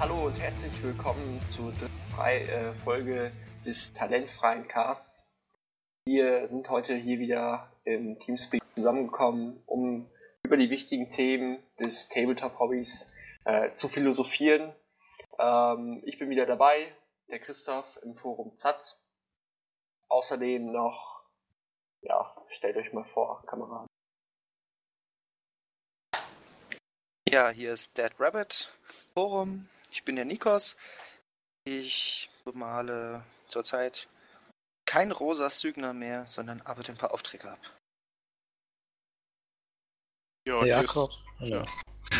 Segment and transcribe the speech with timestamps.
[0.00, 3.32] Hallo und herzlich willkommen zur dritten äh, Folge
[3.66, 5.34] des talentfreien Casts.
[6.04, 10.08] Wir sind heute hier wieder im Teamspeak zusammengekommen, um
[10.44, 13.12] über die wichtigen Themen des Tabletop-Hobbys
[13.44, 14.72] äh, zu philosophieren.
[15.36, 16.94] Ähm, ich bin wieder dabei,
[17.28, 18.98] der Christoph im Forum ZAT.
[20.06, 21.24] Außerdem noch,
[22.02, 23.88] ja, stellt euch mal vor, Kameraden.
[27.28, 28.70] Ja, hier ist Dead Rabbit
[29.12, 29.68] Forum.
[29.98, 30.76] Ich bin der Nikos.
[31.64, 34.08] Ich bemale zurzeit
[34.86, 37.58] kein rosa Stygner mehr, sondern arbeite ein paar Aufträge ab.
[40.46, 41.10] Ja, hier Jakob.
[41.10, 41.62] ist, Ja.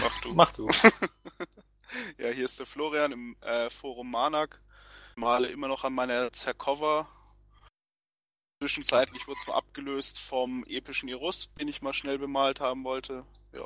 [0.00, 0.34] mach du.
[0.34, 0.68] Mach du.
[2.18, 4.60] Ja, hier ist der Florian im äh, Forum Manak.
[5.14, 7.08] Male immer noch an meiner Zercover.
[8.60, 13.24] Zwischenzeitlich wurde es mal abgelöst vom epischen Irus, den ich mal schnell bemalt haben wollte.
[13.52, 13.64] Ja.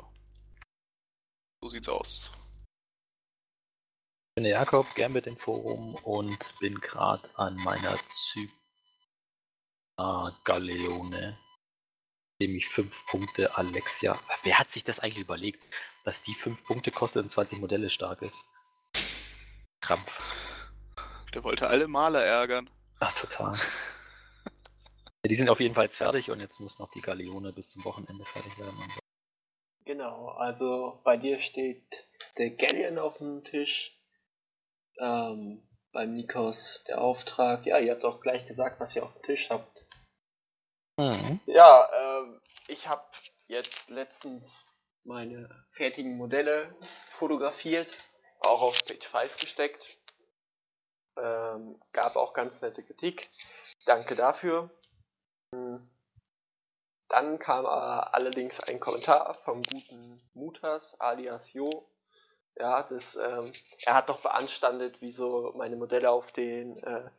[1.61, 2.31] So sieht's aus.
[4.33, 8.51] Ich bin der Jakob, Gambit im Forum und bin gerade an meiner Zypra
[10.43, 11.37] Galeone,
[12.41, 14.19] dem ich 5 Punkte Alexia.
[14.41, 15.63] Wer hat sich das eigentlich überlegt,
[16.03, 18.43] dass die 5 Punkte kostet und 20 Modelle stark ist?
[19.81, 20.71] Krampf.
[21.35, 22.71] Der wollte alle Maler ärgern.
[22.99, 23.53] Ach, total.
[23.53, 27.85] ja, die sind auf jeden Fall fertig und jetzt muss noch die Galeone bis zum
[27.85, 28.79] Wochenende fertig werden.
[29.85, 32.07] Genau, also bei dir steht
[32.39, 33.99] der Galleon auf dem Tisch.
[35.03, 37.65] Ähm, beim Nikos der Auftrag.
[37.65, 39.85] Ja, ihr habt auch gleich gesagt, was ihr auf dem Tisch habt.
[40.97, 41.41] Mhm.
[41.45, 43.03] Ja, ähm, ich habe
[43.47, 44.65] jetzt letztens
[45.03, 46.73] meine fertigen Modelle
[47.11, 47.97] fotografiert,
[48.39, 49.99] auch auf Page 5 gesteckt.
[51.17, 53.29] Ähm, gab auch ganz nette Kritik.
[53.85, 54.71] Danke dafür.
[55.53, 55.89] Hm.
[57.09, 61.69] Dann kam äh, allerdings ein Kommentar vom guten Mutas alias Jo.
[62.55, 63.51] Ja, das, ähm,
[63.85, 67.09] er hat doch beanstandet, wieso meine Modelle auf den äh,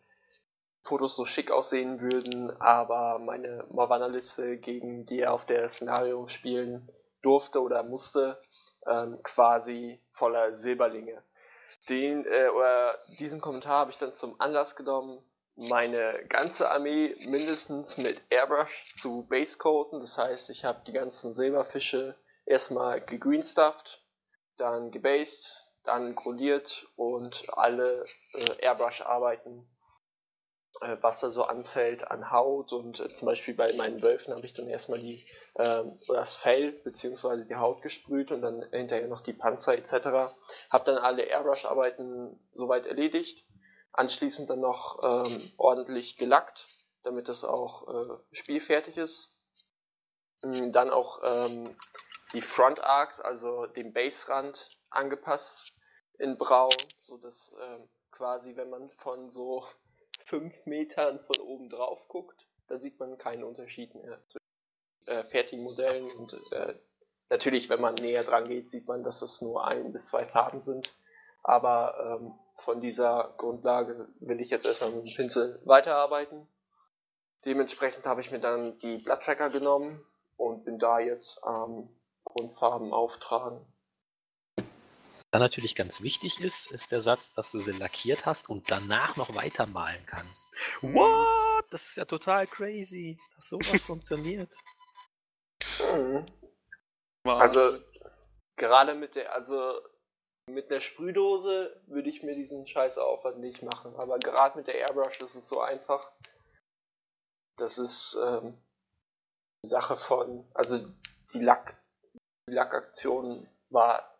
[0.82, 6.88] Fotos so schick aussehen würden, aber meine Morvanna-Liste, gegen die er auf der Szenario spielen
[7.22, 8.38] durfte oder musste,
[8.86, 11.22] ähm, quasi voller Silberlinge.
[11.88, 15.18] Den, äh, oder diesen Kommentar habe ich dann zum Anlass genommen,
[15.56, 20.00] meine ganze Armee mindestens mit Airbrush zu basecoaten.
[20.00, 24.03] Das heißt, ich habe die ganzen Silberfische erstmal gegreenstufft,
[24.56, 29.68] dann gebased, dann grundiert und alle äh, Airbrush-Arbeiten
[30.80, 34.44] äh, was da so anfällt an Haut und äh, zum Beispiel bei meinen Wölfen habe
[34.44, 35.24] ich dann erstmal die
[35.56, 40.34] ähm, das Fell beziehungsweise die Haut gesprüht und dann hinterher noch die Panzer etc.
[40.70, 43.44] Habe dann alle Airbrush-Arbeiten soweit erledigt.
[43.92, 46.66] Anschließend dann noch ähm, ordentlich gelackt,
[47.04, 49.38] damit das auch äh, spielfertig ist.
[50.42, 51.62] Mm, Dann auch ähm,
[52.34, 55.72] die Front Arcs, also den Baserand angepasst
[56.18, 59.64] in Braun, so dass ähm, quasi, wenn man von so
[60.20, 64.44] fünf Metern von oben drauf guckt, dann sieht man keinen Unterschied mehr zwischen
[65.06, 66.74] äh, fertigen Modellen und äh,
[67.30, 70.60] natürlich, wenn man näher dran geht, sieht man, dass es nur ein bis zwei Farben
[70.60, 70.94] sind.
[71.42, 76.48] Aber ähm, von dieser Grundlage will ich jetzt erstmal mit dem Pinsel weiterarbeiten.
[77.44, 80.02] Dementsprechend habe ich mir dann die Blatttracker genommen
[80.36, 81.90] und bin da jetzt am
[82.34, 83.64] Grundfarben auftragen.
[85.30, 89.16] Dann natürlich ganz wichtig ist, ist der Satz, dass du sie lackiert hast und danach
[89.16, 90.52] noch weitermalen kannst.
[90.80, 91.64] What?
[91.70, 94.54] Das ist ja total crazy, dass sowas funktioniert.
[95.80, 96.24] Mhm.
[97.24, 97.80] Also
[98.56, 99.80] gerade mit der, also
[100.46, 104.76] mit einer Sprühdose würde ich mir diesen scheiß Aufwand nicht machen, aber gerade mit der
[104.76, 106.12] Airbrush ist es so einfach.
[107.56, 108.56] Das ist ähm,
[109.64, 110.78] die Sache von, also
[111.32, 111.76] die Lack,
[112.48, 114.18] die Lackaktion war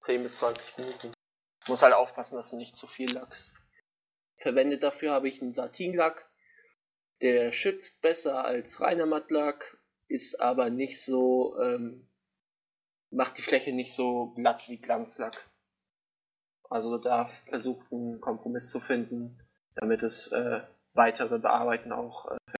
[0.00, 1.12] 10 bis 20 Minuten.
[1.68, 3.54] Muss halt aufpassen, dass du nicht zu viel lackst.
[4.36, 6.30] Verwendet dafür habe ich einen Satinlack.
[7.22, 12.06] Der schützt besser als reiner Mattlack, ist aber nicht so, ähm,
[13.10, 15.48] macht die Fläche nicht so glatt wie Glanzlack.
[16.68, 19.40] Also da versucht einen Kompromiss zu finden,
[19.76, 20.60] damit es äh,
[20.92, 22.30] weitere Bearbeiten auch.
[22.30, 22.55] Äh,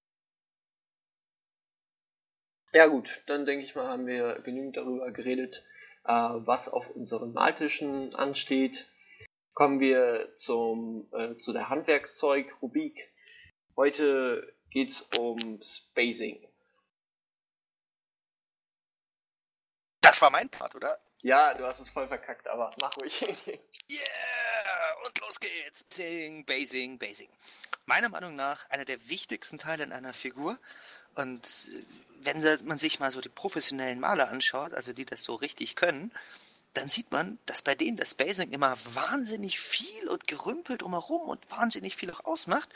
[2.76, 5.64] ja gut, dann denke ich mal, haben wir genügend darüber geredet,
[6.04, 8.86] äh, was auf unseren Maltischen ansteht.
[9.54, 13.10] Kommen wir zum, äh, zu der Handwerkszeug-Rubrik.
[13.76, 16.46] Heute geht's um Spacing.
[20.02, 20.98] Das war mein Part, oder?
[21.22, 23.22] Ja, du hast es voll verkackt, aber mach ruhig.
[23.90, 25.06] Yeah!
[25.06, 25.82] Und los geht's.
[25.84, 27.30] Basing, Basing, Basing.
[27.86, 30.58] Meiner Meinung nach einer der wichtigsten Teile in einer Figur.
[31.16, 31.70] Und
[32.20, 36.12] wenn man sich mal so die professionellen Maler anschaut, also die das so richtig können,
[36.74, 41.50] dann sieht man, dass bei denen das Basing immer wahnsinnig viel und gerümpelt drumherum und
[41.50, 42.68] wahnsinnig viel auch ausmacht,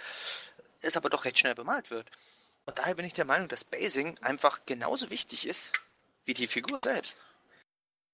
[0.80, 2.10] es aber doch recht schnell bemalt wird.
[2.64, 5.72] Und daher bin ich der Meinung, dass Basing einfach genauso wichtig ist
[6.24, 7.18] wie die Figur selbst.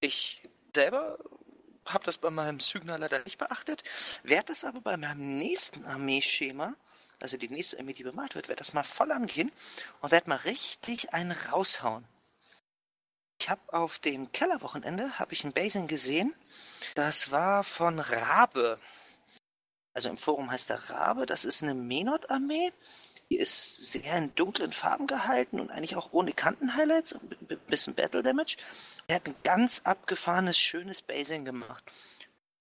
[0.01, 0.43] Ich
[0.75, 1.19] selber
[1.85, 3.85] habe das bei meinem Sygner leider nicht beachtet,
[4.25, 6.75] werde das aber bei meinem nächsten Armeeschema,
[7.21, 9.51] also die nächste Armee, die bemalt wird, werde das mal voll angehen
[10.01, 12.07] und werde mal richtig einen raushauen.
[13.41, 16.35] Ich habe auf dem Kellerwochenende habe ich ein Basing gesehen.
[16.95, 18.79] Das war von Rabe.
[19.95, 21.27] Also im Forum heißt er Rabe.
[21.27, 22.73] Das ist eine Menot-Armee.
[23.31, 28.23] Die ist sehr in dunklen Farben gehalten und eigentlich auch ohne Kanten-Highlights ein bisschen Battle
[28.23, 28.57] Damage.
[29.09, 31.85] Er hat ein ganz abgefahrenes, schönes Basing gemacht.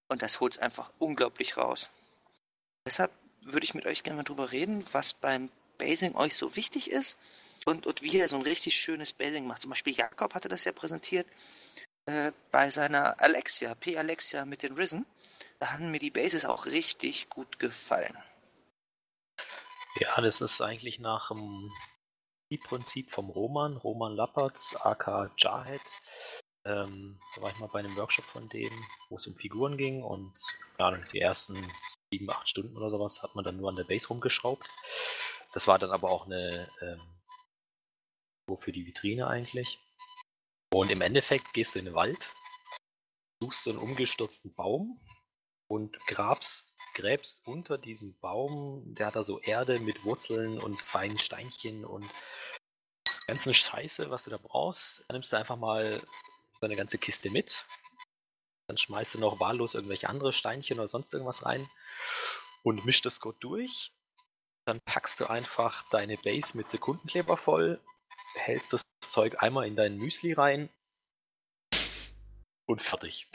[0.07, 1.89] Und das holt es einfach unglaublich raus.
[2.87, 3.11] Deshalb
[3.45, 7.17] würde ich mit euch gerne mal drüber reden, was beim Basing euch so wichtig ist
[7.65, 9.61] und, und wie er so ein richtig schönes Basing macht.
[9.61, 11.27] Zum Beispiel Jakob hatte das ja präsentiert
[12.05, 13.97] äh, bei seiner Alexia, P.
[13.97, 15.05] Alexia mit den Risen.
[15.59, 18.17] Da haben mir die Bases auch richtig gut gefallen.
[19.99, 21.71] Ja, das ist eigentlich nach dem
[22.65, 25.81] Prinzip vom Roman, Roman Lappert, aka Jarhead.
[26.65, 28.73] Ähm, da war ich mal bei einem Workshop von dem,
[29.09, 30.33] wo es um Figuren ging und
[30.79, 31.71] ja, die ersten
[32.11, 34.67] sieben, acht Stunden oder sowas hat man dann nur an der Base rumgeschraubt.
[35.53, 37.01] Das war dann aber auch eine ähm,
[38.59, 39.79] für die Vitrine eigentlich.
[40.73, 42.33] Und im Endeffekt gehst du in den Wald,
[43.41, 44.99] suchst so einen umgestürzten Baum
[45.67, 51.19] und grabst, gräbst unter diesem Baum, der hat da so Erde mit Wurzeln und feinen
[51.19, 52.09] Steinchen und
[53.27, 55.03] ganzen Scheiße, was du da brauchst.
[55.09, 56.05] Nimmst du einfach mal
[56.65, 57.65] eine ganze Kiste mit.
[58.67, 61.69] Dann schmeißt du noch wahllos irgendwelche andere Steinchen oder sonst irgendwas rein
[62.63, 63.91] und mischst das gut durch.
[64.65, 67.79] Dann packst du einfach deine Base mit Sekundenkleber voll
[68.35, 70.69] hältst das Zeug einmal in dein Müsli rein
[72.65, 73.27] und fertig.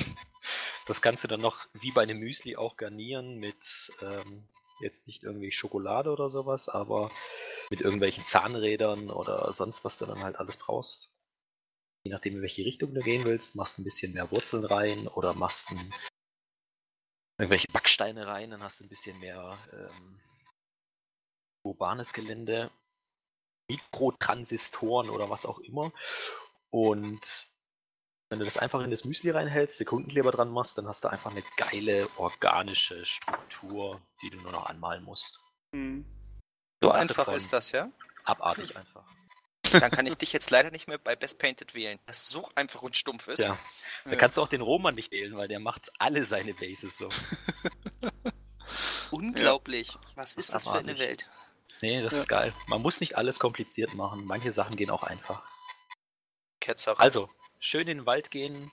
[0.86, 4.48] Das kannst du dann noch wie bei einem Müsli auch garnieren mit ähm,
[4.80, 7.10] jetzt nicht irgendwie Schokolade oder sowas, aber
[7.70, 11.12] mit irgendwelchen Zahnrädern oder sonst was du dann halt alles brauchst.
[12.02, 15.34] Je nachdem, in welche Richtung du gehen willst, machst ein bisschen mehr Wurzeln rein oder
[15.34, 15.94] machst ein,
[17.38, 20.20] irgendwelche Backsteine rein, dann hast du ein bisschen mehr ähm,
[21.62, 22.70] urbanes Gelände
[23.70, 25.92] Mikrotransistoren oder was auch immer.
[26.70, 27.48] Und
[28.30, 31.32] wenn du das einfach in das Müsli reinhältst, Sekundenkleber dran machst, dann hast du einfach
[31.32, 35.40] eine geile organische Struktur, die du nur noch anmalen musst.
[35.74, 36.04] Hm.
[36.82, 37.90] So einfach ist das, ja?
[38.24, 39.04] Abartig einfach.
[39.70, 42.82] Dann kann ich dich jetzt leider nicht mehr bei Best Painted wählen, das so einfach
[42.82, 43.40] und stumpf ist.
[43.40, 43.58] Ja.
[44.04, 44.16] Da ja.
[44.16, 47.08] kannst du auch den Roman nicht wählen, weil der macht alle seine Bases so.
[49.10, 49.88] Unglaublich.
[49.88, 50.00] Ja.
[50.14, 51.28] Was ist das, das für eine Welt?
[51.82, 52.18] Nee, das ja.
[52.20, 52.52] ist geil.
[52.66, 54.24] Man muss nicht alles kompliziert machen.
[54.24, 55.42] Manche Sachen gehen auch einfach.
[56.60, 57.00] Ketzer.
[57.00, 58.70] Also, schön in den Wald gehen,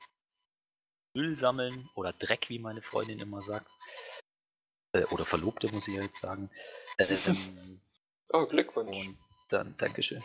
[1.14, 3.72] Müll sammeln oder Dreck, wie meine Freundin immer sagt.
[4.92, 6.50] Äh, oder Verlobte, muss ich ja jetzt sagen.
[7.00, 7.80] Ähm,
[8.30, 9.08] oh, Glückwunsch.
[9.08, 9.18] Und
[9.50, 10.22] dann, Dankeschön.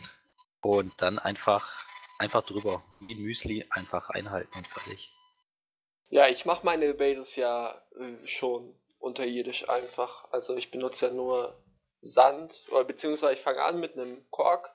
[0.62, 1.86] Und dann einfach,
[2.18, 2.82] einfach drüber.
[3.00, 5.12] Wie Müsli einfach einhalten und fertig.
[6.08, 10.30] Ja, ich mache meine Bases ja äh, schon unterirdisch einfach.
[10.30, 11.58] Also ich benutze ja nur
[12.00, 14.74] Sand, oder beziehungsweise ich fange an mit einem Kork,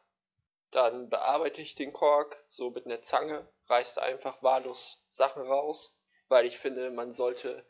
[0.71, 6.45] dann bearbeite ich den Kork so mit einer Zange, reißt einfach wahllos Sachen raus, weil
[6.45, 7.65] ich finde, man sollte,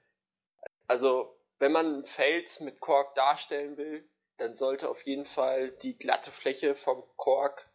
[0.88, 4.08] also wenn man einen Fels mit Kork darstellen will,
[4.38, 7.68] dann sollte auf jeden Fall die glatte Fläche vom Kork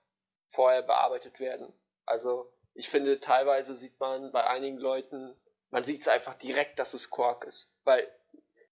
[0.52, 1.72] vorher bearbeitet werden.
[2.06, 5.34] Also ich finde, teilweise sieht man bei einigen Leuten,
[5.70, 8.06] man sieht es einfach direkt, dass es Kork ist, weil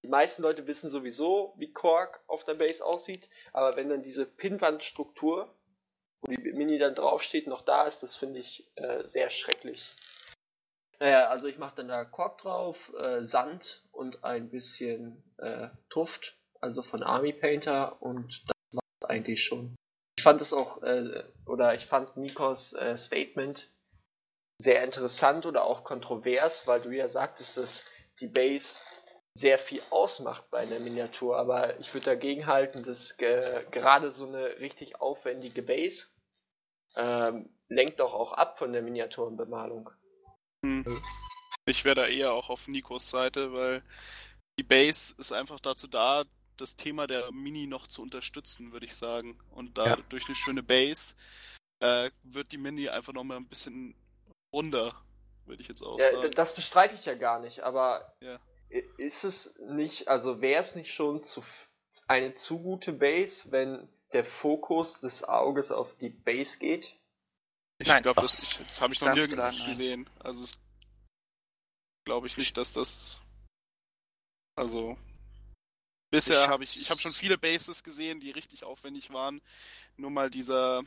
[0.03, 4.25] die meisten Leute wissen sowieso, wie Kork auf der Base aussieht, aber wenn dann diese
[4.25, 5.55] Pinnwandstruktur,
[6.23, 9.95] wo die Mini dann draufsteht, noch da ist, das finde ich äh, sehr schrecklich.
[10.99, 16.37] Naja, also ich mache dann da Kork drauf, äh, Sand und ein bisschen äh, Tuft,
[16.61, 19.75] also von Army Painter und das war es eigentlich schon.
[20.21, 23.73] Ich fand es auch, äh, oder ich fand Nikos äh, Statement
[24.61, 28.81] sehr interessant oder auch kontrovers, weil du ja sagtest, dass die Base
[29.35, 34.27] sehr viel ausmacht bei einer Miniatur, aber ich würde dagegen halten, dass ge gerade so
[34.27, 36.09] eine richtig aufwendige Base
[36.97, 39.89] ähm, lenkt doch auch ab von der Miniaturenbemalung.
[40.67, 41.03] Hm.
[41.65, 43.83] Ich wäre da eher auch auf Nikos Seite, weil
[44.59, 46.25] die Base ist einfach dazu da,
[46.61, 49.39] das Thema der Mini noch zu unterstützen, würde ich sagen.
[49.51, 49.97] Und da ja.
[50.09, 51.15] durch eine schöne Base
[51.81, 53.95] äh, wird die Mini einfach noch mal ein bisschen
[54.53, 54.95] runder,
[55.47, 56.33] würde ich jetzt auch ja, sagen.
[56.33, 58.39] Das bestreite ich ja gar nicht, aber ja
[58.71, 61.43] ist es nicht, also wäre es nicht schon zu,
[62.07, 66.97] eine zu gute Base, wenn der Fokus des Auges auf die Base geht?
[67.79, 70.09] Ich glaube, das, das habe ich noch nirgends gesehen.
[70.21, 70.59] Also es
[72.05, 73.23] glaube ich nicht, dass das.
[74.55, 74.99] Also.
[76.11, 79.41] Bisher habe ich, ich habe schon viele Bases gesehen, die richtig aufwendig waren.
[79.97, 80.83] Nur mal dieser,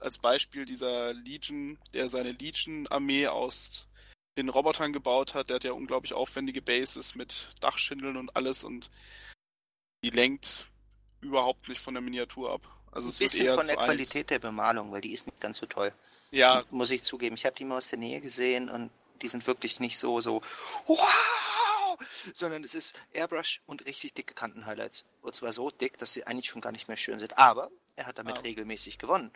[0.00, 3.88] als Beispiel dieser Legion, der seine Legion-Armee aus
[4.36, 8.90] den Robotern gebaut hat, der hat ja unglaublich aufwendige Bases mit Dachschindeln und alles und
[10.04, 10.66] die lenkt
[11.20, 12.62] überhaupt nicht von der Miniatur ab.
[12.92, 13.76] Also Ein es wird bisschen eher von der.
[13.76, 15.92] Qualität der Bemalung, weil die ist nicht ganz so toll.
[16.30, 17.34] Ja, Muss ich zugeben.
[17.34, 18.90] Ich habe die mal aus der Nähe gesehen und
[19.20, 20.42] die sind wirklich nicht so, so,
[20.86, 20.98] wow!
[22.34, 25.04] Sondern es ist Airbrush und richtig dicke Kanten-Highlights.
[25.22, 27.36] Und zwar so dick, dass sie eigentlich schon gar nicht mehr schön sind.
[27.38, 28.40] Aber er hat damit Ah.
[28.42, 29.30] regelmäßig gewonnen.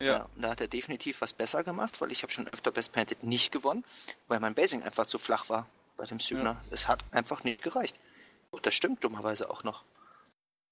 [0.00, 0.28] ja.
[0.34, 3.22] und da hat er definitiv was besser gemacht, weil ich habe schon öfter Best Painted
[3.22, 3.84] nicht gewonnen,
[4.28, 6.60] weil mein Basing einfach zu flach war bei dem Sygner.
[6.70, 7.96] Es hat einfach nicht gereicht.
[8.50, 9.84] Oh, das stimmt dummerweise auch noch.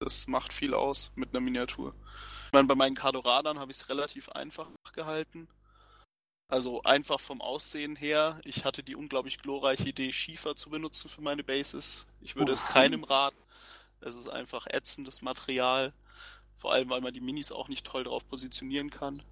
[0.00, 1.94] Das macht viel aus mit einer Miniatur.
[2.46, 5.48] Ich meine, bei meinen Cardoradern habe ich es relativ einfach gehalten.
[6.52, 8.38] Also einfach vom Aussehen her.
[8.44, 12.04] Ich hatte die unglaublich glorreiche Idee, Schiefer zu benutzen für meine Bases.
[12.20, 12.66] Ich würde es Uh.
[12.66, 13.38] keinem raten.
[14.02, 15.94] Es ist einfach ätzendes Material.
[16.54, 19.22] Vor allem, weil man die Minis auch nicht toll drauf positionieren kann.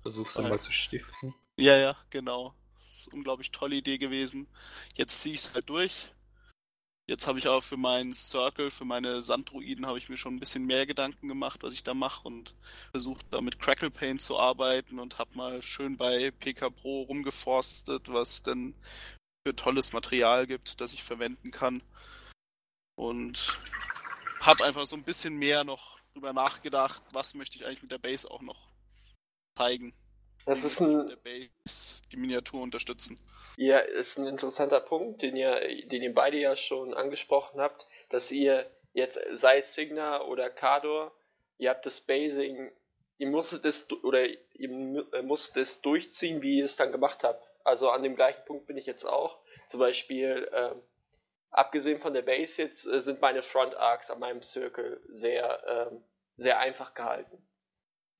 [0.00, 1.34] Versuch's einmal zu stiften.
[1.56, 2.54] Ja, ja, genau.
[2.72, 4.48] Das ist eine unglaublich tolle Idee gewesen.
[4.96, 6.14] Jetzt ziehe ich es halt durch.
[7.10, 10.38] Jetzt habe ich aber für meinen Circle, für meine Sanddruiden, habe ich mir schon ein
[10.38, 12.54] bisschen mehr Gedanken gemacht, was ich da mache und
[12.92, 18.12] versucht da mit Crackle Paint zu arbeiten und habe mal schön bei PK Pro rumgeforstet,
[18.12, 18.76] was denn
[19.44, 21.82] für tolles Material gibt, das ich verwenden kann.
[22.94, 23.58] Und
[24.38, 27.98] habe einfach so ein bisschen mehr noch drüber nachgedacht, was möchte ich eigentlich mit der
[27.98, 28.68] Base auch noch
[29.58, 29.92] zeigen
[30.46, 33.18] Das ist ein, der Base die Miniatur unterstützen.
[33.56, 38.30] Ja, ist ein interessanter Punkt, den ihr, den ihr beide ja schon angesprochen habt, dass
[38.30, 41.12] ihr jetzt, sei es Signa oder Kador,
[41.58, 42.72] ihr habt das Basing,
[43.18, 47.46] ihr musstet es, oder ihr äh, musstet es durchziehen, wie ihr es dann gemacht habt.
[47.64, 49.38] Also an dem gleichen Punkt bin ich jetzt auch.
[49.66, 50.82] Zum Beispiel, ähm,
[51.50, 56.02] abgesehen von der Base jetzt, äh, sind meine Front Arcs an meinem Circle sehr, ähm,
[56.36, 57.46] sehr einfach gehalten.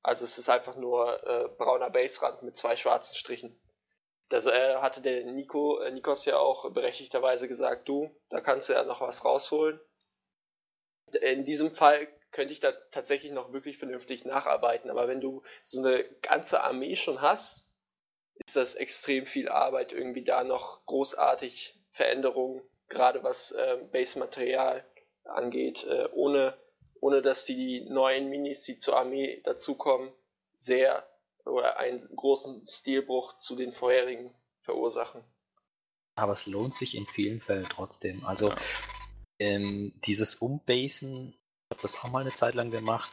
[0.02, 3.58] Also es ist einfach nur äh, brauner Baserand mit zwei schwarzen Strichen.
[4.30, 8.72] Das äh, hatte der Nico, äh, Nikos ja auch berechtigterweise gesagt, du, da kannst du
[8.72, 9.78] ja noch was rausholen.
[11.20, 15.80] In diesem Fall könnte ich da tatsächlich noch wirklich vernünftig nacharbeiten, aber wenn du so
[15.80, 17.66] eine ganze Armee schon hast,
[18.46, 24.84] ist das extrem viel Arbeit, irgendwie da noch großartig Veränderungen, gerade was ähm, Base-Material
[25.25, 26.56] angeht, äh, ohne,
[27.00, 30.12] ohne dass die neuen Minis, die zur Armee dazukommen,
[30.54, 31.09] sehr
[31.44, 35.25] oder einen großen Stilbruch zu den vorherigen verursachen.
[36.16, 38.25] Aber es lohnt sich in vielen Fällen trotzdem.
[38.25, 38.56] Also Ja.
[39.38, 43.12] ähm, dieses Umbasen, ich habe das auch mal eine Zeit lang gemacht,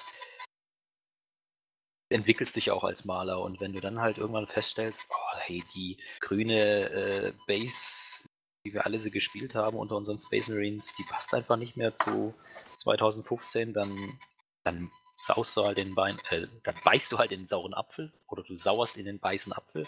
[2.09, 6.01] entwickelst dich auch als Maler und wenn du dann halt irgendwann feststellst, oh, hey, die
[6.21, 8.23] grüne äh, Base,
[8.65, 11.95] die wir alle so gespielt haben unter unseren Space Marines, die passt einfach nicht mehr
[11.95, 12.33] zu
[12.77, 14.19] 2015, dann,
[14.63, 18.43] dann saust du halt den Bein, äh, dann beißt du halt den sauren Apfel oder
[18.43, 19.87] du sauerst in den weißen Apfel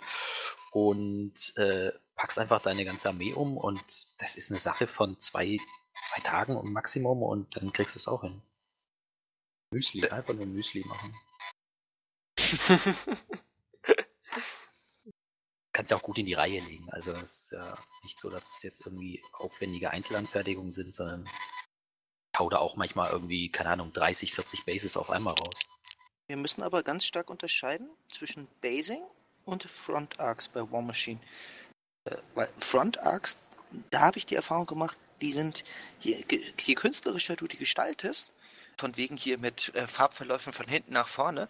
[0.72, 3.82] und äh, packst einfach deine ganze Armee um und
[4.18, 5.60] das ist eine Sache von zwei,
[6.08, 8.42] zwei Tagen im Maximum und dann kriegst du es auch hin.
[9.72, 11.16] Müsli, einfach nur Müsli machen.
[15.72, 16.90] Kannst ja auch gut in die Reihe legen.
[16.90, 21.30] Also es ist ja nicht so, dass es jetzt irgendwie aufwendige Einzelanfertigungen sind, sondern
[22.38, 25.60] hau da auch manchmal irgendwie, keine Ahnung, 30, 40 Bases auf einmal raus.
[26.28, 29.02] Wir müssen aber ganz stark unterscheiden zwischen Basing
[29.46, 31.20] und Front Arcs bei War Machine.
[32.06, 33.38] Äh, weil Front Arcs,
[33.90, 35.64] da habe ich die Erfahrung gemacht, die sind,
[36.00, 36.24] je,
[36.60, 38.32] je künstlerischer du die gestaltest,
[38.78, 41.50] von wegen hier mit äh, Farbverläufen von hinten nach vorne,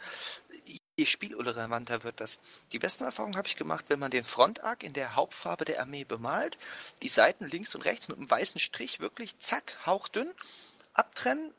[0.97, 2.39] je spielrelevanter wird das.
[2.71, 5.79] Die besten Erfahrungen habe ich gemacht, wenn man den Front Arc in der Hauptfarbe der
[5.79, 6.57] Armee bemalt,
[7.03, 10.31] die Seiten links und rechts mit einem weißen Strich wirklich zack, hauchdünn
[10.93, 11.53] abtrennen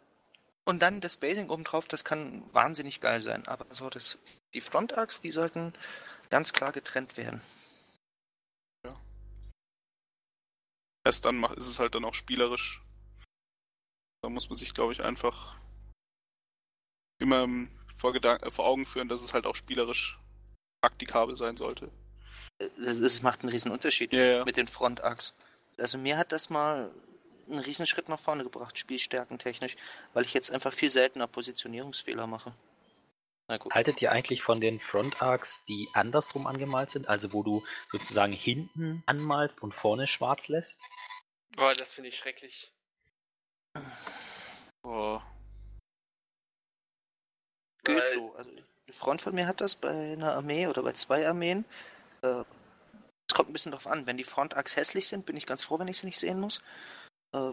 [0.65, 3.47] und dann das Basing obendrauf, das kann wahnsinnig geil sein.
[3.49, 4.19] Aber so das,
[4.55, 5.75] die Front Arcs, die sollten
[6.29, 7.41] ganz klar getrennt werden.
[11.05, 12.83] Erst dann ist es halt dann auch spielerisch.
[14.23, 15.57] Da muss man sich, glaube ich, einfach
[17.19, 17.49] immer
[17.97, 20.19] vor, Gedan- äh, vor Augen führen, dass es halt auch spielerisch
[20.83, 21.91] praktikabel sein sollte.
[22.59, 24.45] Äh, Das, das macht einen riesen Unterschied Ja, ja.
[24.45, 25.33] mit den Front Arcs.
[25.79, 26.93] Also mir hat das mal
[27.51, 29.77] einen riesen Schritt nach vorne gebracht, spielstärkentechnisch,
[30.13, 32.55] weil ich jetzt einfach viel seltener Positionierungsfehler mache.
[33.49, 33.75] Na gut.
[33.75, 38.33] Haltet ihr eigentlich von den Front Arcs, die andersrum angemalt sind, also wo du sozusagen
[38.33, 40.81] hinten anmalst und vorne schwarz lässt?
[41.57, 42.73] Boah, das finde ich schrecklich.
[44.83, 45.23] Boah.
[47.85, 48.35] Geht Weil- so.
[48.35, 51.65] Also, ein Freund von mir hat das bei einer Armee oder bei zwei Armeen.
[52.23, 52.45] Äh,
[53.29, 54.07] Es kommt ein bisschen drauf an.
[54.07, 56.63] Wenn die Frontachs hässlich sind, bin ich ganz froh, wenn ich sie nicht sehen muss.
[57.33, 57.53] Äh,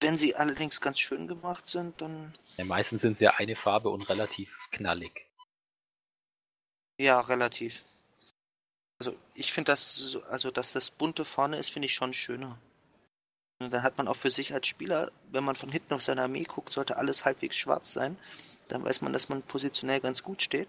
[0.00, 2.34] wenn sie allerdings ganz schön gemacht sind, dann.
[2.56, 5.26] Ja, meistens sind sie ja eine Farbe und relativ knallig.
[7.00, 7.84] Ja, relativ.
[8.98, 12.58] Also ich finde das, so- also dass das bunte vorne ist, finde ich schon schöner.
[13.58, 16.22] Und dann hat man auch für sich als Spieler, wenn man von hinten auf seine
[16.22, 18.18] Armee guckt, sollte alles halbwegs schwarz sein.
[18.68, 20.68] Dann weiß man, dass man positionell ganz gut steht.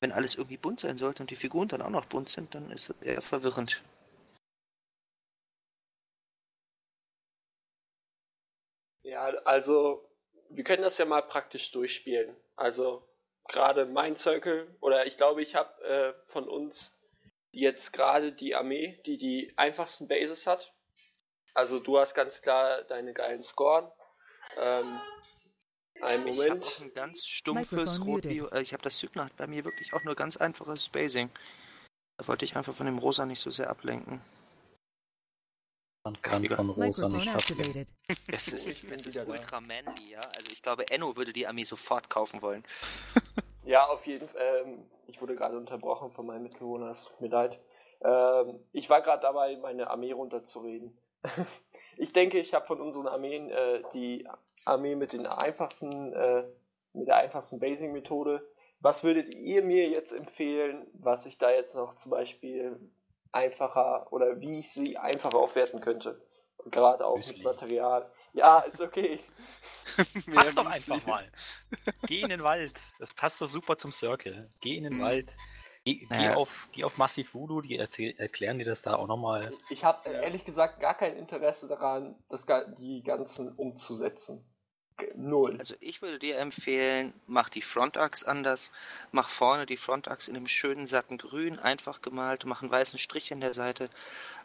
[0.00, 2.70] Wenn alles irgendwie bunt sein sollte und die Figuren dann auch noch bunt sind, dann
[2.70, 3.82] ist das eher verwirrend.
[9.20, 10.08] Ja, also
[10.48, 12.34] wir können das ja mal praktisch durchspielen.
[12.56, 13.06] Also
[13.48, 16.98] gerade mein Circle oder ich glaube, ich habe äh, von uns
[17.52, 20.72] jetzt gerade die Armee, die die einfachsten Bases hat.
[21.52, 23.90] Also du hast ganz klar deine geilen Scoren.
[24.56, 25.00] Ähm,
[26.00, 26.64] einen Ich habe Moment.
[26.64, 28.24] auch ein ganz stumpfes Microphone Rot.
[28.24, 28.52] muted.
[28.52, 31.30] Äh, ich habe das Sygna hat bei mir wirklich auch nur ganz einfaches Spacing.
[32.16, 34.22] Da wollte ich einfach von dem Rosa nicht so sehr ablenken.
[36.04, 37.88] Man kann von Rosa Microphone nicht activated.
[38.32, 40.20] Es ich ist, es ist ultra manly, ja.
[40.20, 42.64] Also ich glaube, Enno würde die Armee sofort kaufen wollen.
[43.62, 44.64] Ja, auf jeden Fall.
[44.64, 47.60] Ähm, ich wurde gerade unterbrochen von meinem Mitbewohner, es tut mir leid.
[48.02, 50.96] Ähm, ich war gerade dabei, meine Armee runterzureden.
[51.96, 54.26] ich denke, ich habe von unseren Armeen äh, die
[54.64, 56.44] Armee mit den einfachsten, äh,
[56.94, 58.44] mit der einfachsten Basing-Methode.
[58.80, 62.80] Was würdet ihr mir jetzt empfehlen, was ich da jetzt noch zum Beispiel
[63.32, 66.20] einfacher oder wie ich sie einfacher aufwerten könnte?
[66.58, 67.36] Und gerade auch Müsli.
[67.38, 68.10] mit Material.
[68.32, 69.18] Ja, ist okay.
[70.26, 70.92] Mach doch Müsli.
[70.94, 71.28] einfach mal.
[72.06, 72.78] Geh in den Wald.
[72.98, 74.48] Das passt doch super zum Circle.
[74.60, 75.02] Geh in den Mhm.
[75.02, 75.36] Wald.
[75.84, 76.34] Geh, geh, Ja.
[76.36, 79.52] auf, geh auf Massive Voodoo, die erzähl, erklären dir das da auch nochmal.
[79.70, 82.44] Ich habe ehrlich gesagt gar kein Interesse daran, das,
[82.78, 84.44] die ganzen umzusetzen.
[85.14, 85.56] Null.
[85.58, 88.70] Also ich würde dir empfehlen, mach die Frontachs anders,
[89.12, 93.30] mach vorne die Frontachs in einem schönen satten Grün, einfach gemalt, mach einen weißen Strich
[93.30, 93.90] in der Seite,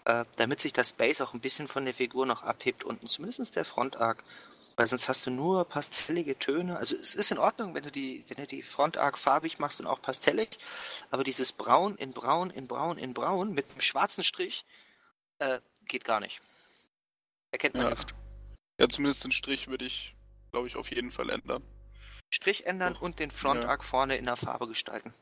[0.06, 3.56] äh, damit sich das Base auch ein bisschen von der Figur noch abhebt unten, zumindest
[3.56, 4.24] der Frontarc.
[4.78, 6.78] Weil sonst hast du nur pastellige Töne.
[6.78, 9.88] Also es ist in Ordnung, wenn du die, wenn du die Frontarc farbig machst und
[9.88, 10.60] auch pastellig,
[11.12, 14.66] aber dieses Braun in Braun in Braun in Braun mit einem schwarzen Strich
[15.40, 16.42] äh, geht gar nicht.
[17.52, 17.90] Erkennt man Ja.
[17.92, 18.14] nicht.
[18.78, 20.15] Ja, zumindest den Strich würde ich,
[20.56, 21.62] glaube ich, auf jeden Fall ändern.
[22.34, 23.70] Strich ändern und den Front Ja.
[23.72, 25.14] Arc vorne in der Farbe gestalten.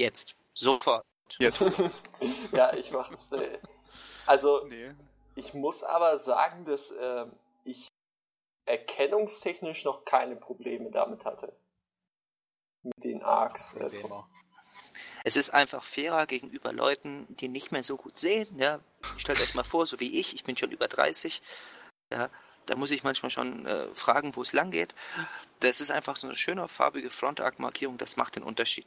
[0.00, 0.34] Jetzt.
[0.52, 1.04] Sofort.
[1.38, 1.78] Jetzt.
[2.52, 3.30] ja, ich mache es.
[3.30, 3.60] Äh,
[4.26, 4.92] also, nee.
[5.36, 7.30] ich muss aber sagen, dass ähm,
[7.62, 7.86] ich
[8.66, 11.56] erkennungstechnisch noch keine Probleme damit hatte.
[12.82, 13.74] Mit den Arcs.
[13.74, 14.02] Äh,
[15.22, 18.58] Es ist einfach fairer gegenüber Leuten, die nicht mehr so gut sehen.
[18.58, 18.80] Ja,
[19.18, 21.42] stellt euch mal vor, so wie ich, ich bin schon über 30.
[22.10, 22.28] Ja,
[22.66, 24.94] da muss ich manchmal schon äh, fragen, wo es lang geht.
[25.60, 28.86] Das ist einfach so eine schöne farbige Front Arc Markierung, das macht den Unterschied.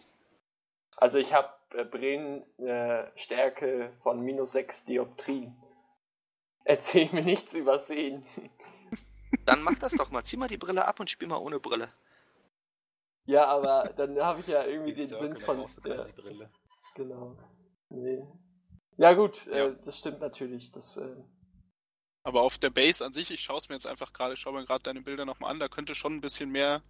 [0.98, 5.56] also, ich habe äh, Brennstärke äh, Stärke von minus 6 Dioptrien.
[6.64, 8.26] Erzähl mir nichts übersehen.
[9.46, 10.24] Dann mach das doch mal.
[10.24, 11.90] Zieh mal die Brille ab und spiel mal ohne Brille.
[13.26, 15.66] Ja, aber dann habe ich ja irgendwie den Sinn von.
[15.82, 16.50] Brille.
[16.96, 17.38] Genau.
[17.90, 18.26] Nee.
[18.98, 19.68] Ja gut, Ja.
[19.68, 20.72] Äh, das stimmt natürlich.
[20.72, 21.16] Das, äh,
[22.28, 24.66] Aber auf der Base an sich, ich schaue es mir jetzt einfach gerade, schau mir
[24.66, 26.82] gerade deine Bilder nochmal an, da könnte schon ein bisschen mehr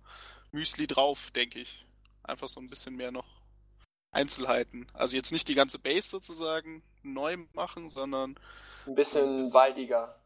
[0.52, 1.86] Müsli drauf, denke ich.
[2.24, 3.28] Einfach so ein bisschen mehr noch
[4.12, 4.88] Einzelheiten.
[4.94, 8.32] Also jetzt nicht die ganze Base sozusagen neu machen, sondern
[8.88, 10.20] ein bisschen Bisschen- waldiger.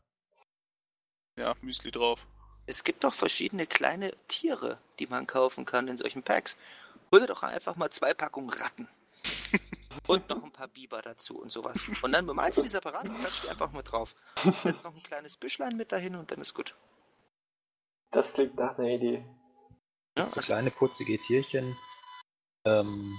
[1.38, 2.26] ja, Müsli drauf.
[2.66, 6.56] Es gibt doch verschiedene kleine Tiere, die man kaufen kann in solchen Packs.
[7.12, 8.88] Hol dir doch einfach mal zwei Packungen Ratten.
[10.08, 11.86] Und noch ein paar Biber dazu und sowas.
[12.02, 14.16] Und dann bemalst du die separat und klatscht die einfach mit drauf.
[14.64, 16.76] Setz noch ein kleines Büschlein mit dahin und dann ist gut.
[18.12, 19.26] Das klingt nach einer Idee.
[20.18, 21.78] Ja, So also, kleine putzige Tierchen.
[22.66, 23.18] Ähm,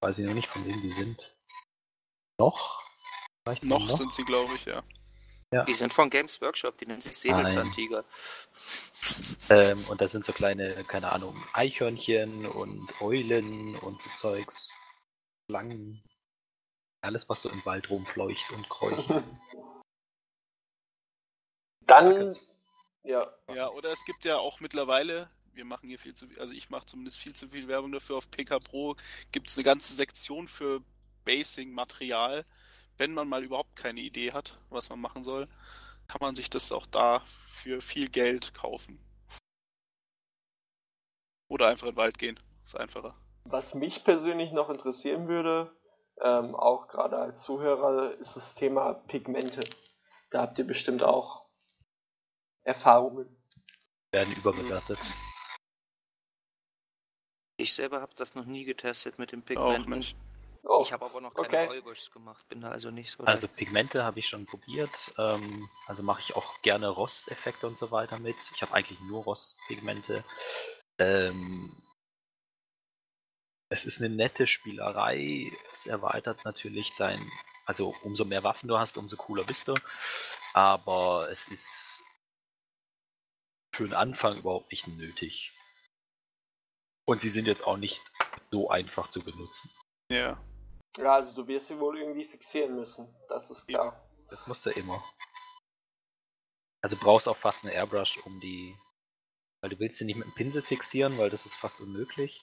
[0.00, 1.36] weiß ich noch nicht, von wem die sind.
[2.38, 2.82] Noch?
[3.44, 4.82] Vielleicht Noch sind sie, glaube ich, ja.
[5.64, 8.04] die sind von Games Workshop, die nennen sich Säbelzahntiger.
[9.48, 14.76] Ähm, und da sind so kleine, keine Ahnung, Eichhörnchen und Eulen und so Zeugs.
[15.50, 16.02] Schlangen.
[17.02, 19.08] Alles, was so im Wald rumfleucht und kreucht.
[21.86, 22.36] Dann,
[23.02, 26.52] ja, Ja, oder es gibt ja auch mittlerweile, wir machen hier viel zu viel, also
[26.52, 28.94] ich mache zumindest viel zu viel Werbung dafür, auf PK Pro
[29.32, 30.84] gibt es eine ganze Sektion für
[31.24, 32.44] Basing-Material.
[32.96, 35.48] Wenn man mal überhaupt keine Idee hat, was man machen soll,
[36.06, 39.00] kann man sich das auch da für viel Geld kaufen.
[41.48, 42.38] Oder einfach in den Wald gehen.
[42.62, 43.16] Ist einfacher.
[43.44, 45.74] Was mich persönlich noch interessieren würde,
[46.22, 49.68] ähm, auch gerade als Zuhörer, ist das Thema Pigmente.
[50.30, 51.46] Da habt ihr bestimmt auch
[52.62, 53.36] Erfahrungen.
[54.12, 54.98] Werden überbewertet.
[57.56, 60.04] Ich selber habe das noch nie getestet mit den Pigmenten.
[60.62, 61.82] Oh, ich habe aber noch keine okay.
[62.12, 63.24] Gemacht, bin da also nicht so.
[63.24, 65.12] Also Pigmente habe ich schon probiert.
[65.18, 68.36] Ähm, also mache ich auch gerne Rosteffekte und so weiter mit.
[68.54, 70.22] Ich habe eigentlich nur Rostpigmente.
[70.98, 71.74] Ähm,
[73.70, 75.50] es ist eine nette Spielerei.
[75.72, 77.30] Es erweitert natürlich dein.
[77.64, 79.74] Also umso mehr Waffen du hast, umso cooler bist du.
[80.52, 82.02] Aber es ist
[83.72, 85.52] für den Anfang überhaupt nicht nötig.
[87.06, 88.02] Und sie sind jetzt auch nicht
[88.50, 89.70] so einfach zu benutzen.
[90.10, 90.42] Ja.
[90.98, 93.14] ja, also du wirst sie wohl irgendwie fixieren müssen.
[93.28, 94.04] Das ist klar.
[94.28, 95.04] Das musst du immer.
[96.82, 98.76] Also brauchst auch fast eine Airbrush, um die.
[99.60, 102.42] Weil du willst sie nicht mit einem Pinsel fixieren, weil das ist fast unmöglich.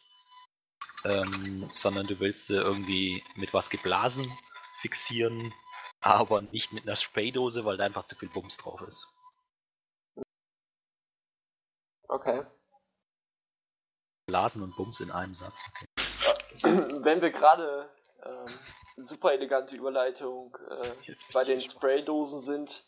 [1.06, 4.36] Ähm, sondern du willst sie irgendwie mit was geblasen
[4.82, 5.54] fixieren,
[6.02, 9.08] aber nicht mit einer Spraydose, weil da einfach zu viel Bums drauf ist.
[12.08, 12.46] Okay.
[14.28, 15.64] Blasen und Bums in einem Satz.
[15.70, 15.86] Okay.
[17.04, 17.90] Wenn wir gerade
[18.24, 18.60] ähm,
[18.98, 21.62] super elegante Überleitung äh, bei den.
[21.62, 22.86] Spraydosen sind,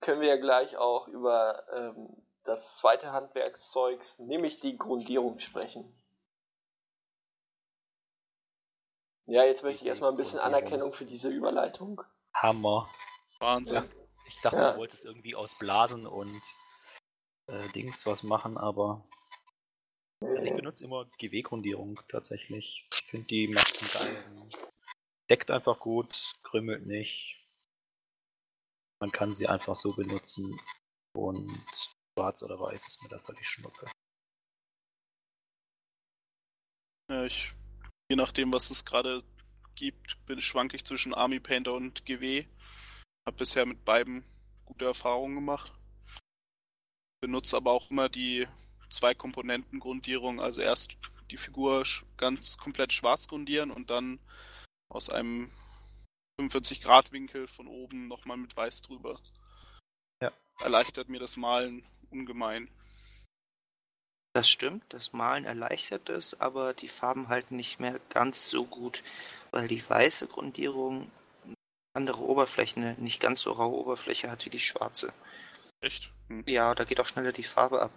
[0.00, 2.08] können wir ja gleich auch über ähm,
[2.44, 5.92] das zweite Handwerkszeugs, nämlich die Grundierung sprechen.
[9.28, 10.40] Ja, jetzt möchte ich erstmal ein bisschen.
[10.40, 12.02] Anerkennung für diese Überleitung.
[12.34, 12.88] Hammer.
[13.40, 13.84] Wahnsinn.
[14.26, 14.72] Ich dachte, Ja.
[14.72, 16.42] du wolltest irgendwie aus Blasen und
[17.46, 19.06] äh, Dings was machen, aber
[20.20, 22.86] Also ich benutze immer GW-Grundierung tatsächlich.
[22.92, 24.50] Ich finde die macht einen geilen.
[25.30, 27.36] Deckt einfach gut, krümmelt nicht.
[29.00, 30.58] Man kann sie einfach so benutzen
[31.14, 31.64] und
[32.14, 33.90] schwarz oder weiß ist mir da völlig schnuppe.
[37.10, 37.52] Ja, ich,
[38.08, 39.22] je nachdem, was es gerade
[39.74, 42.46] gibt, bin, schwanke ich zwischen Army Painter und GW.
[43.26, 44.24] Hab bisher mit beiden
[44.64, 45.72] gute Erfahrungen gemacht.
[47.20, 48.48] Benutze aber auch immer die
[48.90, 50.96] zwei Komponenten Grundierung, also erst
[51.30, 51.84] die Figur
[52.16, 54.18] ganz komplett schwarz grundieren und dann
[54.88, 55.50] aus einem
[56.36, 59.20] 45 Grad Winkel von oben nochmal mit weiß drüber.
[60.22, 60.32] Ja.
[60.60, 62.70] Erleichtert mir das Malen ungemein.
[64.38, 69.02] Das stimmt, das Malen erleichtert es, aber die Farben halten nicht mehr ganz so gut,
[69.50, 71.10] weil die weiße Grundierung
[71.92, 75.12] andere Oberflächen, eine nicht ganz so raue Oberfläche hat wie die schwarze.
[75.80, 76.12] Echt?
[76.28, 76.44] Hm.
[76.46, 77.90] Ja, da geht auch schneller die Farbe ab.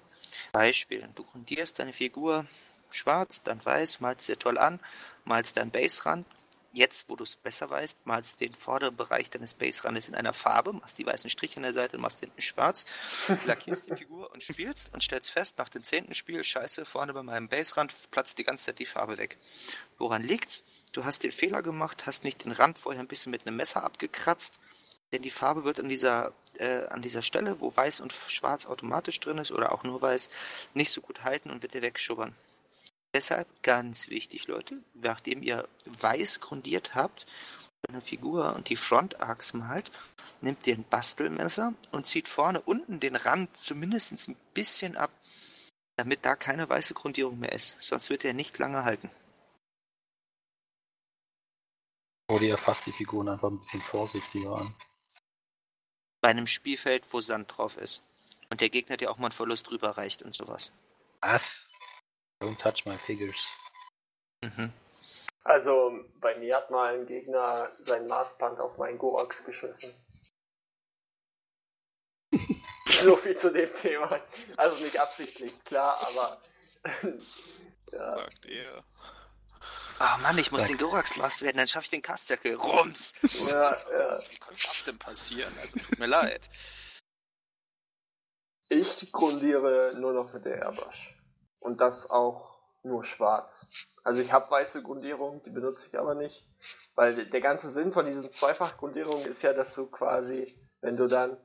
[0.52, 2.48] Beispiel, du grundierst deine Figur
[2.90, 4.80] schwarz, dann weiß, malst sie toll an,
[5.26, 6.26] malst deinen Baserand.
[6.74, 10.32] Jetzt, wo du es besser weißt, malst du den vorderen Bereich deines Baserandes in einer
[10.32, 12.86] Farbe, machst die weißen Striche an der Seite, machst hinten schwarz,
[13.46, 17.24] lackierst die Figur und spielst und stellst fest, nach dem zehnten Spiel, scheiße, vorne bei
[17.24, 19.38] meinem Baserand platzt die ganze Zeit die Farbe weg.
[19.98, 20.64] Woran liegt's?
[20.94, 23.84] Du hast den Fehler gemacht, hast nicht den Rand vorher ein bisschen mit einem Messer
[23.84, 24.58] abgekratzt,
[25.12, 29.20] denn die Farbe wird an dieser, äh, an dieser Stelle, wo weiß und schwarz automatisch
[29.20, 30.30] drin ist oder auch nur weiß,
[30.74, 32.34] nicht so gut halten und wird dir wegschubbern.
[33.14, 37.26] Deshalb ganz wichtig, Leute, nachdem ihr weiß grundiert habt,
[37.88, 39.92] eine Figur und die Front Arcs malt,
[40.40, 45.12] nehmt ihr ein Bastelmesser und zieht vorne unten den Rand zumindest ein bisschen ab,
[45.98, 47.76] damit da keine weiße Grundierung mehr ist.
[47.80, 49.10] Sonst wird er nicht lange halten.
[52.30, 54.76] Oder ihr fasst die Figuren einfach ein bisschen vorsichtiger an.
[56.22, 58.04] Bei einem Spielfeld, wo Sand drauf ist.
[58.50, 60.72] Und der Gegner dir auch mal einen Verlust drüber reicht und sowas.
[61.22, 61.71] Was?
[62.42, 63.38] Don't touch my figures.
[64.42, 64.74] Mhm.
[65.44, 69.94] Also, bei mir hat mal ein Gegner sein Maßband auf meinen Gorax geschmissen.
[72.86, 74.20] so viel zu dem Thema.
[74.58, 76.42] Also nicht absichtlich, klar, aber.
[77.92, 78.16] ja.
[78.16, 78.84] Sagt er.
[80.00, 80.70] Ah Mann, ich muss Sag.
[80.70, 82.56] den Gorax loswerden, dann schaffe ich den Kastzirkel.
[82.56, 83.14] Rums!
[83.52, 84.20] Ja, ja.
[84.30, 85.56] Wie konnte das denn passieren?
[85.60, 86.50] Also tut mir leid.
[88.70, 91.14] Ich grundiere nur noch mit der Airbrush.
[91.62, 93.68] Und das auch nur schwarz.
[94.04, 96.46] Also ich habe weiße Grundierung, die benutze ich aber nicht.
[96.96, 101.38] Weil der ganze Sinn von diesen Zweifachgrundierungen ist ja, dass du quasi, wenn du dann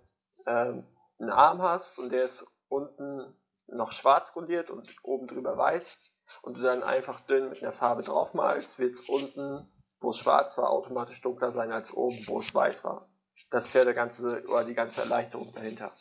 [0.47, 0.85] ähm,
[1.19, 3.37] einen Arm hast und der ist unten
[3.69, 6.01] noch schwarz grundiert und oben drüber weiß
[6.43, 9.69] und du dann einfach dünn mit einer Farbe draufmalst, wird es unten,
[10.01, 13.09] wo es schwarz war, automatisch dunkler sein als oben, wo es weiß war.
[13.51, 15.93] Das ist ja der ganze, oder die ganze Erleichterung dahinter.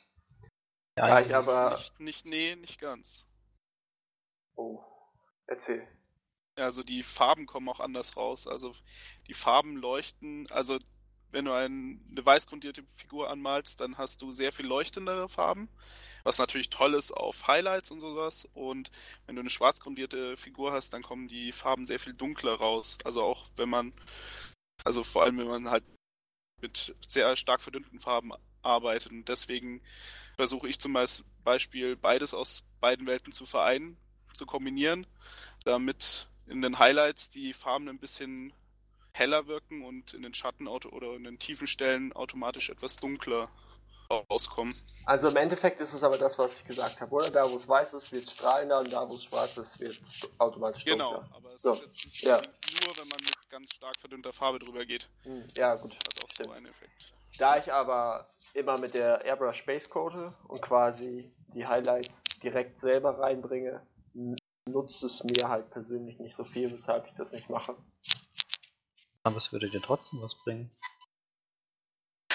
[0.95, 1.71] Da ich aber.
[1.71, 3.25] Nicht, nicht, nee, nicht ganz.
[4.55, 4.81] Oh,
[5.47, 5.87] erzähl.
[6.55, 8.47] Also die Farben kommen auch anders raus.
[8.47, 8.73] Also
[9.27, 10.79] die Farben leuchten, also
[11.31, 15.67] wenn du ein, eine weiß grundierte Figur anmalst, dann hast du sehr viel leuchtendere Farben,
[16.23, 18.47] was natürlich toll ist auf Highlights und sowas.
[18.53, 18.89] Und
[19.25, 22.97] wenn du eine schwarz grundierte Figur hast, dann kommen die Farben sehr viel dunkler raus.
[23.03, 23.91] Also auch wenn man,
[24.85, 25.83] also vor allem wenn man halt
[26.61, 29.11] mit sehr stark verdünnten Farben arbeitet.
[29.11, 29.81] Und deswegen
[30.37, 30.95] versuche ich zum
[31.43, 33.97] Beispiel beides aus beiden Welten zu vereinen,
[34.35, 35.07] zu kombinieren,
[35.63, 38.53] damit in den Highlights die Farben ein bisschen
[39.11, 43.49] heller wirken und in den Schatten oder in den tiefen Stellen automatisch etwas dunkler
[44.09, 44.75] rauskommen.
[45.05, 47.31] Also im Endeffekt ist es aber das, was ich gesagt habe, oder?
[47.31, 49.99] Da, wo es weiß ist, wird es strahlender und da, wo es schwarz ist, wird
[49.99, 51.23] es automatisch genau, dunkler.
[51.23, 51.73] Genau, aber es so.
[51.73, 52.37] ist jetzt nicht ja.
[52.37, 55.07] nur, wenn man mit ganz stark verdünnter Farbe drüber geht.
[55.23, 55.91] Hm, ja, das gut.
[55.93, 56.47] Hat auch stimmt.
[56.47, 57.13] so einen Effekt.
[57.37, 63.19] Da ich aber immer mit der Airbrush Base code und quasi die Highlights direkt selber
[63.19, 63.85] reinbringe,
[64.67, 67.75] nutzt es mir halt persönlich nicht so viel, weshalb ich das nicht mache.
[69.23, 70.71] Aber es würde dir trotzdem was bringen.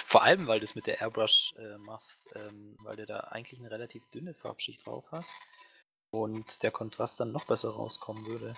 [0.07, 3.61] Vor allem, weil du es mit der Airbrush äh, machst, ähm, weil du da eigentlich
[3.61, 5.33] eine relativ dünne Farbschicht drauf hast
[6.11, 8.57] und der Kontrast dann noch besser rauskommen würde.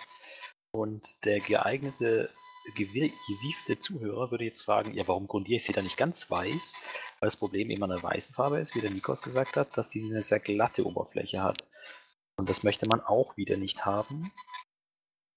[0.71, 2.31] Und der geeignete,
[2.75, 6.75] gewiefte Zuhörer würde jetzt fragen, ja, warum grundiere ich sie da nicht ganz weiß?
[7.21, 9.91] Weil das Problem eben an der weißen Farbe ist, wie der Nikos gesagt hat, dass
[9.91, 11.69] die eine sehr glatte Oberfläche hat.
[12.37, 14.33] Und das möchte man auch wieder nicht haben,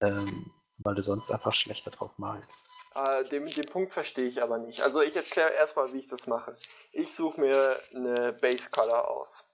[0.02, 2.70] ähm, weil du sonst einfach schlechter drauf malst.
[2.96, 4.82] Äh, den, den Punkt verstehe ich aber nicht.
[4.82, 6.58] Also ich erkläre erstmal, wie ich das mache.
[6.92, 9.46] Ich suche mir eine Base Color aus.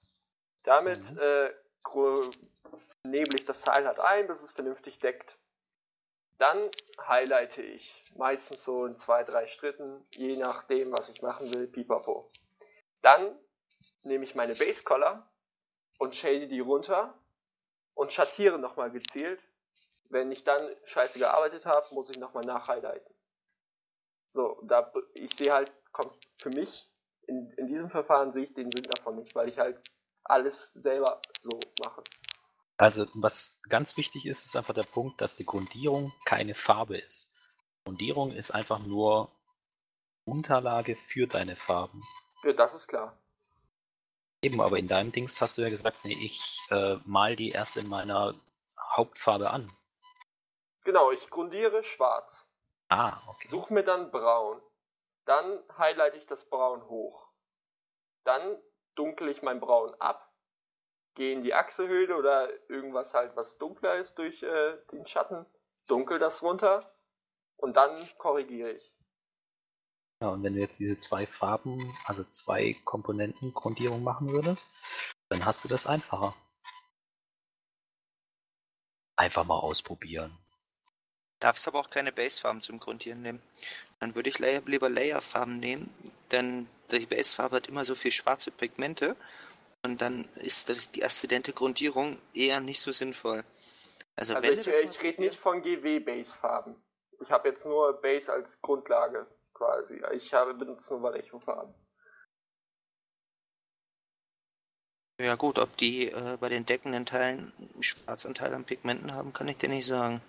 [0.63, 1.19] Damit mhm.
[1.19, 1.49] äh,
[3.03, 5.37] nebel ich das Teil halt ein, bis es vernünftig deckt.
[6.37, 6.69] Dann
[7.07, 12.31] highlighte ich, meistens so in zwei, drei Schritten, je nachdem, was ich machen will, pipapo.
[13.01, 13.35] Dann
[14.03, 15.27] nehme ich meine Base Color
[15.99, 17.13] und shade die runter
[17.93, 19.41] und schattiere nochmal gezielt.
[20.09, 23.15] Wenn ich dann scheiße gearbeitet habe, muss ich nochmal nachhighlighten.
[24.29, 26.89] So, da ich sehe halt, kommt für mich,
[27.27, 29.81] in, in diesem Verfahren sehe ich den Sinn davon nicht, weil ich halt
[30.23, 32.03] alles selber so mache.
[32.77, 37.29] Also, was ganz wichtig ist, ist einfach der Punkt, dass die Grundierung keine Farbe ist.
[37.85, 39.31] Grundierung ist einfach nur
[40.25, 42.01] Unterlage für deine Farben.
[42.43, 43.20] Ja, das ist klar.
[44.43, 47.77] Eben, aber in deinem Dings hast du ja gesagt, nee, ich äh, mal die erst
[47.77, 48.33] in meiner
[48.95, 49.71] Hauptfarbe an.
[50.83, 52.47] Genau, ich grundiere schwarz.
[52.89, 53.47] Ah, okay.
[53.47, 54.59] Such mir dann braun.
[55.25, 57.27] Dann highlight ich das Braun hoch.
[58.23, 58.57] Dann
[58.95, 60.27] dunkel ich mein Braun ab.
[61.13, 65.45] Gehe in die Achsehöhle oder irgendwas halt, was dunkler ist durch äh, den Schatten.
[65.87, 66.83] Dunkel das runter.
[67.57, 68.91] Und dann korrigiere ich.
[70.21, 74.77] Ja, und wenn du jetzt diese zwei Farben, also zwei Komponenten Grundierung machen würdest,
[75.29, 76.35] dann hast du das einfacher.
[79.15, 80.37] Einfach mal ausprobieren.
[81.39, 83.41] Darfst aber auch keine Basefarben zum Grundieren nehmen.
[83.99, 85.91] Dann würde ich lieber Layerfarben nehmen,
[86.29, 89.15] denn die Basefarbe hat immer so viel schwarze Pigmente
[89.81, 93.43] und dann ist das die aszendente Grundierung eher nicht so sinnvoll.
[94.15, 96.75] Also, also ich, ich rede nicht von GW-Base-Farben.
[97.21, 99.25] Ich habe jetzt nur Base als Grundlage
[99.61, 100.01] quasi.
[100.13, 101.73] Ich habe benutze nur Vallejo-Farben.
[105.19, 109.47] Ja gut, ob die äh, bei den deckenden Teilen einen Schwarzanteil an Pigmenten haben, kann
[109.47, 110.19] ich dir nicht sagen.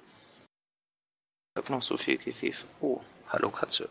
[1.54, 2.52] Ich habe noch so viel GW.
[2.82, 3.88] Oh, hallo Katze.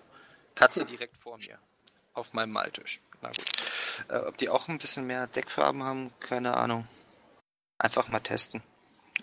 [0.53, 1.57] Katze direkt vor mir.
[2.13, 3.01] Auf meinem Maltisch.
[3.21, 3.51] Na gut.
[4.09, 6.87] Äh, ob die auch ein bisschen mehr Deckfarben haben, keine Ahnung.
[7.79, 8.61] Einfach mal testen.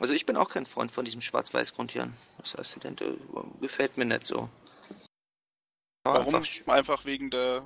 [0.01, 2.15] Also ich bin auch kein Freund von diesem Schwarz-Weiß-Grundieren.
[2.39, 3.19] Das heißt, die
[3.61, 4.49] gefällt mir nicht so.
[6.15, 6.35] Warum?
[6.35, 7.65] Einfach, einfach, wegen der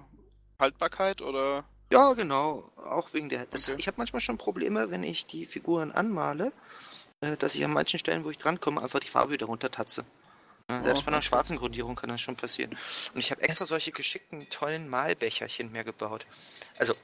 [0.59, 1.64] Haltbarkeit oder?
[1.92, 2.70] Ja, genau.
[2.76, 3.42] Auch wegen der.
[3.42, 3.74] Okay.
[3.76, 6.52] Ich habe manchmal schon Probleme, wenn ich die Figuren anmale,
[7.20, 10.05] äh, dass ich an manchen Stellen, wo ich drankomme, einfach die Farbe wieder runtertatze.
[10.70, 12.76] Ja, selbst bei einer schwarzen Grundierung kann das schon passieren.
[13.12, 16.24] Und ich habe extra solche geschickten, tollen Malbecherchen mehr gebaut.
[16.78, 16.94] Also,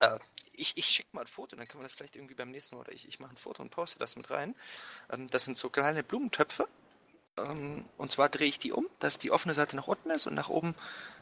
[0.00, 0.18] äh,
[0.52, 2.82] ich, ich schicke mal ein Foto, dann können wir das vielleicht irgendwie beim nächsten Mal,
[2.82, 4.54] oder ich, ich mache ein Foto und poste das mit rein.
[5.10, 6.68] Ähm, das sind so kleine Blumentöpfe.
[7.38, 10.34] Ähm, und zwar drehe ich die um, dass die offene Seite nach unten ist und
[10.34, 10.74] nach oben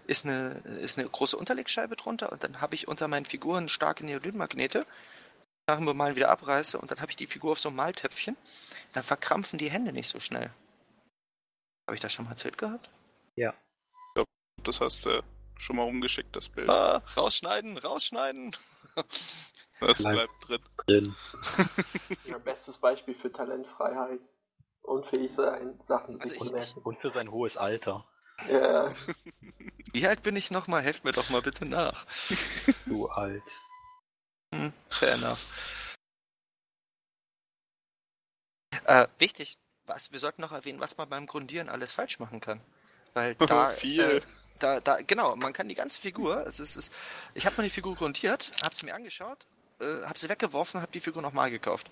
[0.07, 4.05] ist eine, ist eine große Unterlegscheibe drunter und dann habe ich unter meinen Figuren starke
[4.05, 4.85] Neodynmagnete.
[5.67, 8.37] Nach dem Malen wieder abreiße und dann habe ich die Figur auf so einem Maltöpfchen.
[8.93, 10.51] Dann verkrampfen die Hände nicht so schnell.
[11.87, 12.91] Habe ich das schon mal erzählt gehabt?
[13.37, 13.55] Ja.
[14.09, 14.29] Ich glaube,
[14.63, 15.23] das hast du
[15.57, 16.69] schon mal umgeschickt, das Bild.
[16.69, 18.55] Ah, rausschneiden, rausschneiden.
[19.81, 20.63] Das bleibt drin.
[20.87, 21.15] drin.
[22.25, 24.21] ja, bestes Beispiel für Talentfreiheit.
[24.85, 26.81] Unfähig sein, Sachen also sich merken.
[26.83, 28.07] Und für sein hohes Alter.
[28.51, 28.93] Ja.
[29.93, 30.83] Wie alt bin ich nochmal?
[30.83, 32.07] Helft mir doch mal bitte nach.
[32.87, 33.61] Du alt.
[34.55, 35.47] Hm, fair enough.
[38.85, 42.61] Äh, wichtig, was, wir sollten noch erwähnen, was man beim Grundieren alles falsch machen kann.
[43.15, 43.71] Weil da.
[43.71, 44.01] Viel.
[44.01, 44.21] Äh,
[44.59, 46.93] da, da, genau, man kann die ganze Figur, also es ist,
[47.35, 49.47] ich habe mal die Figur grundiert, habe sie mir angeschaut,
[49.81, 51.91] äh, habe sie weggeworfen, habe die Figur nochmal gekauft.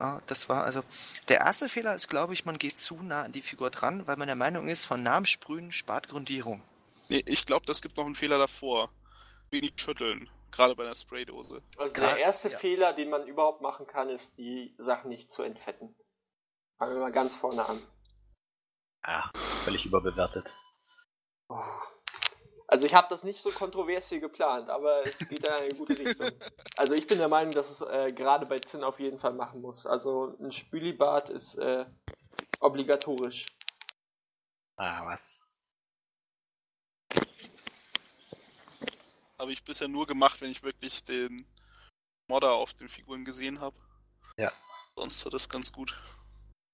[0.00, 0.82] Ja, das war also,
[1.28, 4.16] der erste Fehler ist, glaube ich, man geht zu nah an die Figur dran, weil
[4.16, 6.62] man der Meinung ist, von Namen sprühen spart Grundierung.
[7.08, 8.90] Nee, ich glaube, das gibt noch einen Fehler davor.
[9.50, 11.62] Wenig schütteln, gerade bei einer Spraydose.
[11.78, 12.58] Also der erste ja.
[12.58, 15.94] Fehler, den man überhaupt machen kann, ist, die Sachen nicht zu entfetten.
[16.78, 17.80] Fangen wir mal ganz vorne an.
[19.02, 19.30] Ah,
[19.64, 20.52] völlig überbewertet.
[21.48, 21.62] Oh.
[22.68, 25.98] Also ich habe das nicht so kontrovers hier geplant, aber es geht in eine gute
[25.98, 26.30] Richtung.
[26.76, 29.62] Also ich bin der Meinung, dass es äh, gerade bei Zinn auf jeden Fall machen
[29.62, 29.86] muss.
[29.86, 31.86] Also ein Spülibad ist äh,
[32.60, 33.46] obligatorisch.
[34.76, 35.40] Ah, was?
[39.38, 41.46] Habe ich bisher nur gemacht, wenn ich wirklich den
[42.28, 43.76] Modder auf den Figuren gesehen habe.
[44.36, 44.52] Ja.
[44.96, 46.00] Sonst hat das ganz gut Das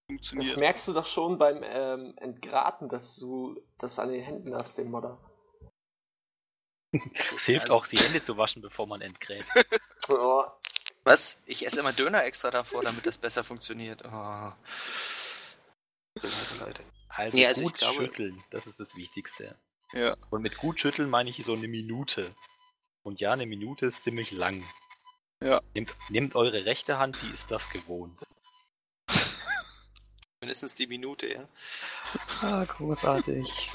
[0.08, 0.56] funktioniert.
[0.56, 4.90] merkst du doch schon beim ähm, Entgraten, dass du das an den Händen hast, den
[4.90, 5.18] Modder.
[7.34, 9.46] Es hilft Also- auch, die Hände zu waschen, bevor man entgräbt.
[10.08, 10.44] Oh,
[11.04, 11.38] Was?
[11.46, 14.02] Ich esse immer Döner extra davor, damit das besser funktioniert.
[14.04, 14.52] Oh.
[16.20, 16.82] Leute, Leute.
[17.08, 19.56] Also Nee, also gut glaube- schütteln, das ist das Wichtigste.
[19.92, 20.16] Ja.
[20.30, 22.34] Und mit gut schütteln meine ich so eine Minute.
[23.02, 24.64] Und ja, eine Minute ist ziemlich lang.
[25.42, 25.60] Ja.
[25.74, 28.26] Nehmt, nehmt eure rechte Hand, die ist das gewohnt.
[30.40, 31.48] Mindestens die Minute, ja.
[32.42, 33.70] Ah, großartig.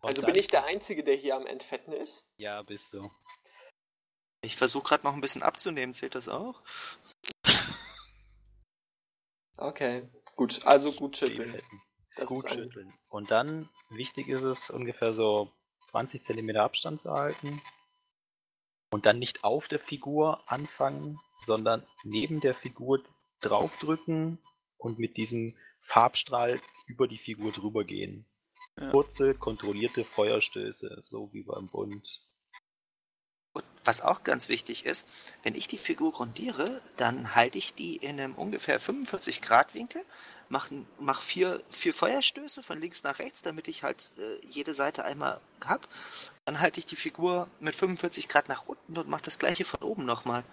[0.00, 2.24] Und also bin ich der Einzige, der hier am Entfetten ist?
[2.36, 3.10] Ja, bist du.
[4.42, 6.62] Ich versuche gerade noch ein bisschen abzunehmen, zählt das auch?
[9.56, 10.64] Okay, gut.
[10.64, 11.60] Also gut schütteln.
[12.14, 12.94] Das Gut schütteln.
[13.08, 15.50] Und dann, wichtig ist es, ungefähr so
[15.90, 17.60] 20 cm Abstand zu halten.
[18.90, 23.02] Und dann nicht auf der Figur anfangen, sondern neben der Figur
[23.40, 24.38] draufdrücken
[24.78, 28.26] und mit diesem Farbstrahl über die Figur drüber gehen.
[28.78, 28.90] Ja.
[28.90, 32.20] Kurze, kontrollierte Feuerstöße, so wie beim Bund.
[33.54, 35.06] Und was auch ganz wichtig ist,
[35.42, 40.04] wenn ich die Figur grundiere, dann halte ich die in einem ungefähr 45 Grad Winkel,
[40.50, 45.04] mache mach vier, vier Feuerstöße von links nach rechts, damit ich halt äh, jede Seite
[45.06, 45.88] einmal hab.
[46.44, 49.82] Dann halte ich die Figur mit 45 Grad nach unten und mache das gleiche von
[49.82, 50.44] oben nochmal.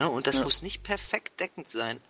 [0.00, 0.42] Ja, und das Ja.
[0.44, 2.00] muss nicht perfekt deckend sein.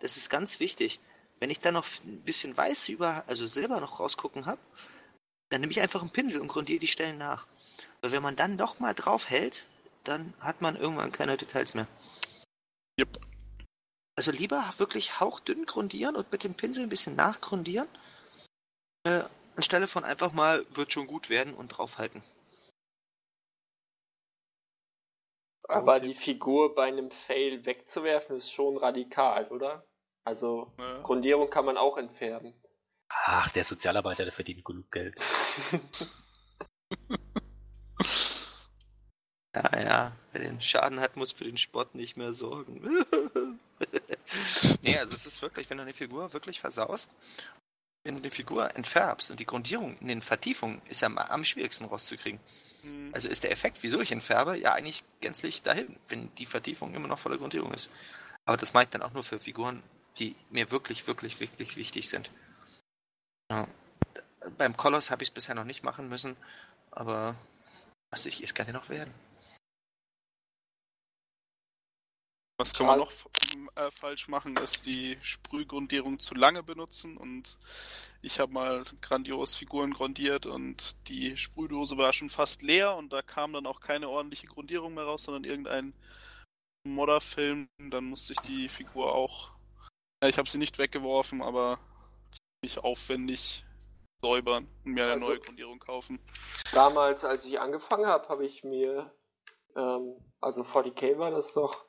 [0.00, 0.98] Das ist ganz wichtig.
[1.40, 4.60] Wenn ich dann noch ein bisschen weiß über, also Silber noch rausgucken habe,
[5.50, 7.46] dann nehme ich einfach einen Pinsel und grundiere die Stellen nach.
[8.00, 9.66] Weil wenn man dann noch mal drauf hält,
[10.04, 11.86] dann hat man irgendwann keine Details mehr.
[13.00, 13.18] Yep.
[14.16, 17.88] Also lieber wirklich hauchdünn grundieren und mit dem Pinsel ein bisschen nachgrundieren,
[19.04, 19.22] äh,
[19.54, 22.22] anstelle von einfach mal wird schon gut werden und draufhalten.
[25.68, 26.10] Aber Tipp.
[26.10, 29.86] die Figur bei einem Fail wegzuwerfen ist schon radikal, oder?
[30.28, 31.00] Also Ja.
[31.02, 32.52] Grundierung kann man auch entfärben.
[33.08, 35.18] Ach, der Sozialarbeiter, der verdient genug Geld.
[39.54, 42.80] Ja, ja, wer den Schaden hat, muss für den Spott nicht mehr sorgen.
[44.82, 47.10] nee, also es ist wirklich, wenn du eine Figur wirklich versaust,
[48.04, 51.44] wenn du die Figur entfärbst und die Grundierung in den Vertiefungen ist ja am- am
[51.44, 52.38] schwierigsten rauszukriegen.
[52.82, 53.10] Hm.
[53.12, 57.08] Also ist der Effekt, wieso ich entfärbe, ja eigentlich gänzlich dahin, wenn die Vertiefung immer
[57.08, 57.90] noch voller Grundierung ist.
[58.44, 59.82] Aber das mache ich dann auch nur für Figuren,
[60.18, 62.30] die mir wirklich, wirklich, wirklich wichtig sind.
[63.50, 63.68] Ja.
[64.56, 66.36] Beim Koloss habe ich es bisher noch nicht machen müssen,
[66.90, 67.34] aber
[68.10, 69.12] was ich, es kann ja noch werden.
[72.60, 73.12] Was kann man noch
[73.76, 77.56] äh, falsch machen, ist die Sprühgrundierung zu lange benutzen und
[78.20, 83.22] ich habe mal grandios Figuren grundiert und die Sprühdose war schon fast leer und da
[83.22, 85.94] kam dann auch keine ordentliche Grundierung mehr raus, sondern irgendein
[86.82, 87.68] Modderfilm.
[87.78, 89.52] Dann musste ich die Figur auch,
[90.22, 91.78] ja, ich habe sie nicht weggeworfen, aber
[92.60, 93.64] ziemlich aufwendig
[94.22, 96.18] säubern und mir eine Also- neue Grundierung kaufen.
[96.72, 99.12] Damals, als ich angefangen habe, habe ich mir,
[99.76, 101.84] ähm, also 40k war das doch,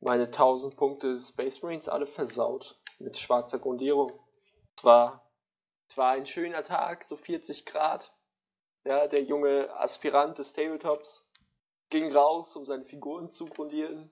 [0.00, 4.12] meine 1000 Punkte Space Marines alle versaut mit schwarzer Grundierung.
[4.76, 5.30] Es war,
[5.88, 8.12] es war ein schöner Tag, so 40 Grad.
[8.84, 11.24] Ja, der junge Aspirant des Tabletops
[11.88, 14.10] ging raus, um seine Figuren zu grundieren.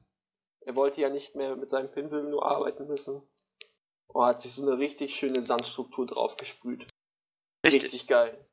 [0.60, 3.22] Er wollte ja nicht mehr mit seinem Pinsel nur arbeiten müssen.
[4.12, 6.86] Und hat sich so eine richtig schöne Sandstruktur drauf gesprüht.
[7.64, 8.44] Richtig geil.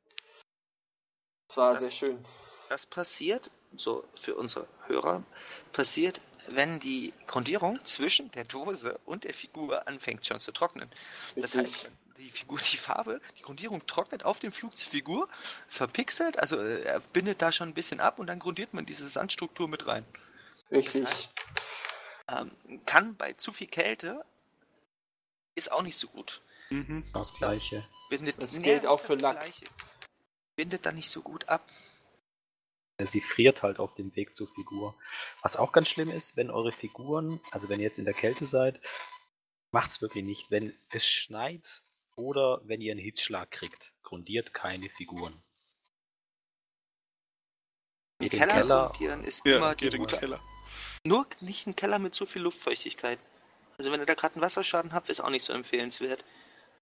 [1.50, 2.24] Es war Das- sehr schön.
[2.68, 5.22] Das passiert, so für unsere Hörer,
[5.72, 10.90] passiert, wenn die Grundierung zwischen der Dose und der Figur anfängt schon zu trocknen.
[11.36, 11.84] Das Richtig.
[11.84, 15.28] heißt, die Figur, die Farbe, die Grundierung trocknet auf dem Flug zur Figur,
[15.66, 19.08] verpixelt, also äh, er bindet da schon ein bisschen ab und dann grundiert man diese
[19.08, 20.04] Sandstruktur mit rein.
[20.70, 21.04] Richtig.
[21.04, 21.28] Das heißt-
[22.30, 22.50] Ähm,
[22.84, 24.22] kann bei zu viel Kälte
[25.58, 26.40] ist auch nicht so gut.
[26.70, 27.04] Mhm.
[27.12, 27.86] Das gleiche.
[28.10, 29.36] Bindet, Das nee, gilt auch nicht für das Lack.
[29.40, 29.64] Gleiche.
[30.56, 31.68] Bindet dann nicht so gut ab.
[33.00, 34.98] Sie friert halt auf dem Weg zur Figur.
[35.42, 38.44] Was auch ganz schlimm ist, wenn eure Figuren, also wenn ihr jetzt in der Kälte
[38.44, 38.80] seid,
[39.70, 40.50] macht's wirklich nicht.
[40.50, 41.82] Wenn es schneit
[42.16, 45.40] oder wenn ihr einen Hitzschlag kriegt, grundiert keine Figuren.
[48.18, 48.86] Geht Keller, den Keller.
[48.88, 50.40] grundieren ist Ja, immer die geht gute Keller.
[51.04, 53.20] Nur nicht ein Keller mit zu viel Luftfeuchtigkeit.
[53.78, 56.24] Also wenn ihr da gerade einen Wasserschaden habt, ist auch nicht so empfehlenswert.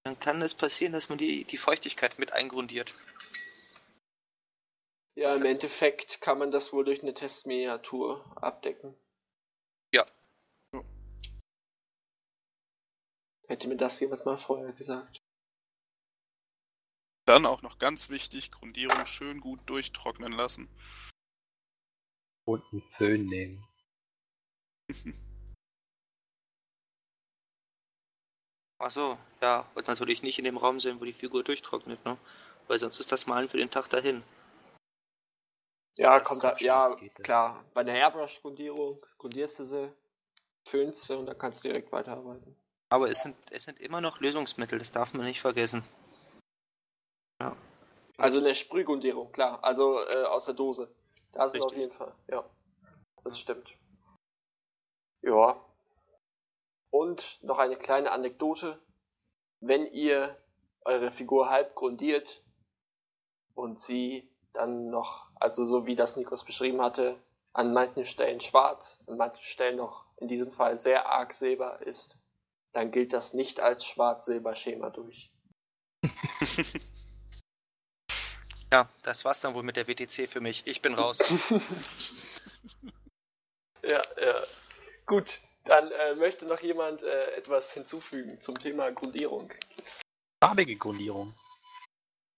[0.02, 2.94] dann kann es passieren, dass man die, die Feuchtigkeit mit eingrundiert.
[5.14, 8.94] Ja, im Endeffekt kann man das wohl durch eine Testminiatur abdecken.
[9.92, 10.06] Ja.
[13.48, 15.22] Hätte mir das jemand mal vorher gesagt.
[17.26, 20.68] Dann auch noch ganz wichtig, Grundierung schön gut durchtrocknen lassen.
[22.44, 23.66] Und einen Föhn nehmen.
[28.86, 32.16] Achso, ja, und natürlich nicht in dem Raum sein, wo die Figur durchtrocknet, ne?
[32.68, 34.22] Weil sonst ist das Malen für den Tag dahin.
[35.96, 37.64] Ja, Das kommt da, ja, klar.
[37.74, 39.92] Bei einer Airbrush-Grundierung grundierst du sie,
[40.68, 42.54] föhnst sie und dann kannst du direkt weiterarbeiten.
[42.88, 45.82] Aber es sind, es sind immer noch Lösungsmittel, das darf man nicht vergessen.
[47.40, 47.56] Ja.
[48.18, 49.64] Also eine Sprühgrundierung, klar.
[49.64, 50.94] Also äh, aus der Dose.
[51.32, 52.48] Da sind auf jeden Fall, ja.
[53.24, 53.76] Das stimmt.
[55.22, 55.60] Ja.
[56.96, 58.80] Und noch eine kleine Anekdote.
[59.60, 60.34] Wenn ihr
[60.80, 62.42] eure Figur halb grundiert
[63.54, 67.22] und sie dann noch, also so wie das Nikos beschrieben hatte,
[67.52, 72.16] an manchen Stellen schwarz, an manchen Stellen noch in diesem Fall sehr arg silber ist,
[72.72, 75.30] dann gilt das nicht als Schwarz-Silber-Schema durch.
[78.72, 80.66] Ja, das war's dann wohl mit der WTC für mich.
[80.66, 81.18] Ich bin raus.
[83.82, 84.42] Ja, ja.
[85.06, 89.52] Gut, dann äh, möchte noch jemand äh, etwas hinzufügen zum Thema Grundierung.
[90.42, 91.34] Farbige Grundierung.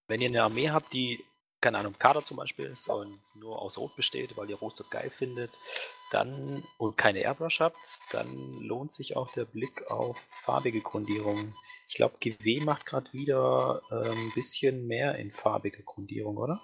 [0.09, 1.25] Wenn ihr eine Armee habt, die,
[1.61, 4.85] keine Ahnung, Kader zum Beispiel ist und nur aus Rot besteht, weil ihr Rot so
[4.89, 5.59] geil findet,
[6.11, 11.55] dann und keine Airbrush habt, dann lohnt sich auch der Blick auf farbige Grundierung.
[11.89, 16.61] Ich glaube, GW macht gerade wieder äh, ein bisschen mehr in farbige Grundierung, oder?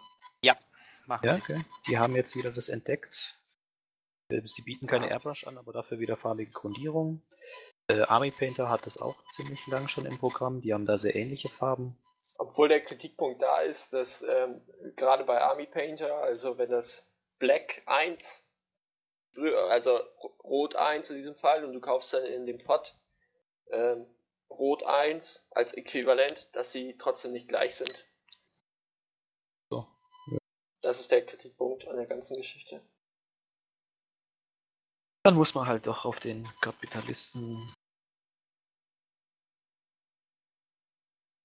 [1.06, 1.40] Machen Ja, Sie.
[1.40, 1.64] okay.
[1.86, 3.36] Die haben jetzt wieder das entdeckt.
[4.28, 5.12] Äh, Sie bieten keine Ja.
[5.12, 7.22] Airbrush an, aber dafür wieder farbige Grundierung.
[7.88, 10.60] Äh, Army Painter hat das auch ziemlich lang schon im Programm.
[10.60, 11.98] Die haben da sehr ähnliche Farben.
[12.38, 14.60] Obwohl der Kritikpunkt da ist, dass ähm,
[14.96, 18.44] gerade bei Army Painter, also wenn das Black 1,
[19.68, 20.00] also
[20.42, 22.96] Rot 1 in diesem Fall, und du kaufst dann in dem Pot
[23.70, 24.06] ähm,
[24.50, 28.06] Rot 1 als Äquivalent, dass sie trotzdem nicht gleich sind.
[29.70, 29.86] So.
[30.80, 32.80] Das ist der Kritikpunkt an der ganzen Geschichte.
[35.24, 37.72] Dann muss man halt doch auf den Kapitalisten.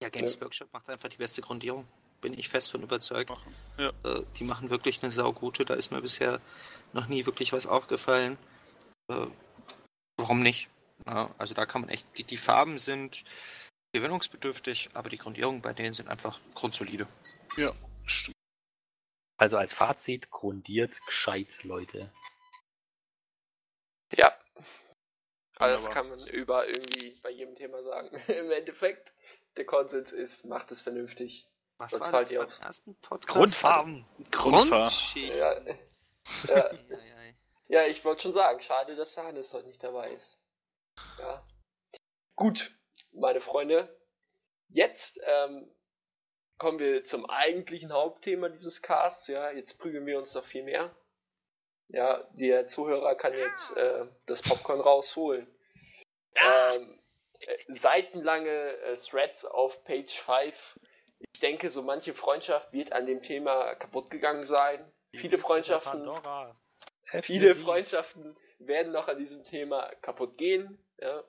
[0.03, 0.41] Ja, Games Ja.
[0.41, 1.87] Workshop macht einfach die beste Grundierung.
[2.19, 3.31] Bin ich fest von überzeugt.
[3.77, 3.93] Ja.
[4.03, 5.63] Äh, die machen wirklich eine saugute.
[5.63, 6.41] Da ist mir bisher
[6.91, 8.37] noch nie wirklich was aufgefallen.
[9.09, 9.27] Äh,
[10.17, 10.69] warum nicht?
[11.05, 13.23] Also da kann man echt, die, die Farben sind
[13.93, 17.07] gewinnungsbedürftig, aber die Grundierungen bei denen sind einfach grundsolide.
[17.55, 17.73] Ja,
[18.05, 18.35] stimmt.
[19.37, 22.11] Also als Fazit, grundiert gescheit, Leute.
[24.11, 24.33] Ja.
[25.59, 28.15] Aber das kann man über irgendwie bei jedem Thema sagen.
[28.27, 29.13] Im Endeffekt,
[29.57, 31.47] der Konsens ist, macht es vernünftig.
[31.77, 32.59] Was Was war fällt das dir beim auf?
[32.61, 33.37] ersten Podcast?
[33.37, 34.05] Grundfarben!
[34.31, 35.35] Grundschicht.
[35.35, 35.75] Ja, ja,
[36.47, 37.33] Ja, ja.
[37.67, 40.39] ja ich wollte schon sagen, schade, dass der Hannes heute nicht dabei ist.
[41.19, 41.45] Ja.
[42.35, 42.71] Gut,
[43.11, 43.97] meine Freunde.
[44.69, 45.69] Jetzt ähm,
[46.57, 49.27] kommen wir zum eigentlichen Hauptthema dieses Casts.
[49.27, 50.95] Ja, jetzt prügeln wir uns noch viel mehr.
[51.89, 55.47] Ja, der Zuhörer kann jetzt äh, das Popcorn rausholen.
[56.35, 56.99] Ähm,
[57.39, 60.79] äh, seitenlange äh, Threads auf Page 5.
[61.33, 64.79] Ich denke, so manche Freundschaft wird an dem Thema kaputt gegangen sein.
[65.13, 66.07] Viele Freundschaften,
[67.23, 70.77] viele Freundschaften werden noch an diesem Thema kaputt gehen.
[70.99, 71.23] Ja.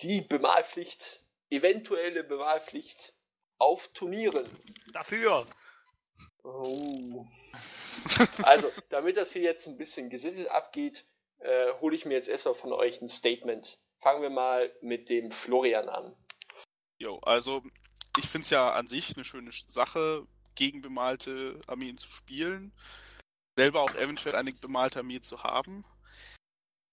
[0.00, 3.12] Die Bemalpflicht, eventuelle Bemalpflicht
[3.58, 4.48] auf Turnieren.
[4.94, 5.46] Dafür!
[6.42, 7.26] Oh.
[8.42, 11.04] Also, damit das hier jetzt ein bisschen gesittet abgeht,
[11.40, 13.78] äh, hole ich mir jetzt erstmal von euch ein Statement.
[14.00, 16.16] Fangen wir mal mit dem Florian an.
[16.98, 17.62] Jo, also
[18.18, 22.72] ich finde es ja an sich eine schöne Sache, gegen bemalte Armeen zu spielen.
[23.56, 25.84] Selber auch eventuell eine bemalte Armee zu haben.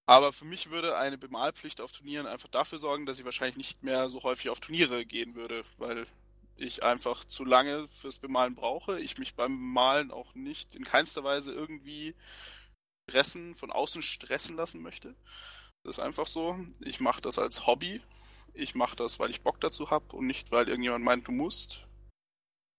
[0.05, 3.83] Aber für mich würde eine Bemalpflicht auf Turnieren einfach dafür sorgen, dass ich wahrscheinlich nicht
[3.83, 6.07] mehr so häufig auf Turniere gehen würde, weil
[6.57, 8.99] ich einfach zu lange fürs Bemalen brauche.
[8.99, 12.15] Ich mich beim Bemalen auch nicht in keinster Weise irgendwie
[13.09, 15.15] stressen, von außen stressen lassen möchte.
[15.83, 16.59] Das ist einfach so.
[16.81, 18.01] Ich mache das als Hobby.
[18.53, 21.85] Ich mache das, weil ich Bock dazu habe und nicht, weil irgendjemand meint, du musst.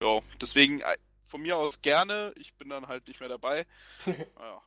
[0.03, 2.33] Ja, deswegen äh, von mir aus gerne.
[2.37, 3.67] Ich bin dann halt nicht mehr dabei.
[4.07, 4.63] ja.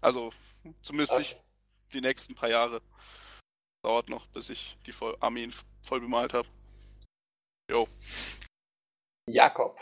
[0.00, 0.32] Also,
[0.82, 1.44] zumindest nicht
[1.92, 2.82] die nächsten paar Jahre.
[3.82, 6.48] Dauert noch, bis ich die voll Armeen voll bemalt habe.
[7.70, 7.88] Jo.
[9.28, 9.78] Jakob.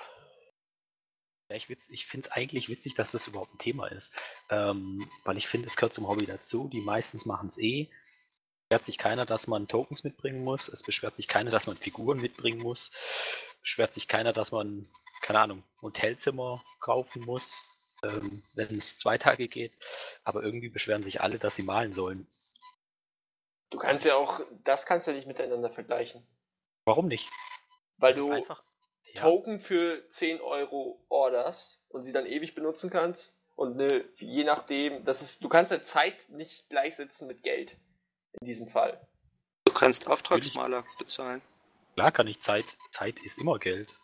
[1.50, 4.18] Ja, ich, witz- ich finde es eigentlich witzig, dass das überhaupt ein Thema ist.
[4.48, 6.68] Ähm, weil ich finde, es gehört zum Hobby dazu.
[6.68, 7.90] Die meistens machen es eh.
[8.68, 10.68] beschwert sich keiner, dass man Tokens mitbringen muss.
[10.68, 12.90] Es beschwert sich keiner, dass man Figuren mitbringen muss.
[13.60, 14.88] Beschwert sich keiner, dass man,
[15.20, 17.62] keine Ahnung, Hotelzimmer kaufen muss,
[18.02, 19.72] ähm, wenn es zwei Tage geht.
[20.24, 22.26] Aber irgendwie beschweren sich alle, dass sie malen sollen.
[23.70, 26.26] Du kannst ja auch, das kannst du ja nicht miteinander vergleichen.
[26.86, 27.28] Warum nicht?
[27.98, 28.62] Weil du einfach.
[29.14, 33.40] Ja, Token für 10 Euro orderst und sie dann ewig benutzen kannst.
[33.54, 37.76] Und ne, je nachdem, das ist, du kannst ja Zeit nicht gleichsetzen mit Geld.
[38.40, 39.00] In diesem Fall.
[39.64, 41.40] Du kannst Auftragsmaler bezahlen.
[41.94, 42.64] klar kann ich Zeit.
[42.90, 43.94] Zeit ist immer Geld.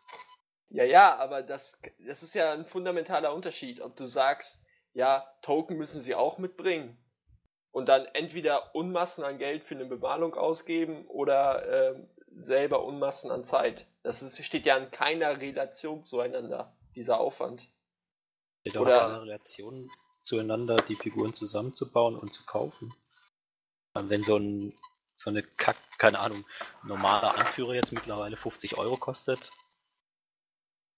[0.68, 5.76] Ja, ja, aber das, das ist ja ein fundamentaler Unterschied, ob du sagst, ja, Token
[5.76, 6.96] müssen sie auch mitbringen
[7.72, 12.08] und dann entweder Unmassen an Geld für eine Bemalung ausgeben oder ähm,
[12.40, 13.86] selber Unmassen an Zeit.
[14.02, 17.68] Das ist, steht ja in keiner Relation zueinander, dieser Aufwand.
[18.62, 19.90] Steht auch Oder- keine Relation
[20.22, 22.94] zueinander, die Figuren zusammenzubauen und zu kaufen.
[23.94, 24.78] Und wenn so ein
[25.20, 26.46] so eine Kack, keine Ahnung,
[26.82, 29.52] normaler Anführer jetzt mittlerweile 50 Euro kostet,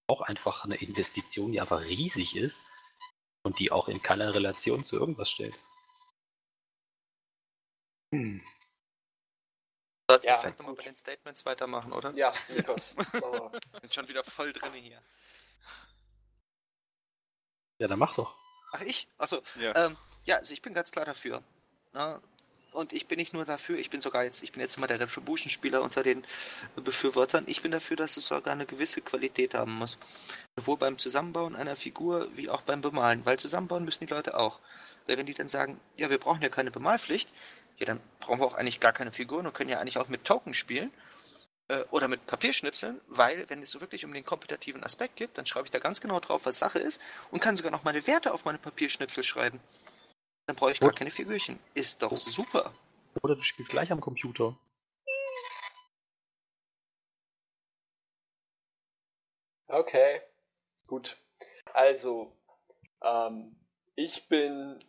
[0.07, 2.63] auch einfach eine Investition, die einfach riesig ist
[3.43, 5.53] und die auch in keiner Relation zu irgendwas steht.
[8.13, 8.41] Hm.
[10.13, 12.11] Sollten Ja, wir vielleicht nochmal bei den Statements weitermachen, oder?
[12.11, 12.95] Ja, Nikos.
[12.97, 13.51] Wir
[13.81, 15.01] sind schon wieder voll drinne hier.
[17.79, 18.35] Ja, dann mach doch.
[18.73, 19.07] Ach, ich?
[19.17, 19.41] Achso.
[19.59, 19.87] Ja.
[19.87, 21.41] Ähm, ja, also ich bin ganz klar dafür.
[21.93, 22.21] Na,
[22.73, 24.99] und ich bin nicht nur dafür, ich bin sogar jetzt, ich bin jetzt mal der
[24.99, 26.23] Retribution-Spieler unter den
[26.75, 27.45] Befürwortern.
[27.47, 29.97] Ich bin dafür, dass es sogar eine gewisse Qualität haben muss.
[30.55, 33.25] Sowohl beim Zusammenbauen einer Figur wie auch beim Bemalen.
[33.25, 34.59] Weil zusammenbauen müssen die Leute auch.
[35.07, 37.29] Weil wenn die dann sagen, ja, wir brauchen ja keine Bemalpflicht,
[37.77, 40.25] ja, dann brauchen wir auch eigentlich gar keine Figuren und können ja eigentlich auch mit
[40.25, 40.91] Token spielen.
[41.69, 45.45] Äh, oder mit Papierschnipseln, weil wenn es so wirklich um den kompetitiven Aspekt geht, dann
[45.45, 46.99] schreibe ich da ganz genau drauf, was Sache ist
[47.31, 49.61] und kann sogar noch meine Werte auf meine Papierschnipsel schreiben.
[50.45, 51.57] Dann brauche ich gar keine Figürchen.
[51.73, 52.73] Ist doch super.
[53.21, 54.57] Oder du spielst gleich am Computer.
[59.67, 60.21] Okay,
[60.85, 61.17] gut.
[61.73, 62.35] Also,
[63.01, 63.55] ähm,
[63.95, 64.83] ich bin,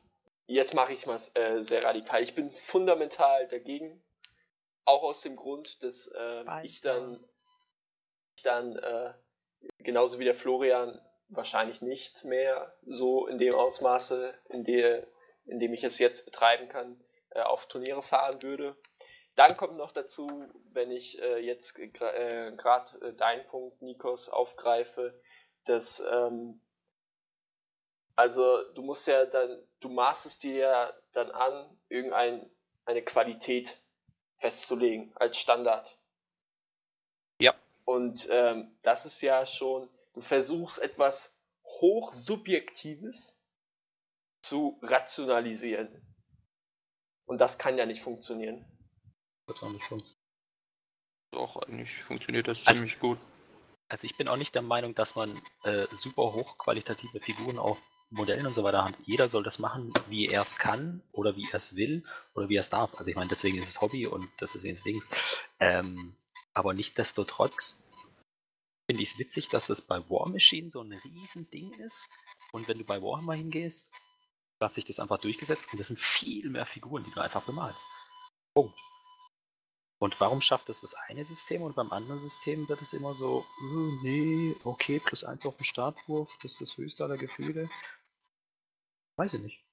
[0.47, 4.03] jetzt mache ich es mal äh, sehr radikal, ich bin fundamental dagegen.
[4.85, 7.25] Auch aus dem Grund, dass äh, ich dann,
[8.37, 9.15] ich dann äh,
[9.79, 15.07] genauso wie der Florian wahrscheinlich nicht mehr so in dem Ausmaße, in, der,
[15.47, 18.77] in dem ich es jetzt betreiben kann, äh, auf Turniere fahren würde.
[19.37, 20.29] Dann kommt noch dazu,
[20.73, 25.21] wenn ich äh, jetzt gerade äh, deinen Punkt, Nikos, aufgreife,
[25.65, 26.61] dass ähm,
[28.17, 32.49] also du musst ja dann, du maßt es dir ja dann an, irgendeine
[32.87, 33.81] eine Qualität
[34.39, 35.99] festzulegen als Standard.
[37.41, 37.55] Ja.
[37.85, 43.37] Und ähm, das ist ja schon, du versuchst etwas hochsubjektives
[44.43, 45.89] zu rationalisieren.
[47.27, 48.65] Und das kann ja nicht funktionieren.
[49.47, 50.21] Wird auch nicht funktionieren.
[51.33, 53.19] Doch, eigentlich funktioniert das Also- ziemlich gut.
[53.89, 57.79] Also ich bin auch nicht der Meinung, dass man äh, super hochqualitative Figuren auf
[58.11, 58.95] Modellen und so weiter hat.
[59.05, 62.57] Jeder soll das machen, wie er es kann oder wie er es will oder wie
[62.57, 62.95] er es darf.
[62.95, 65.11] Also ich meine, deswegen ist es Hobby und das ist Dings.
[65.59, 66.15] Ähm,
[66.53, 67.83] aber nichtsdestotrotz
[68.87, 72.09] finde ich es witzig, dass es bei War Machine so ein riesen Ding ist.
[72.53, 73.91] Und wenn du bei Warhammer hingehst,
[74.61, 77.85] hat sich das einfach durchgesetzt und das sind viel mehr Figuren, die du einfach bemalst.
[78.55, 78.79] Punkt.
[79.99, 83.47] Und warum schafft es das eine System und beim anderen System wird es immer so,
[83.61, 87.71] äh, nee, okay, plus eins auf den Startwurf, das ist das höchste aller Gefühle.
[89.17, 89.65] Weiß ich nicht.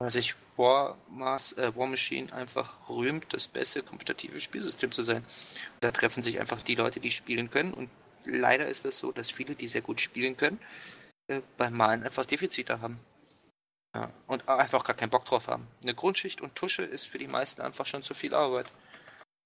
[0.00, 5.24] Weil sich War, Mars, äh, War Machine einfach rühmt, das beste kompetitive Spielsystem zu sein.
[5.80, 7.74] Da treffen sich einfach die Leute, die spielen können.
[7.74, 7.90] Und
[8.24, 10.60] leider ist es so, dass viele, die sehr gut spielen können,
[11.28, 13.00] äh, beim Malen einfach Defizite haben.
[13.94, 15.66] Ja, und einfach gar keinen Bock drauf haben.
[15.82, 18.70] Eine Grundschicht und Tusche ist für die meisten einfach schon zu viel Arbeit.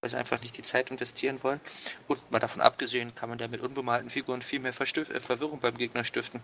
[0.00, 1.60] Weil sie einfach nicht die Zeit investieren wollen.
[2.08, 5.60] Und mal davon abgesehen, kann man ja mit unbemalten Figuren viel mehr Verstif äh, Verwirrung
[5.60, 6.42] beim Gegner stiften.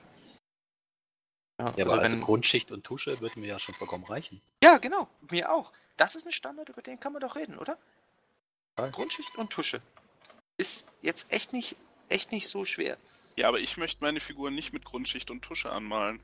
[1.60, 4.40] Ja, oder aber also wenn- Grundschicht und Tusche würden mir ja schon vollkommen reichen.
[4.62, 5.72] ja, genau, mir auch.
[5.96, 7.76] Das ist ein Standard, über den kann man doch reden, oder?
[8.78, 8.88] Ja.
[8.90, 9.82] Grundschicht und Tusche.
[10.56, 11.74] Ist jetzt echt nicht,
[12.08, 12.96] echt nicht so schwer.
[13.34, 16.20] Ja, aber ich möchte meine Figuren nicht mit Grundschicht und Tusche anmalen.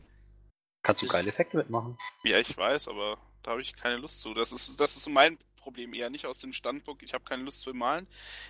[0.85, 1.99] Kannst du geile Effekte mitmachen.
[2.24, 4.35] Ja, ich weiß, aber da habe ich keine Lust zu.
[4.35, 7.43] Das ist, das ist so mein Problem eher nicht aus dem Standpunkt, ich habe keine
[7.43, 8.07] Lust zu malen.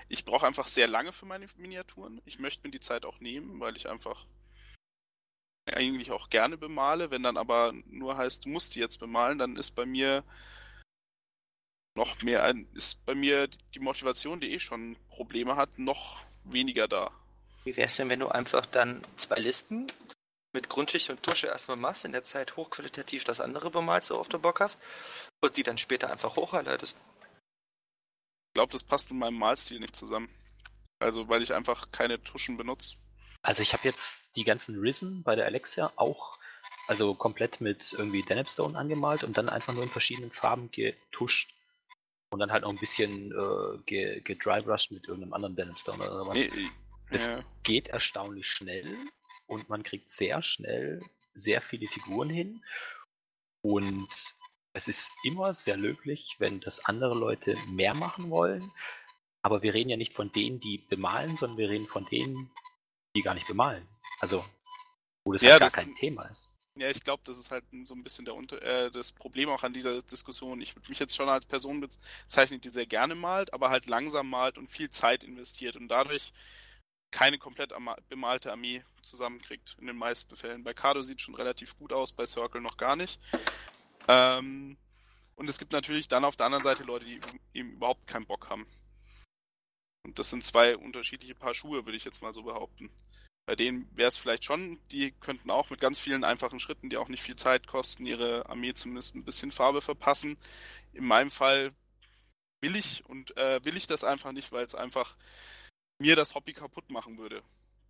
[0.09, 2.21] Ich brauche einfach sehr lange für meine Miniaturen.
[2.25, 4.27] Ich möchte mir die Zeit auch nehmen, weil ich einfach
[5.73, 7.13] eigentlich auch gerne bemale.
[7.13, 10.25] Wenn dann aber nur heißt, du musst die jetzt bemalen, dann ist bei mir
[11.95, 16.89] noch mehr ein, ist bei mir die Motivation, die eh schon Probleme hat, noch weniger
[16.89, 17.13] da.
[17.63, 19.87] Wie wär's denn, wenn du einfach dann zwei Listen
[20.55, 24.29] mit Grundschicht und Tusche erstmal machst, in der Zeit hochqualitativ das andere bemalst, so auf
[24.29, 24.81] der Bock hast,
[25.41, 26.97] und die dann später einfach hochhighlightest.
[28.49, 30.29] Ich glaube, das passt mit meinem Malstil nicht zusammen.
[31.01, 32.97] Also, weil ich einfach keine Tuschen benutze.
[33.43, 36.39] Also ich habe jetzt die ganzen Risen bei der Alexia auch,
[36.87, 41.53] also komplett mit irgendwie Denapstone angemalt und dann einfach nur in verschiedenen Farben getuscht.
[42.31, 46.39] Und dann halt noch ein bisschen äh, gedrybrushed mit irgendeinem anderen Denapstone oder was.
[46.39, 46.71] Nee,
[47.11, 47.45] Das ja.
[47.63, 48.97] geht erstaunlich schnell
[49.47, 51.03] und man kriegt sehr schnell
[51.35, 52.65] sehr viele Figuren hin.
[53.63, 54.35] Und
[54.73, 58.71] es ist immer sehr löblich, wenn das andere Leute mehr machen wollen.
[59.43, 62.51] Aber wir reden ja nicht von denen, die bemalen, sondern wir reden von denen,
[63.17, 63.87] die gar nicht bemalen.
[64.21, 64.45] Also,
[65.25, 66.51] wo das Ja, halt gar das- kein Thema ist.
[66.77, 69.73] Ja, ich glaube, das ist halt so ein bisschen der äh, das Problem auch an
[69.73, 70.61] dieser Diskussion.
[70.61, 74.29] Ich würde mich jetzt schon als Person bezeichnen, die sehr gerne malt, aber halt langsam
[74.29, 76.33] malt und viel Zeit investiert und dadurch
[77.15, 77.73] keine komplett
[78.09, 80.65] bemalte Armee zusammenkriegt, in den meisten Fällen.
[80.65, 83.21] Bei Kado sieht schon relativ gut aus, bei Circle noch gar nicht.
[84.09, 84.77] Ähm,
[85.37, 87.21] und es gibt natürlich dann auf der anderen Seite Leute, die
[87.53, 88.67] eben überhaupt keinen Bock haben.
[90.05, 92.91] Und das sind zwei unterschiedliche Paar Schuhe, würde ich jetzt mal so behaupten.
[93.47, 96.97] Bei denen wäre es vielleicht schon, die könnten auch mit ganz vielen einfachen Schritten, die
[96.97, 100.37] auch nicht viel Zeit kosten, ihre Armee zumindest ein bisschen Farbe verpassen.
[100.93, 101.73] In meinem Fall
[102.61, 105.17] will ich und äh, will ich das einfach nicht, weil es einfach
[105.99, 107.43] mir das Hobby kaputt machen würde.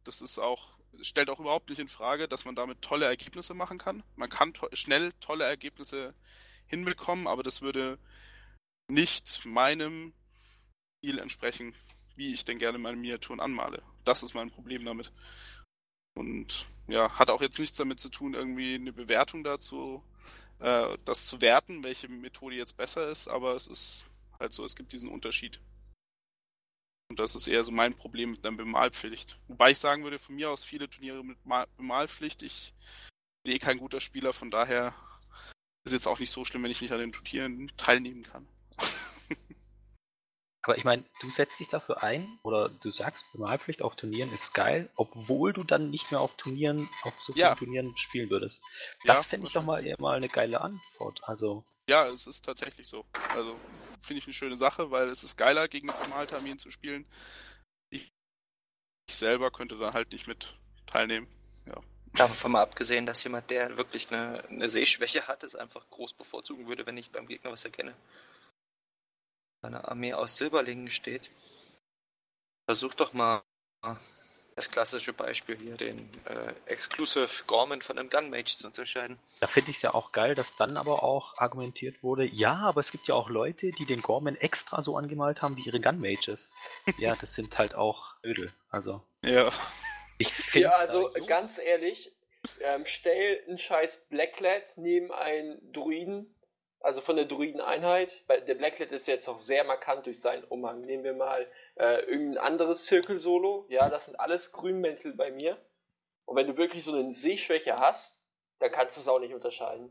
[0.05, 3.79] Das ist auch, stellt auch überhaupt nicht in Frage, dass man damit tolle Ergebnisse machen
[3.79, 4.03] kann.
[4.17, 6.15] Man kann to schnell tolle Ergebnisse
[6.67, 7.99] hinbekommen, aber das würde
[8.89, 10.13] nicht meinem
[10.99, 11.75] Stil entsprechen,
[12.17, 13.83] wie ich denn gerne meine Miniaturen anmale.
[14.05, 15.11] Das ist mein Problem damit.
[16.15, 20.03] Und ja, hat auch jetzt nichts damit zu tun, irgendwie eine Bewertung dazu,
[20.61, 24.05] äh, das zu werten, welche Methode jetzt besser ist, aber es ist
[24.39, 25.61] halt so, es gibt diesen Unterschied.
[27.15, 29.39] Und das ist eher so mein Problem mit einer Bemalpflicht.
[29.47, 32.43] Wobei ich sagen würde, von mir aus viele Turniere mit Ma Bemalpflicht.
[32.43, 32.75] Ich
[33.45, 34.93] bin eh kein guter Spieler, von daher
[35.85, 38.49] ist jetzt auch nicht so schlimm, wenn ich nicht an den Turnieren teilnehmen kann.
[40.63, 44.53] Aber ich meine, du setzt dich dafür ein oder du sagst, Bemalpflicht auf Turnieren ist
[44.53, 47.55] geil, obwohl du dann nicht mehr auf Turnieren, auf so vielen Ja.
[47.55, 48.65] Turnieren spielen würdest.
[49.05, 51.21] Ja, Das fände ich doch mal eher mal eine geile Antwort.
[51.23, 53.05] Also, Ja, es ist tatsächlich so.
[53.29, 53.57] Also
[54.01, 57.07] finde ich eine schöne Sache, weil es ist geiler, gegen bemalte Armeen zu spielen.
[57.91, 58.13] Ich,
[59.09, 60.55] ich selber könnte da halt nicht mit
[60.87, 61.29] teilnehmen.
[62.15, 66.69] Davon mal abgesehen, dass jemand, der wirklich eine, eine Sehschwäche hat, es einfach groß bevorzugen
[66.69, 67.93] würde, wenn ich beim Gegner was erkenne.
[69.63, 71.33] Eine Armee aus Silberlingen steht.
[72.69, 73.43] Versuch doch mal
[74.57, 79.19] das klassische Beispiel hier, den äh, Exclusive Gorman von einem Gunmage zu unterscheiden.
[79.41, 82.81] da finde ich es ja auch geil, dass dann aber auch argumentiert wurde, ja, aber
[82.81, 86.51] es gibt ja auch Leute, die den Gorman extra so angemalt haben wie ihre Gunmages.
[86.99, 88.53] ja, das sind halt auch Ödel.
[88.71, 89.51] Also, Ja.
[90.19, 92.13] ich finde Ja, also ganz ehrlich,
[92.61, 96.35] ähm, stell einen scheiß Blacklet neben einen Druiden,
[96.81, 100.83] also von der Druiden-Einheit, weil der Blacklet ist jetzt auch sehr markant durch seinen Umhang.
[100.83, 101.47] Nehmen wir mal
[101.77, 105.59] äh, irgendein anderes Zirkel-Solo, ja, das sind alles Grünmäntel bei mir.
[106.25, 108.23] Und wenn du wirklich so eine Sehschwäche hast,
[108.59, 109.91] dann kannst du es auch nicht unterscheiden.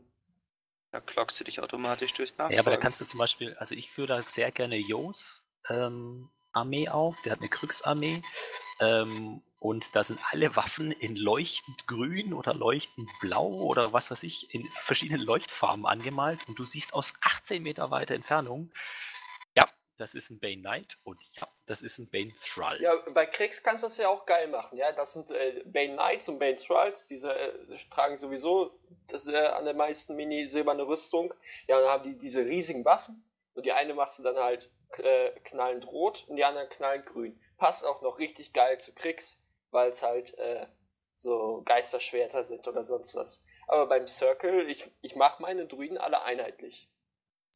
[0.90, 2.54] Da klockst du dich automatisch durchs Nachfragen.
[2.54, 6.30] Ja, aber da kannst du zum Beispiel, also ich führe da sehr gerne Jos ähm,
[6.52, 8.22] Armee auf, der hat eine Kriegsarmee
[8.80, 14.22] ähm, und da sind alle Waffen in leuchtend grün oder leuchtend blau oder was weiß
[14.22, 18.70] ich, in verschiedenen Leuchtfarben angemalt und du siehst aus 18 Meter weiter Entfernung,
[19.96, 22.80] das ist ein Bane Knight und ja, das ist ein Bane Thrall.
[22.80, 24.92] Ja, bei Kriegs kannst du das ja auch geil machen, ja.
[24.92, 28.78] Das sind äh, Bane Knights und Bane Thralls, diese äh, tragen sowieso
[29.08, 31.32] das, äh, an der meisten Mini silberne Rüstung.
[31.68, 33.24] Ja, dann haben die diese riesigen Waffen
[33.54, 37.40] und die eine machst du dann halt äh, knallend rot und die andere knallend grün.
[37.56, 40.66] Passt auch noch richtig geil zu Kriegs, weil es halt äh,
[41.14, 43.44] so Geisterschwerter sind oder sonst was.
[43.66, 46.88] Aber beim Circle, ich, ich mache meine Druiden alle einheitlich.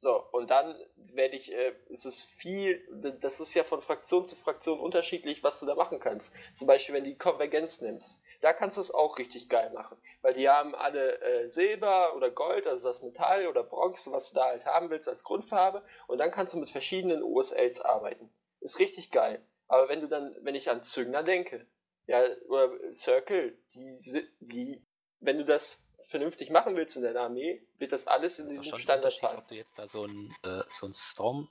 [0.01, 2.87] So, und dann werde ich, äh, es ist viel,
[3.21, 6.33] das ist ja von Fraktion zu Fraktion unterschiedlich, was du da machen kannst.
[6.55, 8.23] Zum Beispiel, wenn du die Konvergenz nimmst.
[8.41, 9.97] Da kannst du es auch richtig geil machen.
[10.23, 14.37] Weil die haben alle äh, Silber oder Gold, also das Metall oder Bronze, was du
[14.37, 15.83] da halt haben willst als Grundfarbe.
[16.07, 18.31] Und dann kannst du mit verschiedenen OSLs arbeiten.
[18.61, 19.45] Ist richtig geil.
[19.67, 21.67] Aber wenn du dann, wenn ich an Züngner denke,
[22.07, 24.81] ja, oder Circle, die, die,
[25.19, 28.79] wenn du das vernünftig machen willst in deiner Armee, wird das alles in Das diesem
[28.79, 29.39] Standard fallen.
[29.39, 31.49] ob du jetzt da so ein, äh, so ein Storm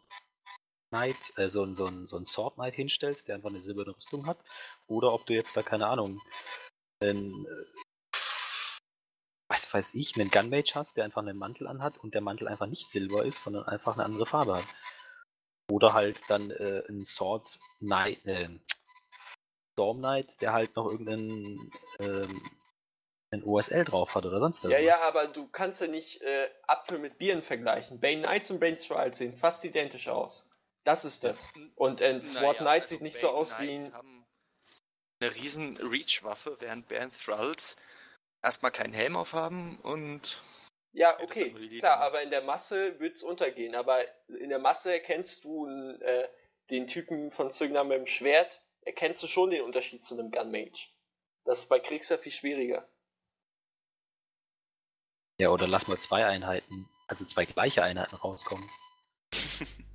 [0.89, 3.95] Knight, äh, so ein, so ein, so ein Sword Knight hinstellst, der einfach eine silberne
[3.95, 4.39] Rüstung hat,
[4.87, 6.21] oder ob du jetzt da, keine Ahnung,
[6.99, 7.65] einen, äh,
[9.49, 12.67] was weiß ich, einen Gunmage hast, der einfach einen Mantel anhat und der Mantel einfach
[12.67, 14.65] nicht silber ist, sondern einfach eine andere Farbe hat.
[15.69, 18.49] Oder halt dann äh, ein Sword Knight, äh,
[19.73, 22.41] Storm Knight, der halt noch irgendeinen ähm,
[23.31, 24.99] ein OSL drauf hat oder sonst Ja, irgendwas.
[25.01, 27.99] ja, aber du kannst ja nicht äh, Apfel mit Bieren vergleichen.
[27.99, 30.49] Bane Knights und Bane Trials sehen fast identisch aus.
[30.83, 31.51] Das ist das.
[31.75, 33.93] Und äh, SWAT Naja, Knight also sieht nicht so Bane aus wie Knights ein.
[33.93, 34.25] haben
[35.19, 37.75] eine riesen Reach-Waffe, während Bane Thralls
[38.41, 40.39] erstmal keinen Helm aufhaben und
[40.93, 43.75] Ja, okay, die klar, aber in der Masse wird's untergehen.
[43.75, 43.99] Aber
[44.29, 46.29] in der Masse erkennst du äh,
[46.69, 50.87] den Typen von Zügner mit dem Schwert, erkennst du schon den Unterschied zu einem Gunmage.
[51.43, 52.87] Das ist bei Kriegsher viel schwieriger.
[55.39, 58.67] Ja, oder lass mal zwei Einheiten, also zwei gleiche Einheiten rauskommen.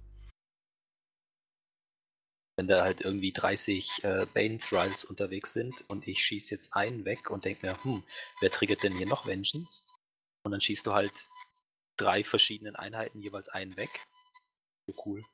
[2.57, 7.05] Wenn da halt irgendwie 30 äh, Bane Thralls unterwegs sind und ich schieße jetzt einen
[7.05, 8.05] weg und denke mir, hm,
[8.41, 9.85] wer triggert denn hier noch Vengeance?
[10.45, 11.27] Und dann schießt du halt
[11.97, 14.07] drei verschiedenen Einheiten jeweils einen weg.
[14.87, 15.25] So cool.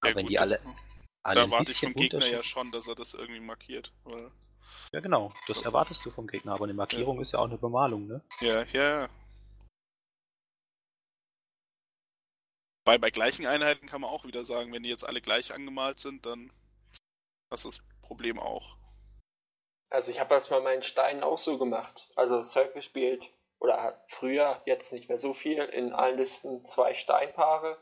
[0.00, 0.60] Aber wenn gut, die alle,
[1.22, 3.92] alle Da ein erwarte ich vom Gegner ja schon, dass er das irgendwie markiert.
[4.04, 4.32] Weil,
[4.92, 8.06] Ja, genau, das erwartest du vom Gegner, aber eine Markierung ist ja auch eine Bemalung,
[8.06, 8.24] ne?
[8.40, 9.08] ja, ja, ja.
[12.84, 16.00] Bei, bei gleichen Einheiten kann man auch wieder sagen, wenn die jetzt alle gleich angemalt
[16.00, 16.50] sind, dann
[17.50, 18.76] hast du das Problem auch.
[19.90, 22.10] Also ich habe das mal meinen Steinen auch so gemacht.
[22.16, 26.94] Also Circle spielt, oder hat früher, jetzt nicht mehr so viel, in allen Listen zwei
[26.94, 27.78] Steinpaare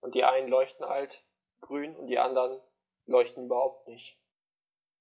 [0.00, 1.24] und die einen leuchten halt
[1.60, 2.60] grün und die anderen
[3.06, 4.18] leuchten überhaupt nicht.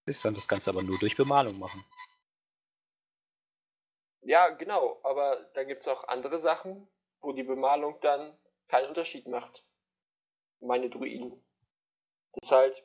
[0.06, 1.86] Ist dann das Ganze aber nur durch Bemalung machen.
[4.22, 6.88] Ja, genau, aber da gibt's auch andere Sachen,
[7.22, 8.38] wo die Bemalung dann
[8.68, 9.64] keinen Unterschied macht.
[10.60, 11.44] Meine Druiden.
[12.34, 12.84] Das ist halt,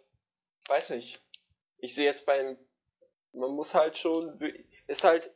[0.68, 1.22] weiß nicht.
[1.78, 2.58] Ich sehe jetzt beim,
[3.32, 4.40] man muss halt schon,
[4.86, 5.30] ist halt,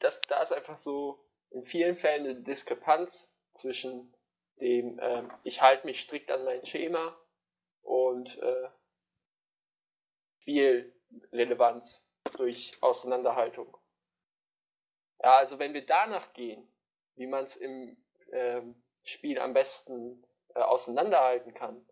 [0.00, 4.12] das, da ist einfach so in vielen Fällen eine Diskrepanz zwischen
[4.60, 7.16] dem, ähm, ich halte mich strikt an mein Schema
[7.82, 8.68] und äh,
[11.08, 12.06] Spielrelevanz
[12.36, 13.76] durch Auseinanderhaltung.
[15.22, 16.66] Ja, also wenn wir danach gehen,
[17.16, 17.96] wie man es im
[18.32, 21.84] ähm, Spiel am besten äh, auseinanderhalten kann,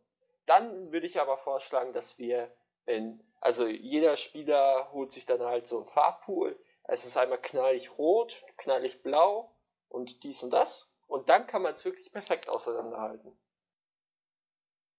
[0.46, 2.54] dann würde ich aber vorschlagen, dass wir
[2.86, 6.58] in, also jeder Spieler holt sich dann halt so einen Farbpool.
[6.84, 9.52] Es ist einmal knallig rot, knallig blau
[9.88, 10.88] und dies und das.
[11.08, 13.36] Und dann kann man es wirklich perfekt auseinanderhalten.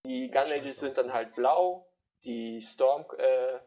[0.05, 1.87] Die Gun Ages sind dann halt blau,
[2.23, 3.59] die Storm, äh,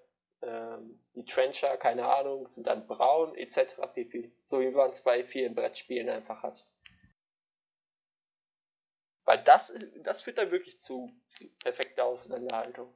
[0.43, 3.77] ähm, die Trencher, keine Ahnung, sind dann braun, etc.
[3.93, 4.33] pp.
[4.45, 6.67] So wie man es bei vielen Brettspielen einfach hat.
[9.25, 9.73] Weil das,
[10.03, 11.13] das führt dann wirklich zu
[11.63, 12.93] perfekter Auseinanderhaltung.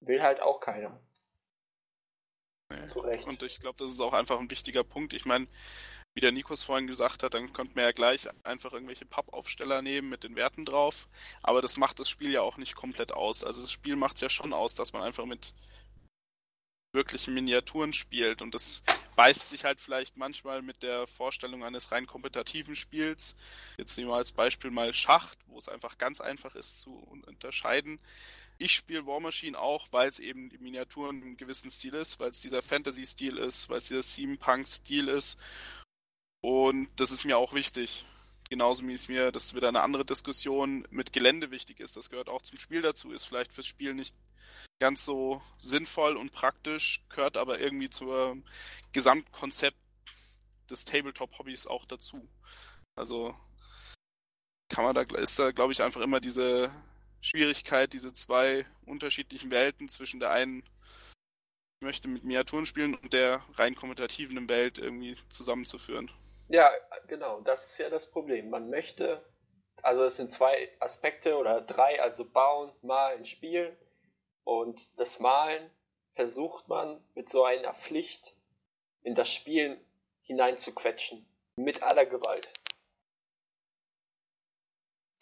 [0.00, 1.00] Will halt auch keiner.
[2.70, 2.86] Nee.
[2.86, 3.26] Zu Recht.
[3.26, 5.12] Und ich glaube, das ist auch einfach ein wichtiger Punkt.
[5.12, 5.46] Ich meine,
[6.14, 10.10] wie der Nikos vorhin gesagt hat, dann könnte man ja gleich einfach irgendwelche Pappaufsteller nehmen
[10.10, 11.08] mit den Werten drauf.
[11.42, 13.44] Aber das macht das Spiel ja auch nicht komplett aus.
[13.44, 15.54] Also das Spiel macht es ja schon aus, dass man einfach mit
[16.92, 18.42] wirklichen Miniaturen spielt.
[18.42, 18.82] Und das
[19.16, 23.36] beißt sich halt vielleicht manchmal mit der Vorstellung eines rein kompetitiven Spiels.
[23.78, 26.94] Jetzt nehmen wir als Beispiel mal Schacht, wo es einfach ganz einfach ist zu
[27.26, 27.98] unterscheiden.
[28.58, 32.30] Ich spiele War Machine auch, weil es eben die Miniaturen im gewissen Stil ist, weil
[32.30, 35.38] es dieser Fantasy-Stil ist, weil es dieser Steampunk-Stil ist.
[36.42, 38.04] Und das ist mir auch wichtig.
[38.50, 41.96] Genauso wie es mir, das ist wieder eine andere Diskussion, mit Gelände wichtig ist.
[41.96, 44.14] Das gehört auch zum Spiel dazu, ist vielleicht fürs Spiel nicht
[44.78, 48.44] ganz so sinnvoll und praktisch, gehört aber irgendwie zum
[48.92, 49.78] Gesamtkonzept
[50.68, 52.28] des Tabletop-Hobbys auch dazu.
[52.96, 53.34] Also
[54.68, 56.72] kann man da, ist da, glaube ich, einfach immer diese
[57.20, 60.62] Schwierigkeit, diese zwei unterschiedlichen Welten zwischen der einen,
[61.78, 66.10] ich möchte mit Miniaturen spielen und der rein kompetitiven Welt irgendwie zusammenzuführen.
[66.48, 66.70] Ja,
[67.08, 68.50] genau, das ist ja das Problem.
[68.50, 69.24] Man möchte,
[69.82, 73.76] also es sind zwei Aspekte oder drei, also bauen, malen, spielen.
[74.44, 75.70] Und das Malen
[76.14, 78.34] versucht man mit so einer Pflicht
[79.02, 79.80] in das Spielen
[80.22, 81.26] hineinzuquetschen.
[81.56, 82.48] Mit aller Gewalt.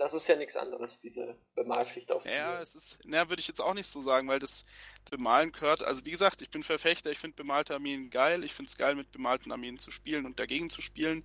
[0.01, 2.63] Das ist ja nichts anderes, diese Bemalpflicht auf Ja, Spiel.
[2.63, 4.65] es ist, na, würde ich jetzt auch nicht so sagen, weil das
[5.11, 8.71] Bemalen gehört, also wie gesagt, ich bin Verfechter, ich finde bemalte Armeen geil, ich finde
[8.71, 11.23] es geil, mit bemalten Armeen zu spielen und dagegen zu spielen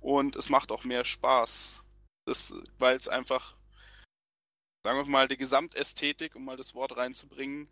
[0.00, 1.76] und es macht auch mehr Spaß.
[2.26, 3.56] Das, weil es einfach,
[4.84, 7.70] sagen wir mal, die Gesamtästhetik, um mal das Wort reinzubringen,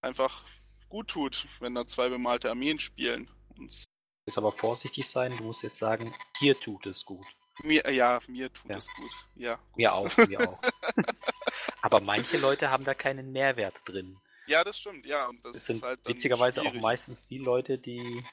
[0.00, 0.44] einfach
[0.88, 3.30] gut tut, wenn da zwei bemalte Armeen spielen.
[3.50, 3.84] Und
[4.26, 7.26] Jetzt aber vorsichtig sein, du musst jetzt sagen, hier tut es gut.
[7.62, 8.76] Mir, ja, mir tut Ja.
[8.76, 9.10] es gut.
[9.36, 9.76] Ja, gut.
[9.76, 10.60] Mir auch, mir auch.
[11.82, 14.20] aber manche Leute haben da keinen Mehrwert drin.
[14.46, 15.26] ja, das stimmt, ja.
[15.26, 16.82] Und das Das sind ist halt witzigerweise auch schwierig.
[16.82, 18.24] meistens die Leute, die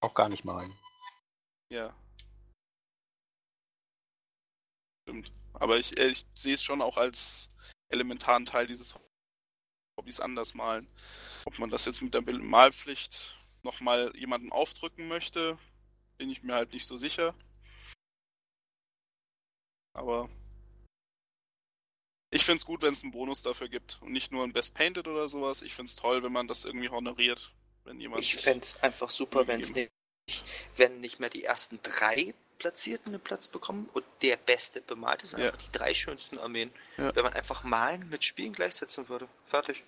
[0.00, 0.76] auch gar nicht malen.
[1.70, 1.94] Ja.
[5.02, 5.32] Stimmt.
[5.54, 7.48] Aber ich, äh, ich sehe es schon auch als
[7.88, 8.94] elementaren Teil dieses
[9.98, 10.86] Hobbys anders malen.
[11.46, 15.58] Ob man das jetzt mit der Malpflicht nochmal jemandem aufdrücken möchte,
[16.18, 17.34] bin ich mir halt nicht so sicher.
[19.98, 20.28] Aber
[22.30, 24.74] ich finde es gut, wenn es einen Bonus dafür gibt und nicht nur ein Best
[24.74, 25.62] Painted oder sowas.
[25.62, 27.52] Ich finde es toll, wenn man das irgendwie honoriert.
[27.84, 29.90] Wenn jemand ich fände es einfach super, wenn es nicht,
[30.76, 35.32] wenn nicht mehr die ersten drei Platzierten einen Platz bekommen und der Beste bemalt ist,
[35.32, 35.38] ja.
[35.38, 36.70] einfach die drei schönsten Armeen.
[36.96, 37.14] Ja.
[37.14, 39.28] Wenn man einfach Malen mit Spielen gleichsetzen würde.
[39.44, 39.84] Fertig.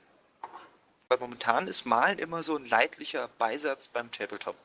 [1.09, 4.57] Weil momentan ist Malen immer so ein leidlicher Beisatz beim Tabletop.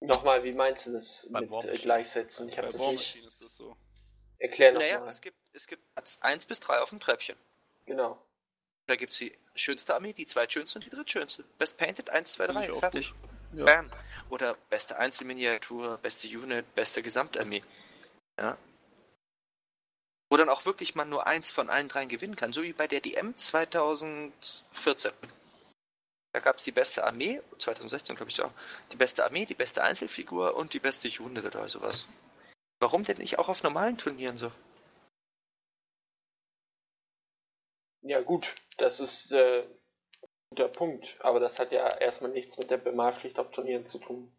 [0.00, 2.48] Nochmal, wie meinst du das Beim mit äh, gleichsetzen?
[2.48, 3.16] Ich habe das nicht.
[3.16, 3.76] Ist das so.
[4.40, 4.88] Erklär nochmal.
[4.88, 7.36] Naja, es gibt, es gibt Platz 1 bis 3 auf dem Treppchen.
[7.86, 8.20] Genau.
[8.86, 11.44] Da gibt es die schönste Armee, die zweitschönste und die drittschönste.
[11.58, 12.72] Best Painted 1, 2, 3.
[12.78, 13.14] Fertig.
[13.52, 13.64] Ja.
[13.64, 13.90] Bam.
[14.30, 17.62] Oder beste Einzelminiatur, beste Unit, beste Gesamtarmee.
[18.38, 18.56] Ja.
[20.30, 22.52] Wo dann auch wirklich man nur eins von allen dreien gewinnen kann.
[22.52, 25.12] So wie bei der DM 2014.
[26.32, 28.52] Da gab es die beste Armee, 2016 glaube ich auch,
[28.92, 32.06] die beste Armee, die beste Einzelfigur und die beste Unit oder sowas.
[32.80, 34.50] Warum denn nicht auch auf normalen Turnieren so?
[38.02, 42.70] Ja gut, das ist äh, ein guter Punkt, aber das hat ja erstmal nichts mit
[42.70, 44.34] der Bemalpflicht auf Turnieren zu tun.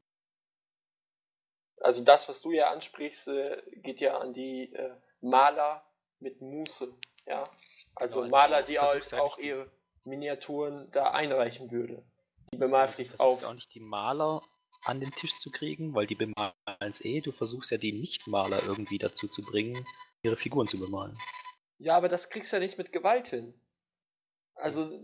[1.80, 5.84] Also das, was du ja ansprichst, äh, geht ja an die äh, Maler
[6.20, 6.92] mit Muße,
[7.28, 7.44] ja.
[7.96, 9.70] Also, genau, also Maler, die auch, auch ihre
[10.04, 12.04] Miniaturen da einreichen würde.
[12.52, 13.44] Die Bemalpflicht auf.
[13.44, 14.42] Auch nicht die Maler
[14.84, 17.22] an den Tisch zu kriegen, weil die bemalen es eh.
[17.22, 19.86] Du versuchst ja die Nicht-Maler irgendwie dazu zu bringen,
[20.24, 21.18] ihre Figuren zu bemalen.
[21.78, 23.54] Ja, aber das kriegst du ja nicht mit Gewalt hin.
[24.56, 25.00] Also,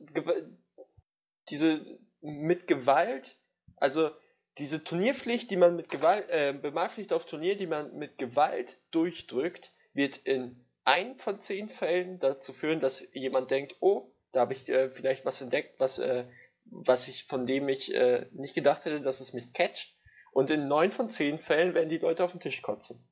[1.49, 3.37] diese mit Gewalt,
[3.77, 4.11] also
[4.57, 9.71] diese Turnierpflicht, die man mit Gewalt, äh, Bemalpflicht auf Turnier, die man mit Gewalt durchdrückt,
[9.93, 14.67] wird in ein von zehn Fällen dazu führen, dass jemand denkt, oh, da habe ich
[14.69, 16.25] äh, vielleicht was entdeckt, was, äh,
[16.71, 19.95] was ich, von dem ich äh, nicht gedacht hätte, dass es mich catcht.
[20.31, 23.07] Und in neun von zehn Fällen werden die Leute auf den Tisch kotzen.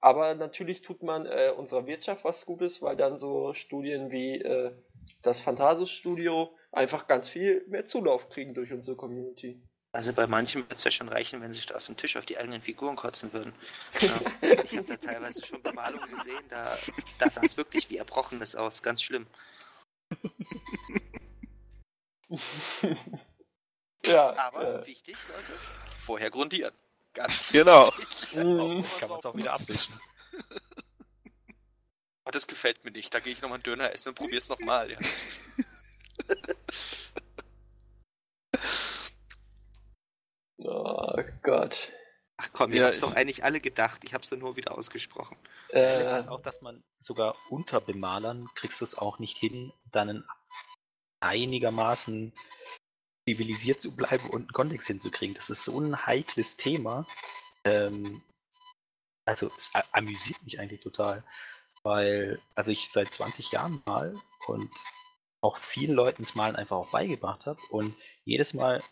[0.00, 4.72] Aber natürlich tut man äh, unserer Wirtschaft was Gutes, weil dann so Studien wie äh,
[5.22, 9.62] das Phantasus Studio einfach ganz viel mehr Zulauf kriegen durch unsere Community.
[9.92, 12.26] Also bei manchen wird es ja schon reichen, wenn sie sich auf den Tisch auf
[12.26, 13.54] die eigenen Figuren kotzen würden.
[14.00, 14.10] Ja,
[14.64, 16.76] ich habe da teilweise schon Bemalungen gesehen, da,
[17.18, 19.26] da sah es wirklich wie Erbrochenes aus, ganz schlimm.
[24.04, 24.36] ja.
[24.36, 25.52] Aber äh, wichtig, Leute,
[25.96, 26.74] vorher grundieren.
[27.12, 27.90] Ganz genau.
[28.32, 28.84] Mhm.
[28.98, 29.94] Kann man es auch wieder abwischen.
[32.26, 33.12] Oh, das gefällt mir nicht.
[33.12, 34.90] Da gehe ich nochmal einen Döner essen und probiere es nochmal.
[34.90, 34.98] Ja.
[40.64, 41.92] oh Gott.
[42.36, 44.00] Ach komm, ihr ja, habt doch eigentlich alle gedacht.
[44.04, 45.36] Ich habe es nur wieder ausgesprochen.
[45.70, 49.72] Äh, ist halt auch, dass man sogar unter Bemalern kriegst du es auch nicht hin,
[49.92, 50.24] dann
[51.24, 52.32] einigermaßen
[53.28, 55.34] zivilisiert zu bleiben und einen Kontext hinzukriegen.
[55.34, 57.06] Das ist so ein heikles Thema.
[57.64, 58.22] Ähm,
[59.26, 61.24] also es amüsiert mich eigentlich total,
[61.82, 64.14] weil also ich seit 20 Jahren mal
[64.46, 64.70] und
[65.40, 68.82] auch vielen Leuten das Malen einfach auch beigebracht habe und jedes Mal,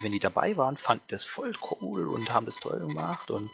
[0.00, 3.50] wenn die dabei waren, fanden das voll cool und haben das toll gemacht und,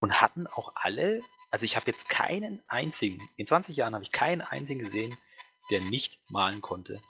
[0.00, 4.12] und hatten auch alle, also ich habe jetzt keinen einzigen, in 20 Jahren habe ich
[4.12, 5.16] keinen einzigen gesehen,
[5.70, 7.00] der nicht malen konnte.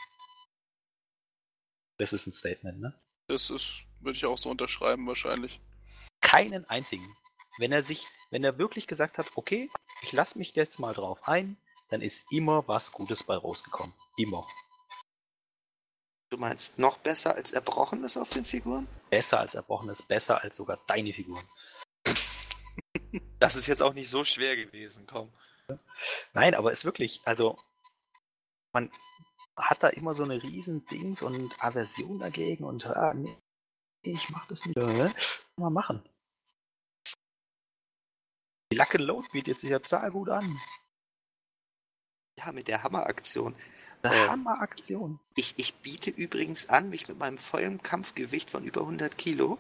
[1.99, 2.94] Das ist ein Statement, ne?
[3.26, 5.61] Das ist, würde ich auch so unterschreiben wahrscheinlich.
[6.20, 7.14] Keinen einzigen.
[7.59, 9.68] Wenn er sich, wenn er wirklich gesagt hat, okay,
[10.03, 11.57] ich lasse mich jetzt mal drauf ein,
[11.90, 13.94] dann ist immer was Gutes bei rausgekommen.
[14.16, 14.46] Immer.
[16.30, 18.86] Du meinst noch besser als Erbrochenes auf den Figuren?
[19.11, 21.46] Besser als Erbrochenes, besser als sogar deine Figuren.
[23.38, 25.32] das ist jetzt auch nicht so schwer gewesen, komm.
[26.32, 27.59] Nein, aber es ist wirklich, also
[28.72, 28.92] man,
[29.59, 33.37] hat da immer so eine riesen Dings und Aversion dagegen und ah, nee,
[34.03, 34.77] ich mach das nicht.
[34.77, 35.15] Ne?
[35.57, 36.03] Mal machen.
[38.71, 40.61] Die Luck and Load bietet sich ja total gut an.
[42.39, 43.57] Ja, mit der Hammeraktion.
[44.03, 45.19] Äh, Hammeraktion.
[45.35, 49.59] Ich, ich biete übrigens an, mich mit meinem vollen Kampfgewicht von über 100 Kilo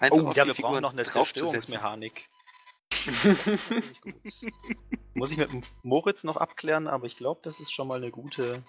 [0.00, 2.28] einfach oh, auf ja, die wir Figuren noch eine Zerstörungsmechanik.
[5.14, 5.50] Muss ich mit
[5.82, 8.64] Moritz noch abklären, aber ich glaube, das ist schon mal eine gute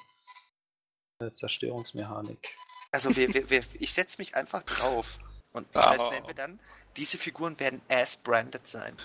[1.32, 2.56] Zerstörungsmechanik.
[2.92, 5.20] Also wir, wir, wir, ich setze mich einfach drauf.
[5.54, 6.60] Und das heißt, nennen wir dann,
[6.98, 8.96] diese Figuren werden as-branded sein.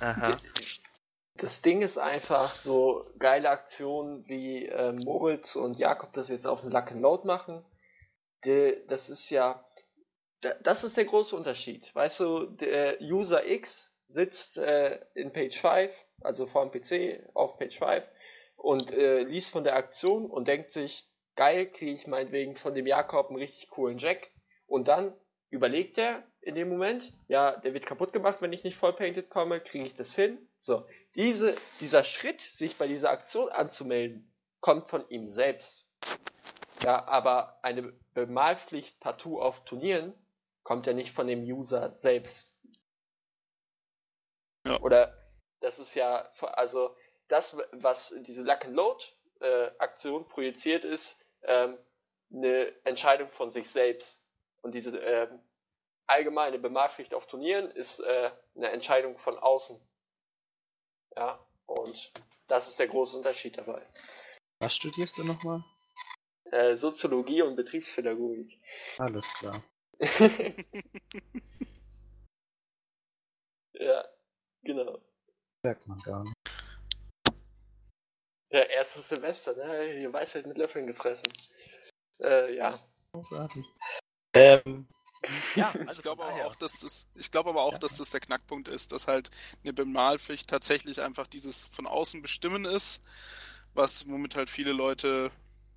[0.00, 0.38] Aha.
[1.34, 6.62] Das Ding ist einfach so geile Aktionen wie äh, Moritz und Jakob das jetzt auf
[6.62, 7.64] dem Luck and Load machen.
[8.44, 9.64] Die, das ist ja,
[10.40, 11.94] das ist der große Unterschied.
[11.94, 15.92] Weißt du, der User X sitzt äh, in Page 5
[16.22, 18.04] also vor dem PC auf Page 5
[18.56, 21.08] und äh, liest von der Aktion und denkt sich,
[21.38, 24.32] geil, kriege ich meinetwegen von dem Jakob einen richtig coolen Jack.
[24.66, 25.14] Und dann
[25.50, 29.60] überlegt er in dem Moment, ja, der wird kaputt gemacht, wenn ich nicht vollpainted komme,
[29.60, 30.38] kriege ich das hin.
[30.58, 30.84] So,
[31.14, 34.30] diese, dieser Schritt, sich bei dieser Aktion anzumelden,
[34.60, 35.88] kommt von ihm selbst.
[36.82, 40.14] Ja, aber eine Bemalpflicht partout auf Turnieren
[40.64, 42.56] kommt ja nicht von dem User selbst.
[44.66, 44.80] Ja.
[44.80, 45.16] Oder
[45.60, 46.96] das ist ja, also
[47.28, 49.04] das, was diese Lock and Load
[49.40, 51.78] äh, Aktion projiziert ist, ähm,
[52.32, 54.28] eine Entscheidung von sich selbst.
[54.62, 55.40] Und diese ähm,
[56.06, 59.80] allgemeine Bemalpflicht auf Turnieren ist äh, eine Entscheidung von außen.
[61.16, 62.12] Ja, und
[62.48, 63.86] das ist der große Unterschied dabei.
[64.58, 65.64] Was studierst du nochmal?
[66.50, 68.58] Äh, Soziologie und Betriebspädagogik.
[68.98, 69.62] Alles klar.
[73.74, 74.04] ja,
[74.62, 74.98] genau.
[75.62, 76.37] Merkt man gar nicht.
[78.50, 80.00] Ja, erstes Semester, ne?
[80.00, 81.32] Die Weisheit mit Löffeln gefressen.
[82.22, 82.78] Äh, ja.
[83.12, 83.64] Großartig.
[84.34, 84.88] Ähm,
[85.54, 87.78] Ja, also ich glaube aber auch, dass das, ich glaube aber auch, Ja.
[87.78, 89.30] dass das der Knackpunkt ist, dass halt
[89.62, 93.02] eine Bemalpflicht tatsächlich einfach dieses von außen bestimmen ist,
[93.74, 95.30] was womit halt viele Leute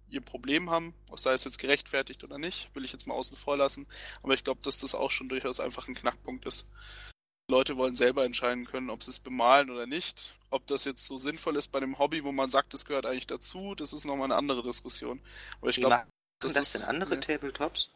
[0.10, 3.58] ihr Problem haben, sei es jetzt gerechtfertigt oder nicht, will ich jetzt mal außen vor
[3.58, 3.88] lassen.
[4.24, 6.68] Aber ich glaube, dass das auch schon durchaus einfach ein Knackpunkt ist.
[7.52, 10.36] Leute wollen selber entscheiden können, ob sie es bemalen oder nicht.
[10.50, 13.28] Ob das jetzt so sinnvoll ist bei einem Hobby, wo man sagt, das gehört eigentlich
[13.28, 15.22] dazu, das ist nochmal eine andere Diskussion.
[15.60, 17.22] Aber ich glaube, machen das, ist- denn andere ja.
[17.22, 17.90] Tabletops?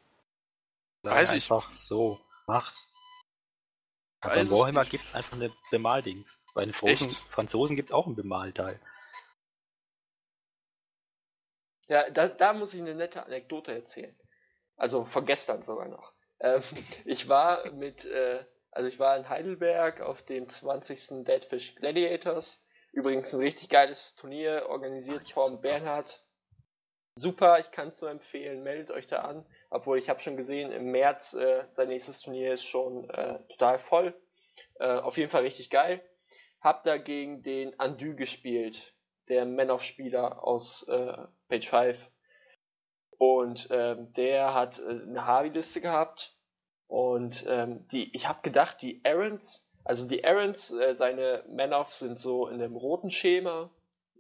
[1.04, 1.52] Sag Weiß ich.
[1.52, 2.92] einfach so, mach's.
[4.22, 4.92] Aber Weiß beim es Warhammer nicht.
[4.92, 6.40] gibt's einfach eine Bemaldings.
[6.54, 7.18] Bei den Franzosen, Echt?
[7.32, 8.80] Franzosen gibt's auch ein Bemalteil.
[11.88, 14.16] Ja, da, da muss ich eine nette Anekdote erzählen.
[14.78, 16.14] Also von gestern sogar noch.
[16.40, 16.64] Ähm,
[17.06, 18.46] ich war mit, äh,
[18.76, 21.24] also ich war in Heidelberg auf dem 20.
[21.24, 22.62] Deadfish Gladiators.
[22.92, 26.22] Übrigens ein richtig geiles Turnier, organisiert ich vom Bernhard.
[27.18, 29.46] Super, ich kann es nur empfehlen, meldet euch da an.
[29.70, 33.80] Obwohl ich habe schon gesehen, im März äh, sein nächstes Turnier ist schon äh, total
[33.80, 34.14] voll.
[34.80, 36.04] Äh, auf jeden Fall richtig geil.
[36.60, 38.94] Hab da gegen den Andu gespielt,
[39.30, 41.18] der Man-of-Spieler aus äh,
[41.48, 42.12] Page 5.
[43.18, 46.35] Und ähm, der hat äh, eine Harvey-Liste gehabt.
[46.88, 52.20] Und ähm, die, ich habe gedacht, die Errands, also die Errands, äh, seine Man-of sind
[52.20, 53.72] so in einem roten Schema,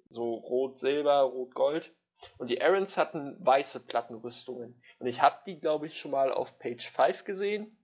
[0.07, 1.93] so rot-silber, rot-gold.
[2.37, 4.81] Und die Errands hatten weiße Plattenrüstungen.
[4.99, 7.77] Und ich habe die, glaube ich, schon mal auf Page 5 gesehen.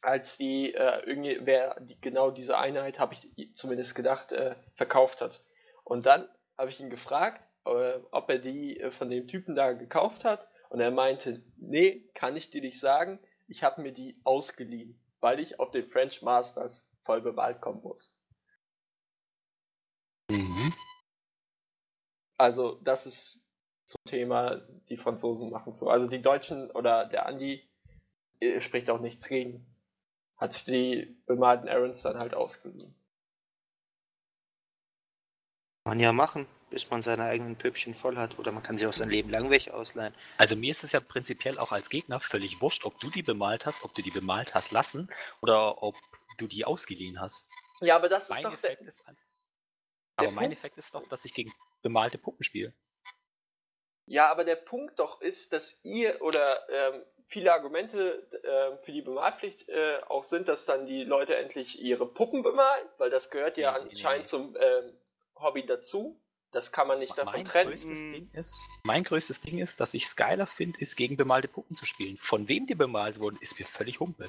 [0.00, 5.20] Als die, äh, irgendwie, wer die, genau diese Einheit, habe ich zumindest gedacht, äh, verkauft
[5.20, 5.42] hat.
[5.84, 9.72] Und dann habe ich ihn gefragt, äh, ob er die äh, von dem Typen da
[9.72, 10.48] gekauft hat.
[10.70, 13.20] Und er meinte, nee, kann ich dir nicht sagen.
[13.48, 18.16] Ich habe mir die ausgeliehen, weil ich auf den French Masters voll bemalt kommen muss.
[20.30, 20.74] Mhm.
[22.38, 23.40] Also das ist
[23.84, 24.56] zum Thema,
[24.88, 25.88] die Franzosen machen so.
[25.88, 27.68] Also die Deutschen oder der Andi
[28.40, 29.66] äh, spricht auch nichts gegen.
[30.36, 32.94] Hat sich die bemalten Errands dann halt ausgeliehen.
[35.84, 38.38] Man ja machen, bis man seine eigenen Püppchen voll hat.
[38.38, 40.14] Oder man kann sie auch sein Leben lang weg ausleihen.
[40.38, 43.66] Also mir ist es ja prinzipiell auch als Gegner völlig wurscht, ob du die bemalt
[43.66, 45.10] hast, ob du die bemalt hast lassen
[45.42, 45.94] oder ob
[46.38, 47.46] du die ausgeliehen hast.
[47.82, 49.18] Ja, aber das ist Mein doch der, Effekt ist, ein-
[50.16, 51.52] aber mein Punkt- Effekt ist doch, dass ich gegen
[51.82, 52.72] bemalte Puppen spiele.
[54.06, 59.02] Ja, aber der Punkt doch ist, dass ihr oder ähm, viele Argumente ähm, für die
[59.02, 63.58] Bemalpflicht äh, auch sind, dass dann die Leute endlich ihre Puppen bemalen, weil das gehört
[63.58, 64.28] ja Nee, nee, anscheinend nee.
[64.30, 64.96] zum ähm,
[65.36, 66.18] Hobby dazu.
[66.52, 67.70] Das kann man nicht davon mein trennen.
[67.70, 68.12] größtes Mm.
[68.12, 71.74] Ding ist, mein größtes Ding ist, dass ich es geiler finde, ist gegen bemalte Puppen
[71.74, 72.18] zu spielen.
[72.18, 74.28] Von wem die bemalt wurden, ist mir völlig humpe.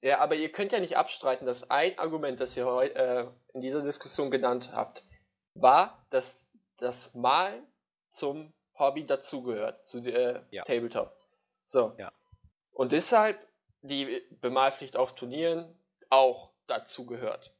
[0.00, 3.60] Ja, aber ihr könnt ja nicht abstreiten, dass ein Argument, das ihr heu- äh, in
[3.60, 5.04] dieser Diskussion genannt habt,
[5.54, 6.46] war, dass
[6.78, 7.64] das Malen
[8.10, 10.64] zum Hobby dazugehört, zu der Ja.
[10.64, 11.14] Tabletop.
[11.64, 11.94] So.
[11.98, 12.10] Ja.
[12.72, 13.38] Und deshalb
[13.82, 15.72] die Bemalpflicht auf Turnieren
[16.10, 17.52] auch dazugehört.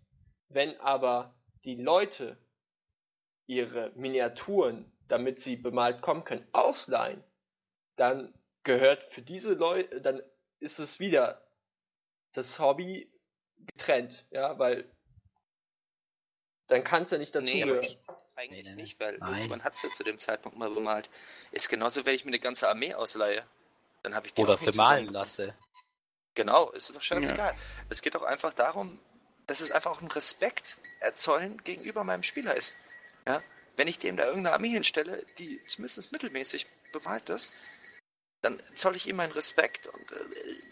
[0.49, 1.35] Wenn aber
[1.65, 2.37] die Leute
[3.47, 7.23] ihre Miniaturen, damit sie bemalt kommen können, ausleihen,
[7.97, 8.33] dann
[8.63, 10.23] gehört für diese Leute, dann
[10.61, 11.43] ist es wieder
[12.33, 13.11] das Hobby
[13.59, 14.85] getrennt, ja, weil
[16.69, 17.97] dann kann es ja nicht Nee, dazugehören.
[18.07, 19.35] aber eigentlich Nee, nicht, weil Nein.
[19.35, 21.11] irgendwann hat es ja zu dem Zeitpunkt mal bemalt.
[21.51, 23.47] Ist genauso, wenn ich mir eine ganze Armee ausleihe.
[24.03, 25.55] Dann habe ich die Oder bemalen lasse.
[26.35, 27.55] Genau, ist doch scheißegal.
[27.91, 28.99] Es geht auch einfach darum,
[29.47, 32.75] dass es einfach auch ein Respekt erzollen gegenüber meinem Spieler ist.
[33.27, 33.43] Ja?
[33.77, 37.53] Wenn ich dem da irgendeine Armee hinstelle, die zumindest mittelmäßig bemalt ist,
[38.43, 40.17] dann zoll ich ihm meinen Respekt und äh,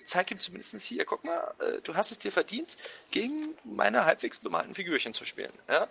[0.04, 2.76] zeige ihm zumindest hier, guck mal, äh, du hast es dir verdient,
[3.12, 5.52] gegen meine halbwegs bemalten Figürchen zu spielen.
[5.68, 5.88] Ja?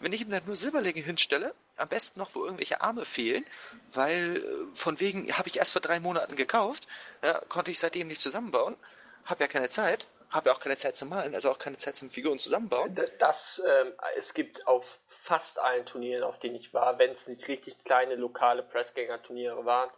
[0.00, 3.46] Wenn ich ihm dann nur Silberlinge hinstelle, am besten noch, wo irgendwelche Arme fehlen,
[3.92, 6.88] weil äh, von wegen habe ich erst vor drei Monaten gekauft,
[7.22, 8.76] ja, konnte ich seitdem nicht zusammenbauen,
[9.24, 11.96] habe ja keine Zeit, habe ja auch keine Zeit zum Malen, also auch keine Zeit
[11.96, 12.94] zum Figuren zusammenbauen.
[13.18, 17.46] Das, ähm, es gibt auf fast allen Turnieren, auf denen ich war, wenn es nicht
[17.48, 19.90] richtig kleine lokale Pressgänger-Turniere waren,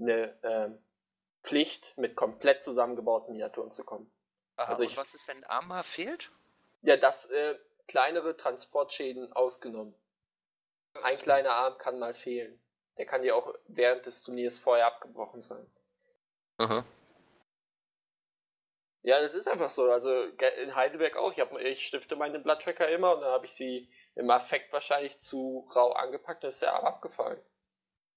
[0.00, 0.78] eine ähm,
[1.42, 4.10] Pflicht, mit komplett zusammengebauten Miniaturen zu kommen.
[4.56, 6.30] Aha, Also ich- was ist, wenn ein Arm mal fehlt?
[6.82, 7.58] Ja, das äh,
[7.88, 9.94] kleinere Transportschäden ausgenommen.
[11.02, 12.58] Ein kleiner Arm kann mal fehlen.
[12.96, 15.70] Der kann dir auch während des Turniers vorher abgebrochen sein.
[16.56, 16.84] Aha.
[19.06, 19.88] Ja, das ist einfach so.
[19.88, 21.30] Also in Heidelberg auch.
[21.30, 25.20] Ich, hab, ich stifte meine Bloodtracker immer und dann habe ich sie im Affekt wahrscheinlich
[25.20, 27.38] zu rau angepackt und ist der Arm abgefallen.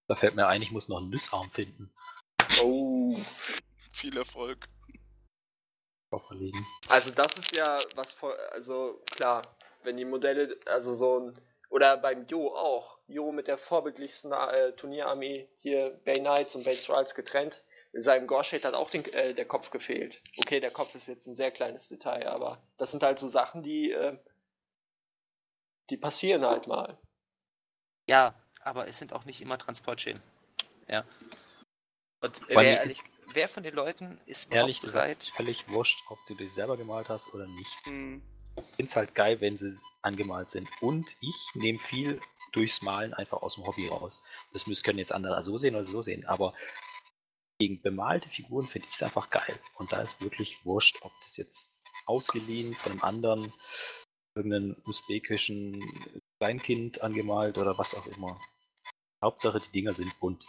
[0.08, 1.94] Da fällt mir ein, ich muss noch einen Nüssarm finden.
[2.64, 3.16] Oh.
[3.94, 4.66] Viel Erfolg.
[6.26, 6.66] Verlegen.
[6.88, 9.44] Also das ist ja was voll, also klar,
[9.84, 14.72] wenn die Modelle, also so ein, oder beim Jo auch, Jo mit der vorbildlichsten äh,
[14.72, 17.64] Turnierarmee, hier Bay Knights und Bay Trials getrennt,
[17.94, 20.22] seinem Gorshade hat auch den, äh, der Kopf gefehlt.
[20.38, 23.64] Okay, der Kopf ist jetzt ein sehr kleines Detail, aber das sind halt so Sachen,
[23.64, 24.18] die, äh,
[25.90, 26.98] die passieren halt mal.
[28.08, 30.22] Ja, aber es sind auch nicht immer Transportschäden.
[30.88, 31.04] Ja.
[32.22, 33.02] Und äh, wer, ehrlich,
[33.34, 35.32] wer von den Leuten ist Ehrlich gesagt, bereit?
[35.36, 37.86] völlig wurscht, ob du dich selber gemalt hast oder nicht.
[37.86, 38.22] Hm.
[38.58, 40.68] Ich find's halt geil, wenn sie angemalt sind.
[40.82, 42.20] Und ich nehme viel
[42.52, 44.22] durchs Malen einfach aus dem Hobby raus.
[44.54, 46.54] Das müssen, können jetzt andere so sehen oder so sehen, aber
[47.60, 49.60] gegen bemalte Figuren finde ich es einfach geil.
[49.76, 53.54] Und da ist wirklich wurscht, ob das jetzt ausgeliehen von einem anderen,
[54.34, 58.40] irgendeinen usbekischen Kleinkind angemalt oder was auch immer.
[59.22, 60.44] Hauptsache, die Dinger sind bunt.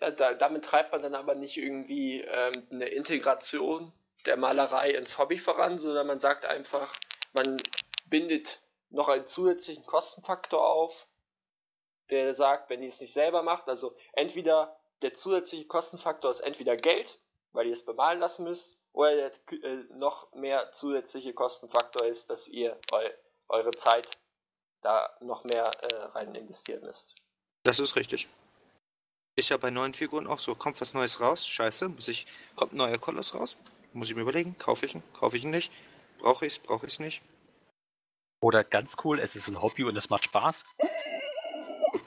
[0.00, 3.92] Ja, da, damit treibt man dann aber nicht irgendwie ähm, eine Integration
[4.26, 6.92] der Malerei ins Hobby voran, sondern man sagt einfach,
[7.32, 7.62] man
[8.06, 11.06] bindet noch einen zusätzlichen Kostenfaktor auf,
[12.10, 16.76] der sagt, wenn ihr es nicht selber macht, also entweder der zusätzliche Kostenfaktor ist entweder
[16.76, 17.18] Geld,
[17.52, 19.32] weil ihr es bemalen lassen müsst, oder der
[19.62, 23.08] äh, noch mehr zusätzliche Kostenfaktor ist, dass ihr eu
[23.48, 24.18] eure Zeit
[24.82, 27.14] da noch mehr äh, rein investieren müsst.
[27.62, 28.28] Das ist richtig.
[29.36, 30.54] Ist ja bei neuen Figuren auch so.
[30.54, 31.46] Kommt was Neues raus?
[31.46, 31.88] Scheiße.
[31.88, 33.56] Muss ich, kommt ein neuer Koloss raus?
[33.92, 35.02] Muss ich mir überlegen, kaufe ich ihn?
[35.14, 35.72] Kaufe ich ihn nicht?
[36.18, 36.58] Brauche ich es?
[36.58, 37.22] Brauche ich es nicht?
[38.40, 40.64] Oder ganz cool, es ist ein Hobby und es macht Spaß.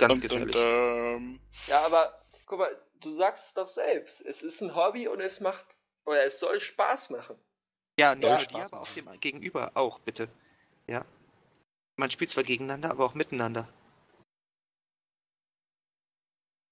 [0.02, 0.56] Ganz dum, gefährlich.
[0.56, 1.40] dum.
[1.68, 4.22] Ja, aber guck mal, du sagst es doch selbst.
[4.22, 5.66] Es ist ein Hobby und es macht
[6.06, 7.38] oder es soll Spaß machen.
[8.00, 10.28] Ja, nicht Soll nur Spaß dir, aber auch dem Gegenüber auch, bitte.
[10.88, 11.06] Ja.
[11.98, 13.68] Man spielt zwar gegeneinander, aber auch miteinander.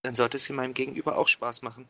[0.01, 1.87] Dann sollte es meinem Gegenüber auch Spaß machen.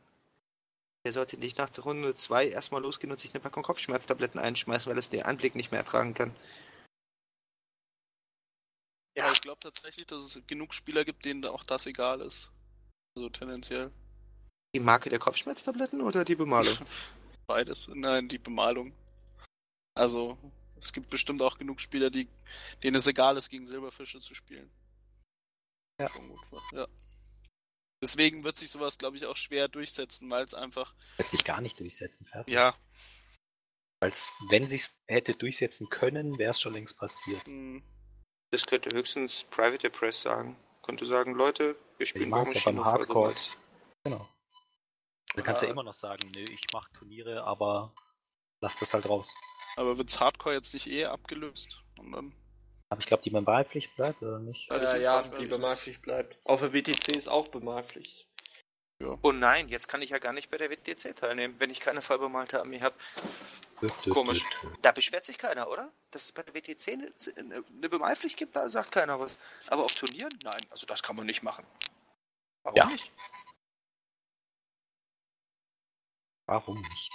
[1.06, 4.92] Der sollte nicht nach der Runde 2 erstmal losgehen und sich eine Packung Kopfschmerztabletten einschmeißen,
[4.92, 6.36] weil es den Anblick nicht mehr ertragen kann.
[9.40, 12.52] Ich glaube tatsächlich, dass es genug Spieler gibt, denen auch das egal ist.
[13.16, 13.90] Also tendenziell.
[14.76, 16.78] Die Marke der Kopfschmerztabletten oder die Bemalung?
[17.48, 17.88] Beides.
[17.94, 18.92] Nein, die Bemalung.
[19.96, 20.38] Also,
[20.82, 22.28] es gibt bestimmt auch genug Spieler, die,
[22.84, 24.70] denen es egal ist, gegen Silberfische zu spielen.
[26.02, 26.10] Ja.
[26.10, 26.42] Schon gut,
[26.74, 26.86] ja.
[28.04, 31.62] Deswegen wird sich sowas, glaube ich, auch schwer durchsetzen, weil es einfach, Wird sich gar
[31.62, 32.54] nicht durchsetzen, fertig.
[32.54, 32.76] ja,
[34.02, 37.42] Weil's, wenn sie es hätte durchsetzen können, wäre es schon längst passiert.
[37.48, 37.82] mh,
[38.52, 40.58] Das könnte höchstens Private Press sagen.
[40.84, 43.30] Könnte sagen, Leute, wir Die spielen ja beim Bohrmaschinen auf Hardcore.
[43.32, 43.58] Eisenbahn.
[44.04, 44.30] Genau.
[45.36, 47.94] Du kannst ja immer noch sagen, nö, ich mach Turniere, aber
[48.62, 49.34] lass das halt raus.
[49.78, 51.84] aber wird's Hardcore jetzt nicht eh abgelöst?
[52.00, 52.34] Und dann,
[52.90, 54.72] Aber ich glaube, die Bemalpflicht bleibt, oder nicht?
[54.72, 55.50] Äh, ja, die weiß.
[55.52, 56.40] Bemalpflicht bleibt.
[56.46, 58.28] Auf der WTC ist auch Bemalpflicht.
[59.02, 62.02] Oh nein, jetzt kann ich ja gar nicht bei der WTC teilnehmen, wenn ich keine
[62.02, 62.96] vollbemalte Armee habe.
[64.10, 64.44] Komisch.
[64.82, 65.90] Da beschwert sich keiner, oder?
[66.12, 69.40] Dass es bei der WTC eine, eine, Bemalpflicht gibt, da sagt keiner was.
[69.68, 70.38] Aber auf Turnieren?
[70.44, 71.66] Nein, also das kann man nicht machen.
[72.64, 72.86] Warum Ja.
[72.88, 73.10] nicht?
[76.46, 77.12] Warum nicht?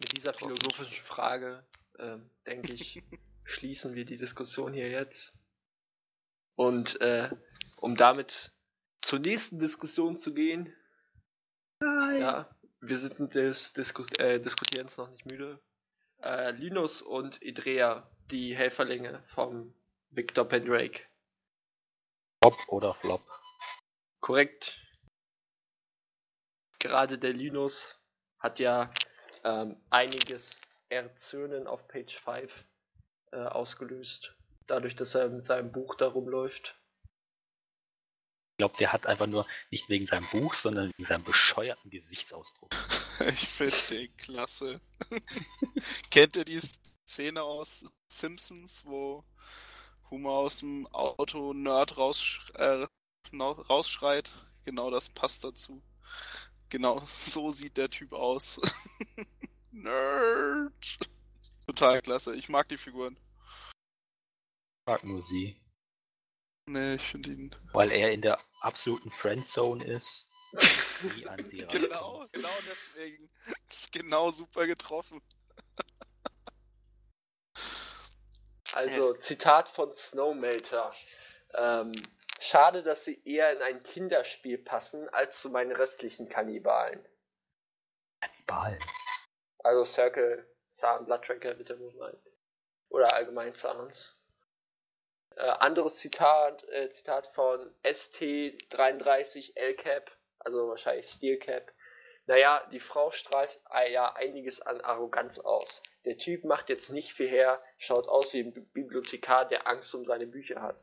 [0.00, 1.64] Mit dieser philosophischen Frage,
[1.98, 3.02] ähm, denke ich,
[3.44, 5.34] schließen wir die Diskussion hier jetzt.
[6.56, 7.30] Und äh,
[7.76, 8.52] um damit
[9.02, 10.74] zur nächsten Diskussion zu gehen,
[11.80, 12.48] ja,
[12.80, 15.60] wir sind des Diskus äh, Diskutierens noch nicht müde.
[16.22, 19.74] Äh, Linus und Idrea, die Helferlinge vom
[20.10, 21.00] Victor Pendrake.
[22.40, 23.22] Top oder Flop?
[24.20, 24.80] Korrekt.
[26.78, 27.98] Gerade der Linus
[28.38, 28.92] hat ja
[29.44, 32.64] ähm, einiges Erzürnen auf Page 5
[33.32, 34.35] äh, ausgelöst.
[34.66, 36.76] Dadurch, dass er mit seinem Buch da rumläuft.
[38.56, 42.70] Ich glaube, der hat einfach nur nicht wegen seinem Buch, sondern wegen seinem bescheuerten Gesichtsausdruck.
[43.28, 44.80] Ich finde den klasse.
[46.10, 46.60] Kennt ihr die
[47.06, 49.24] Szene aus Simpsons, wo
[50.10, 52.86] Homer aus dem Auto Nerd raus, äh,
[53.40, 54.30] rausschreit?
[54.66, 55.82] Genau das passt dazu.
[56.68, 58.60] Genau so sieht der Typ aus.
[59.70, 60.98] Nerd!
[61.66, 62.34] Total klasse.
[62.34, 63.16] Ich mag die Figuren.
[64.86, 65.60] Ich mag nur sie.
[66.66, 67.50] Nee, ich finde ihn.
[67.72, 70.28] Weil er in der absoluten Friendzone ist.
[71.16, 72.32] Nie an sie genau, rankommt.
[72.32, 73.28] genau deswegen.
[73.68, 75.20] Ist genau super getroffen.
[78.74, 80.92] Also, Zitat von Snowmelter.
[81.54, 82.00] Ähm,
[82.38, 87.04] schade, dass sie eher in ein Kinderspiel passen, als zu meinen restlichen Kannibalen.
[88.20, 88.78] Kannibalen?
[89.64, 92.16] Also Circle, Zahn, Blood Tracker, bitte muss man.
[92.88, 94.15] Oder allgemein Zahns.
[95.36, 101.72] Äh, anderes Zitat, äh, Zitat von ST33 LCAP, also wahrscheinlich Steel Cap.
[102.24, 105.82] Naja, die Frau strahlt äh, ja einiges an Arroganz aus.
[106.06, 110.06] Der Typ macht jetzt nicht viel her, schaut aus wie ein Bibliothekar, der Angst um
[110.06, 110.82] seine Bücher hat.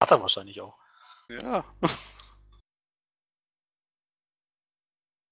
[0.00, 0.78] Hat er wahrscheinlich auch.
[1.28, 1.64] Ja.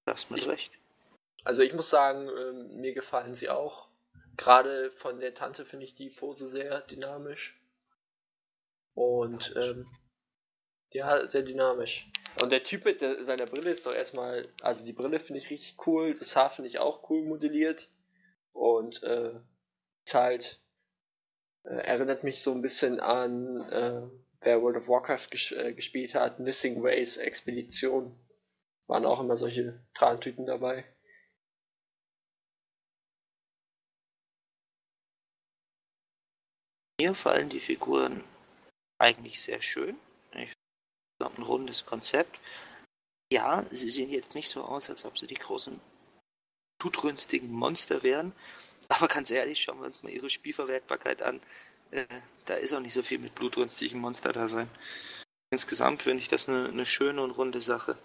[0.05, 0.73] Das mit recht.
[1.43, 3.88] Also ich muss sagen, äh, mir gefallen sie auch.
[4.39, 7.61] Gerade von der Tante finde ich die Pose sehr dynamisch.
[8.93, 9.85] Und ähm,
[10.91, 12.09] ja, sehr dynamisch.
[12.41, 15.49] Und der Typ mit der, seiner Brille ist doch erstmal, also die Brille finde ich
[15.49, 17.89] richtig cool, das Haar finde ich auch cool modelliert.
[18.53, 19.33] Und äh,
[20.07, 20.61] ist halt,
[21.65, 24.03] äh, erinnert mich so ein bisschen an, äh,
[24.39, 28.17] wer World of Warcraft ges äh, gespielt hat, Missing Ways Expedition.
[28.87, 30.85] Waren auch immer solche Trantüten dabei.
[36.99, 38.25] Mir fallen die Figuren
[38.97, 39.97] eigentlich sehr schön.
[40.33, 40.51] Ich
[41.23, 42.39] habe ein rundes Konzept.
[43.31, 45.79] Ja, sie sehen jetzt nicht so aus, als ob sie die großen
[46.77, 48.33] blutrünstigen Monster wären.
[48.89, 51.39] Aber ganz ehrlich, schauen wir uns mal ihre Spielverwertbarkeit an.
[51.91, 52.05] Äh,
[52.45, 54.69] da ist auch nicht so viel mit blutrünstigen Monster da sein.
[55.51, 57.97] Insgesamt finde ich das eine, eine schöne und runde Sache.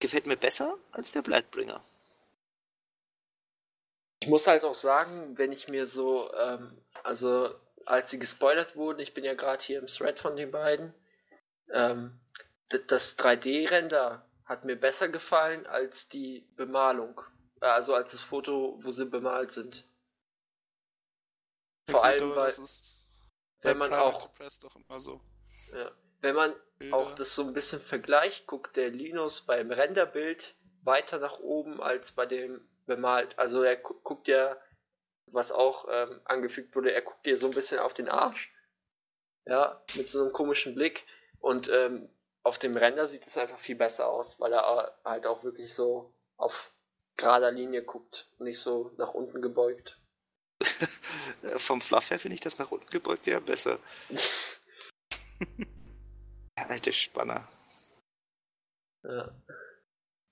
[0.00, 1.84] Gefällt mir besser als der Blightbringer.
[4.22, 7.54] Ich muss halt auch sagen, wenn ich mir so, ähm, also
[7.86, 10.92] als sie gespoilert wurden, ich bin ja gerade hier im Thread von den beiden,
[11.72, 12.20] ähm,
[12.68, 17.20] das 3D-Render hat mir besser gefallen als die Bemalung.
[17.60, 19.84] Äh, also als das Foto, wo sie bemalt sind.
[21.88, 22.52] Vor allem, weil,
[23.62, 24.30] wenn man Private auch,
[24.98, 25.20] so.
[25.72, 25.90] ja,
[26.20, 26.94] wenn man Ja.
[26.94, 32.12] auch das so ein bisschen vergleicht, guckt der Linus beim Renderbild weiter nach oben als
[32.12, 32.60] bei dem
[32.90, 33.38] bemalt.
[33.38, 34.56] Also er gu guckt ja,
[35.26, 38.52] was auch ähm, angefügt wurde, er guckt dir so ein bisschen auf den Arsch.
[39.46, 41.06] Ja, mit so einem komischen Blick.
[41.38, 42.10] Und ähm,
[42.42, 46.12] auf dem Render sieht es einfach viel besser aus, weil er halt auch wirklich so
[46.36, 46.72] auf
[47.16, 49.98] gerader Linie guckt und nicht so nach unten gebeugt.
[51.42, 53.78] Äh, Vom Fluff her finde ich das nach unten gebeugt ja besser.
[56.58, 57.48] Der alte Spanner.
[59.04, 59.32] Ja.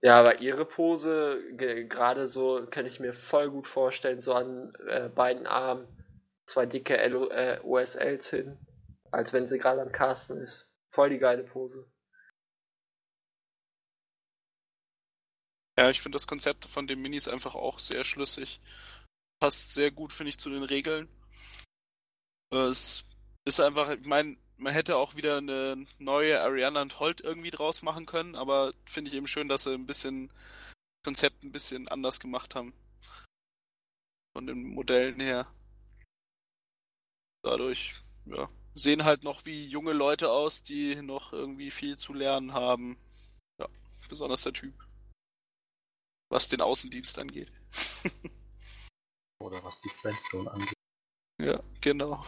[0.00, 4.72] Ja, aber ihre Pose, ge- gerade so, kann ich mir voll gut vorstellen, so an
[4.88, 5.86] äh, beiden Armen
[6.46, 8.58] zwei dicke LO, äh, OSLs hin,
[9.10, 10.72] als wenn sie gerade am Casten ist.
[10.90, 11.86] Voll die geile Pose.
[15.78, 18.60] Ja, ich finde das Konzept von den Minis einfach auch sehr schlüssig.
[19.40, 21.08] Passt sehr gut, finde ich, zu den Regeln.
[22.52, 23.04] Äh, Es
[23.46, 27.82] ist einfach, ich meine, man hätte auch wieder eine neue Ariana und Holt irgendwie draus
[27.82, 30.30] machen können, aber finde ich eben schön, dass sie ein bisschen
[31.04, 32.74] Konzept ein bisschen anders gemacht haben.
[34.36, 35.46] Von den Modellen her.
[37.42, 37.94] Dadurch,
[38.26, 42.98] ja, sehen halt noch wie junge Leute aus, die noch irgendwie viel zu lernen haben.
[43.60, 43.68] Ja,
[44.08, 44.74] besonders der Typ.
[46.30, 47.50] Was den Außendienst angeht.
[49.40, 50.74] Oder was die Friendzone angeht.
[51.40, 52.24] Ja, genau.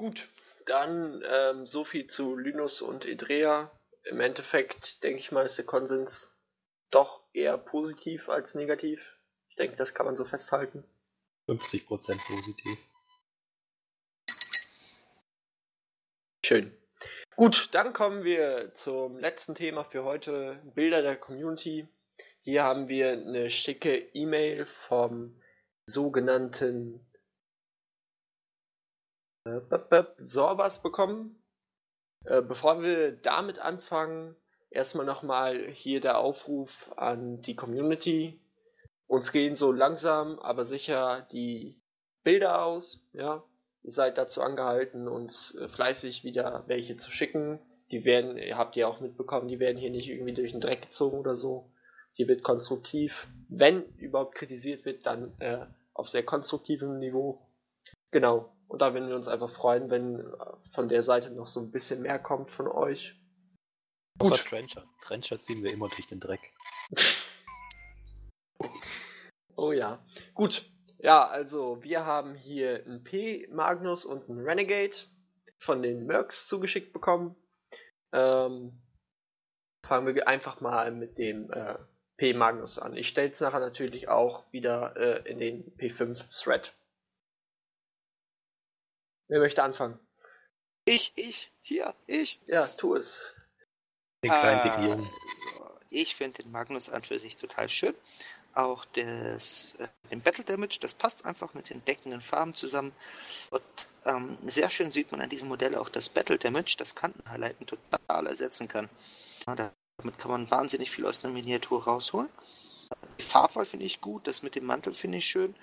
[0.00, 0.30] Gut,
[0.64, 3.70] dann ähm, so viel zu Linus und Edrea.
[4.04, 6.34] Im Endeffekt denke ich mal, ist der Konsens
[6.90, 9.18] doch eher positiv als negativ.
[9.50, 10.84] Ich denke, das kann man so festhalten.
[11.48, 12.78] 50% positiv.
[16.46, 16.74] Schön.
[17.36, 21.86] Gut, dann kommen wir zum letzten Thema für heute, Bilder der Community.
[22.40, 25.38] Hier haben wir eine schicke E-Mail vom
[25.84, 27.06] sogenannten
[29.44, 31.42] äh, Sorbas bekommen.
[32.24, 34.36] Äh, bevor wir damit anfangen,
[34.70, 38.40] erstmal nochmal hier der Aufruf an die Community.
[39.06, 41.80] uns gehen so langsam, aber sicher die
[42.22, 43.42] Bilder aus, ja.
[43.82, 47.58] Ihr seid dazu angehalten, uns äh, fleißig wieder welche zu schicken.
[47.90, 50.82] Die werden, ihr habt ja auch mitbekommen, die werden hier nicht irgendwie durch den Dreck
[50.82, 51.72] gezogen oder so.
[52.12, 57.40] Hier wird konstruktiv, wenn überhaupt kritisiert wird, dann äh, auf sehr konstruktivem Niveau.
[58.10, 58.54] Genau.
[58.68, 60.24] Und da würden wir uns einfach freuen, wenn äh,
[60.72, 63.16] von der Seite noch so ein bisschen mehr kommt von euch.
[64.18, 64.84] Außer Trencher.
[65.02, 66.52] Trencher ziehen wir immer durch den Dreck.
[69.56, 70.04] oh ja.
[70.34, 70.70] Gut.
[70.98, 74.96] Ja, also wir haben hier einen P Magnus und einen Renegade
[75.58, 77.34] von den Mercs zugeschickt bekommen.
[78.12, 78.82] Ähm,
[79.86, 81.78] fangen wir einfach mal mit dem äh,
[82.18, 82.96] P Magnus an.
[82.96, 86.74] Ich stelle es nachher natürlich auch wieder äh, in den P5 Thread.
[89.30, 89.96] Wer möchte anfangen?
[90.84, 92.40] Ich, ich, hier, ich.
[92.48, 93.32] Ja, tu es.
[94.24, 94.90] Den kleinen.
[94.90, 95.08] Also,
[95.88, 97.94] ich finde den Magnus an für sich total schön.
[98.54, 102.92] Auch das, äh, den Battle Damage, das passt einfach mit den deckenden Farben zusammen.
[103.50, 103.62] Und
[104.04, 108.26] ähm, sehr schön sieht man an diesem Modell auch das Battle Damage, das Kantenhighlighten total
[108.26, 108.88] ersetzen kann.
[109.46, 112.28] Ja, damit kann man wahnsinnig viel aus einer Miniatur rausholen.
[113.20, 115.54] Die Farbwahl finde ich gut, das mit dem Mantel finde ich schön.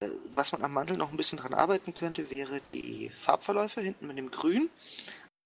[0.00, 4.06] Äh, was man am Mantel noch ein bisschen dran arbeiten könnte, wäre die Farbverläufe hinten
[4.06, 4.70] mit dem Grün.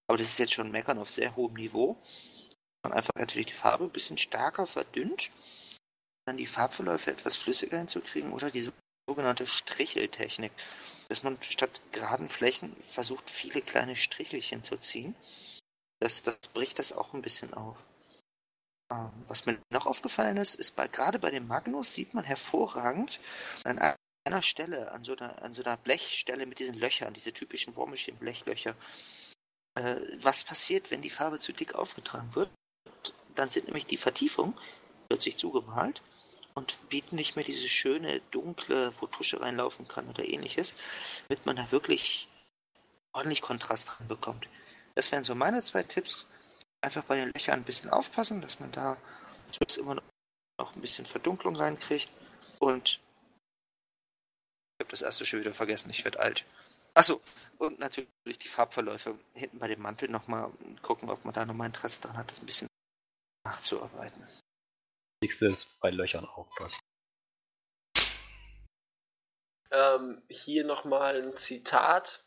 [0.08, 1.96] Aber das ist jetzt schon Meckern auf sehr hohem Niveau
[2.82, 5.30] man einfach natürlich die Farbe ein bisschen stärker verdünnt,
[6.26, 8.70] dann die Farbverläufe etwas flüssiger hinzukriegen oder die
[9.08, 10.52] sogenannte Stricheltechnik,
[11.08, 15.14] dass man statt geraden Flächen versucht, viele kleine Strichelchen zu ziehen.
[16.00, 17.76] Das, das bricht das auch ein bisschen auf.
[18.90, 23.20] Ähm, was mir noch aufgefallen ist, ist bei, gerade bei dem Magnus sieht man hervorragend
[23.64, 23.78] an
[24.24, 28.76] einer Stelle, an so einer, an so einer Blechstelle mit diesen Löchern, diese typischen Bohrmaschinen-Blechlöcher,
[29.74, 32.50] äh, was passiert, wenn die Farbe zu dick aufgetragen wird
[33.34, 34.54] dann sind nämlich die Vertiefungen
[35.08, 36.02] plötzlich zugemalt
[36.54, 40.74] und bieten nicht mehr diese schöne, dunkle, wo Tusche reinlaufen kann oder ähnliches,
[41.28, 42.28] damit man da wirklich
[43.12, 44.48] ordentlich Kontrast dran bekommt.
[44.94, 46.26] Das wären so meine zwei Tipps.
[46.82, 48.96] Einfach bei den Löchern ein bisschen aufpassen, dass man da
[49.78, 50.02] immer
[50.58, 52.10] noch ein bisschen Verdunklung reinkriegt.
[52.58, 53.00] Und
[54.82, 56.44] habe das erste schon wieder vergessen, ich werde alt.
[56.94, 57.22] Achso,
[57.58, 60.52] und natürlich die Farbverläufe hinten bei dem Mantel nochmal
[60.82, 62.68] gucken, ob man da nochmal Interesse dran hat, das ein bisschen
[63.44, 64.26] nachzuarbeiten.
[65.22, 66.80] Ist bei Löchern aufpassen.
[69.70, 72.24] Ähm, hier nochmal ein Zitat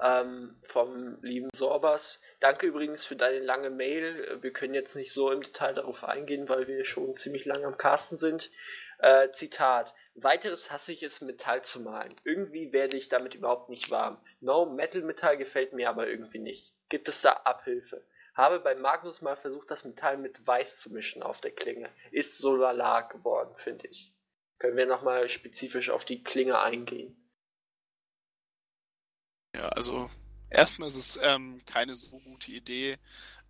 [0.00, 2.22] ähm, vom lieben Sorbas.
[2.40, 4.38] Danke übrigens für deine lange Mail.
[4.40, 7.76] Wir können jetzt nicht so im Detail darauf eingehen, weil wir schon ziemlich lange am
[7.76, 8.50] Casten sind.
[8.98, 9.94] Äh, Zitat.
[10.14, 12.14] Weiteres hasse ich es, Metall zu malen.
[12.24, 14.18] Irgendwie werde ich damit überhaupt nicht warm.
[14.40, 16.74] No, Metal Metall gefällt mir aber irgendwie nicht.
[16.88, 18.04] Gibt es da Abhilfe?
[18.34, 21.90] Habe bei Magnus mal versucht, das Metall mit Weiß zu mischen auf der Klinge.
[22.10, 24.12] Ist so lala geworden, finde ich.
[24.58, 27.16] Können wir nochmal spezifisch auf die Klinge eingehen?
[29.54, 30.10] Ja, also
[30.50, 32.98] erstmal ist es ähm, keine so gute Idee,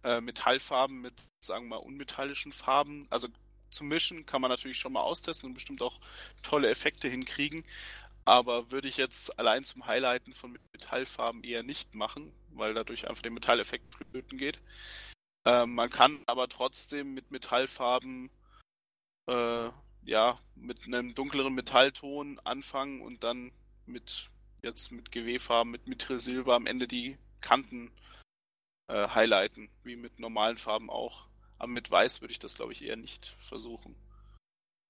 [0.04, 3.28] äh, Metallfarben mit, sagen wir mal, unmetallischen Farben, also
[3.70, 6.00] zu mischen, kann man natürlich schon mal austesten und bestimmt auch
[6.42, 7.64] tolle Effekte hinkriegen.
[8.24, 13.22] Aber würde ich jetzt allein zum Highlighten von Metallfarben eher nicht machen, weil dadurch einfach
[13.22, 14.60] der Metalleffekt flöten geht.
[15.46, 18.30] Ähm, man kann aber trotzdem mit Metallfarben
[19.28, 19.70] äh,
[20.04, 23.52] ja mit einem dunkleren Metallton anfangen und dann
[23.86, 24.30] mit
[24.62, 27.92] jetzt mit GW-Farben, mit Mithril am Ende die Kanten
[28.88, 31.27] äh, highlighten, wie mit normalen Farben auch.
[31.58, 33.96] Aber mit Weiß würde ich das, glaube ich, eher nicht versuchen.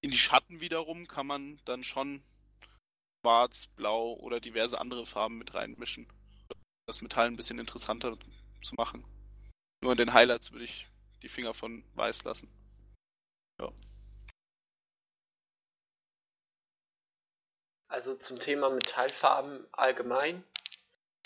[0.01, 2.23] In die Schatten wiederum kann man dann schon
[3.21, 6.07] Schwarz, Blau oder diverse andere Farben mit reinmischen
[6.89, 8.17] das Metall ein bisschen interessanter
[8.63, 9.05] zu machen.
[9.81, 10.87] Nur in den Highlights würde ich
[11.21, 12.49] die Finger von weiß lassen.
[13.61, 13.71] Ja.
[17.89, 20.43] Also zum Thema Metallfarben allgemein.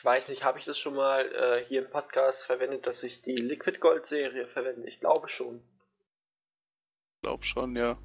[0.04, 3.22] Ich weiß nicht, habe ich das schon mal äh, hier im Podcast verwendet, dass ich
[3.22, 4.86] die Liquid Gold Serie verwende?
[4.86, 5.64] Ich glaube schon.
[7.16, 7.98] Ich glaube schon, ja.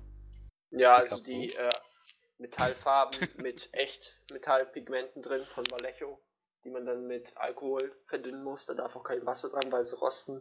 [0.70, 1.70] Ja, also die äh,
[2.38, 6.22] Metallfarben mit echt Metallpigmenten drin von Vallejo
[6.64, 8.66] die man dann mit Alkohol verdünnen muss.
[8.66, 10.40] Da darf auch kein Wasser dran, weil sie rosten.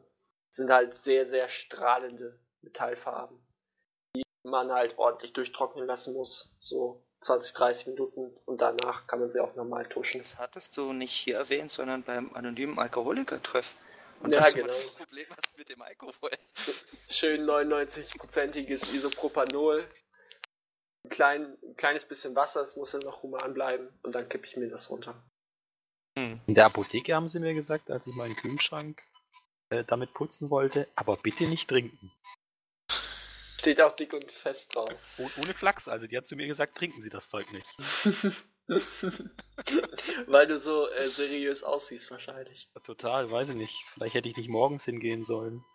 [0.49, 3.43] Das sind halt sehr, sehr strahlende Metallfarben,
[4.15, 6.55] die man halt ordentlich durchtrocknen lassen muss.
[6.59, 10.21] So 20, 30 Minuten und danach kann man sie auch normal tuschen.
[10.21, 13.75] Das hattest du nicht hier erwähnt, sondern beim anonymen Alkoholiker-Treff.
[14.21, 14.67] Und ja, genau.
[14.67, 16.31] das Problem hast mit dem Alkohol.
[17.07, 19.83] Schön 99-prozentiges Isopropanol.
[21.03, 24.45] Ein, klein, ein kleines bisschen Wasser, es muss ja noch human bleiben und dann kippe
[24.45, 25.15] ich mir das runter.
[26.17, 26.41] Hm.
[26.47, 29.01] In der Apotheke haben sie mir gesagt, als ich meinen Kühlschrank
[29.69, 32.11] äh, damit putzen wollte, aber bitte nicht trinken.
[33.67, 34.89] Steht auch dick und fest drauf.
[35.17, 37.67] Oh, ohne Flachs, also die hat zu mir gesagt, trinken Sie das Zeug nicht.
[40.27, 42.69] Weil du so äh, seriös aussiehst wahrscheinlich.
[42.85, 43.75] Total, weiß ich nicht.
[43.89, 45.65] Vielleicht hätte ich nicht morgens hingehen sollen.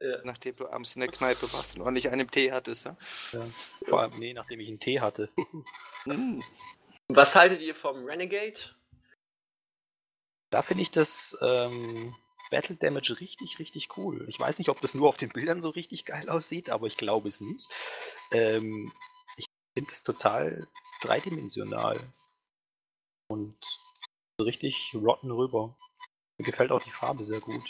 [0.00, 0.22] Ja.
[0.24, 2.96] Nachdem du abends in der Kneipe warst und ordentlich einen Tee hattest, ne?
[3.30, 3.46] Ja.
[3.86, 5.30] Vor allem, nee, nachdem ich einen Tee hatte.
[6.04, 6.40] Mm.
[7.06, 8.58] Was haltet ihr vom Renegade?
[10.50, 12.16] Da finde ich das ähm,
[12.52, 14.26] Battle Damage richtig, richtig cool.
[14.28, 16.98] Ich weiß nicht, ob das nur auf den Bildern so richtig geil aussieht, aber ich
[16.98, 17.66] glaube es nicht.
[18.30, 18.92] Ähm,
[19.38, 20.68] ich finde es total
[21.00, 22.12] dreidimensional.
[23.28, 23.56] Und
[24.38, 25.74] so richtig rotten rüber.
[26.36, 27.64] Mir gefällt auch die Farbe sehr gut.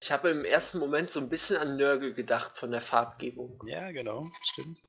[0.00, 3.60] Ich habe im ersten Moment so ein bisschen an Nörgel gedacht von der Farbgebung.
[3.66, 4.80] Ja, genau, stimmt.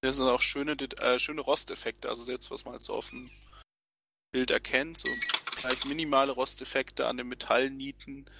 [0.00, 2.08] Das sind auch schöne, äh, schöne Rosteffekte.
[2.08, 3.28] Also jetzt, was man halt so auf dem
[4.32, 5.08] Bild erkennt, so
[5.56, 8.30] gleich minimale Rosteffekte an den Metallnieten.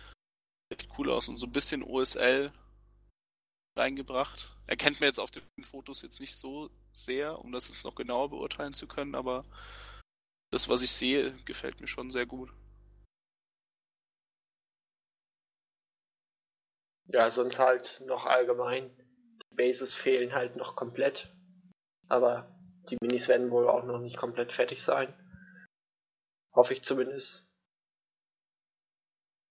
[0.71, 2.53] Sieht cool aus und so ein bisschen OSL
[3.77, 4.57] reingebracht.
[4.67, 8.31] Erkennt man jetzt auf den Fotos jetzt nicht so sehr, um das jetzt noch genauer
[8.31, 9.45] beurteilen zu können, aber
[10.51, 12.51] das, was ich sehe, gefällt mir schon sehr gut.
[17.09, 18.91] Ja, sonst halt noch allgemein.
[19.51, 21.33] Die Bases fehlen halt noch komplett.
[22.09, 22.57] Aber
[22.91, 25.15] die Minis werden wohl auch noch nicht komplett fertig sein.
[26.57, 27.47] Hoffe ich zumindest.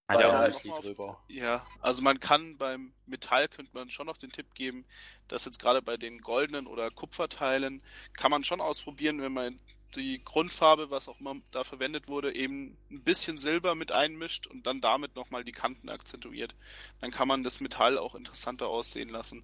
[0.10, 1.18] Ja, auf-.
[1.30, 4.86] Ja, also man kann beim Metall könnte man schon noch den Tipp geben,
[5.27, 7.82] dass jetzt gerade bei den goldenen oder Kupferteilen
[8.14, 9.60] kann man schon ausprobieren, wenn man
[9.95, 14.68] die Grundfarbe, was auch immer da verwendet wurde, eben ein bisschen Silber mit einmischt und
[14.68, 16.53] dann damit nochmal die Kanten akzentuiert.
[17.02, 19.44] Dann kann man das Metall auch interessanter aussehen lassen.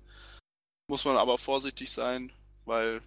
[0.88, 2.34] Muss man aber vorsichtig sein,
[2.66, 3.02] weil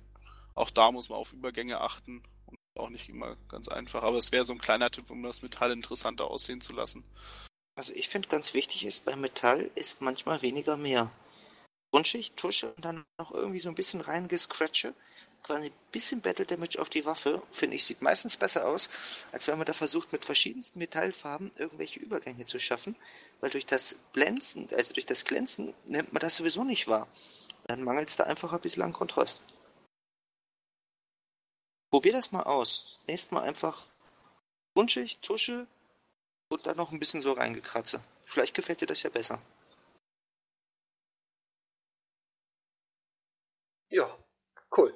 [0.55, 2.23] auch da muss man auf Übergänge achten
[2.77, 4.03] auch nicht immer ganz einfach.
[4.03, 7.05] Aber es wäre so ein kleiner Tipp, um das Metall interessanter aussehen zu lassen.
[7.77, 11.11] Also ich finde ganz wichtig ist, bei Metall ist manchmal weniger mehr.
[11.93, 14.95] Grundschicht, Tusche und dann noch irgendwie so ein bisschen reingescratche.
[15.43, 18.89] Quasi ein bisschen Battle Damage auf die Waffe, finde ich, sieht meistens besser aus,
[19.31, 22.97] als wenn man da versucht, mit verschiedensten Metallfarben irgendwelche Übergänge zu schaffen,
[23.41, 27.09] weil durch das Blenden, also durch das Glänzen, nimmt man das sowieso nicht wahr.
[27.67, 29.39] Dann mangelt es da einfach ein bisschen an Kontrast.
[31.95, 32.99] Probier das mal aus.
[33.07, 33.87] Nächstes Mal einfach
[34.75, 35.69] Grundschicht, Tusche,
[36.49, 38.03] und dann noch ein bisschen so reingekratze.
[38.27, 39.41] Vielleicht gefällt dir das ja besser.
[43.91, 44.19] Ja,
[44.77, 44.93] cool.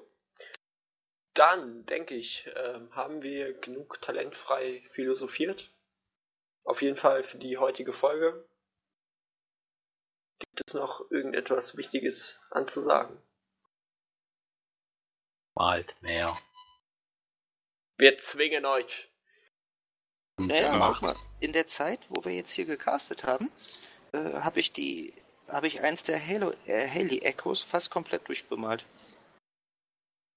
[1.35, 5.71] Dann denke ich, ähm, haben wir genug talentfrei philosophiert.
[6.65, 8.45] Auf jeden Fall für die heutige Folge.
[10.41, 13.23] Gibt es noch irgendetwas Wichtiges anzusagen?
[15.55, 16.37] Malt mehr.
[17.99, 19.09] Wir zwingen euch.
[20.41, 23.51] Naja, mal, in der Zeit, wo wir jetzt hier gecastet haben,
[24.13, 25.13] äh, habe ich die,
[25.49, 28.87] habe ich eins der Halo, äh, Haley Echos fast komplett durchbemalt.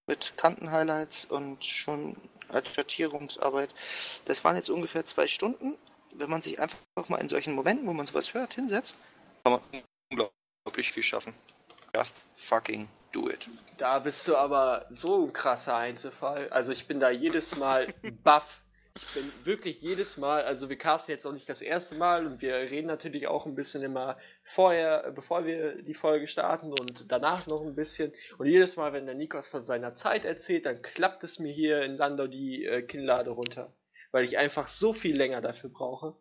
[0.07, 2.17] Mit Kantenhighlights und schon
[2.49, 3.69] Adjustierungsarbeit.
[4.25, 5.77] Das waren jetzt ungefähr zwei Stunden.
[6.13, 8.95] Wenn man sich einfach mal in solchen Momenten, wo man sowas hört, hinsetzt,
[9.43, 11.35] kann man unglaublich viel schaffen.
[11.93, 13.49] Just fucking do it.
[13.77, 16.49] Da bist du aber so ein krasser Einzelfall.
[16.49, 17.87] Also ich bin da jedes Mal
[18.23, 18.63] baff.
[18.95, 22.41] Ich bin wirklich jedes Mal, also wir casten jetzt auch nicht das erste Mal und
[22.41, 27.09] wir reden natürlich auch ein bisschen immer vorher, äh, bevor wir die Folge starten und
[27.09, 28.11] danach noch ein bisschen.
[28.37, 31.83] Und jedes Mal, wenn der Nikos von seiner Zeit erzählt, dann klappt es mir hier
[31.83, 33.73] in Landau die äh, Kinnlade runter.
[34.11, 36.15] Weil ich einfach so viel länger dafür brauche.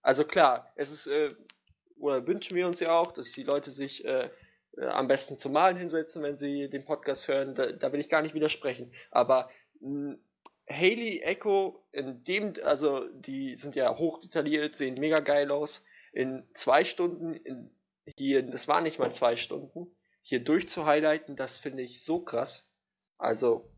[0.00, 1.34] Also klar, es ist, äh,
[1.98, 4.30] oder wünschen wir uns ja auch, dass die Leute sich äh,
[4.76, 7.54] äh, am besten zum Malen hinsetzen, wenn sie den Podcast hören.
[7.54, 8.92] Da, da will ich gar nicht widersprechen.
[9.10, 9.50] Aber
[9.80, 10.16] mh,
[10.70, 15.84] Haley Echo, in dem, also die sind ja hochdetailliert, sehen mega geil aus.
[16.12, 17.76] In zwei Stunden, in,
[18.16, 22.72] hier, das waren nicht mal zwei Stunden, hier durchzuhighlighten, das finde ich so krass.
[23.18, 23.70] Also,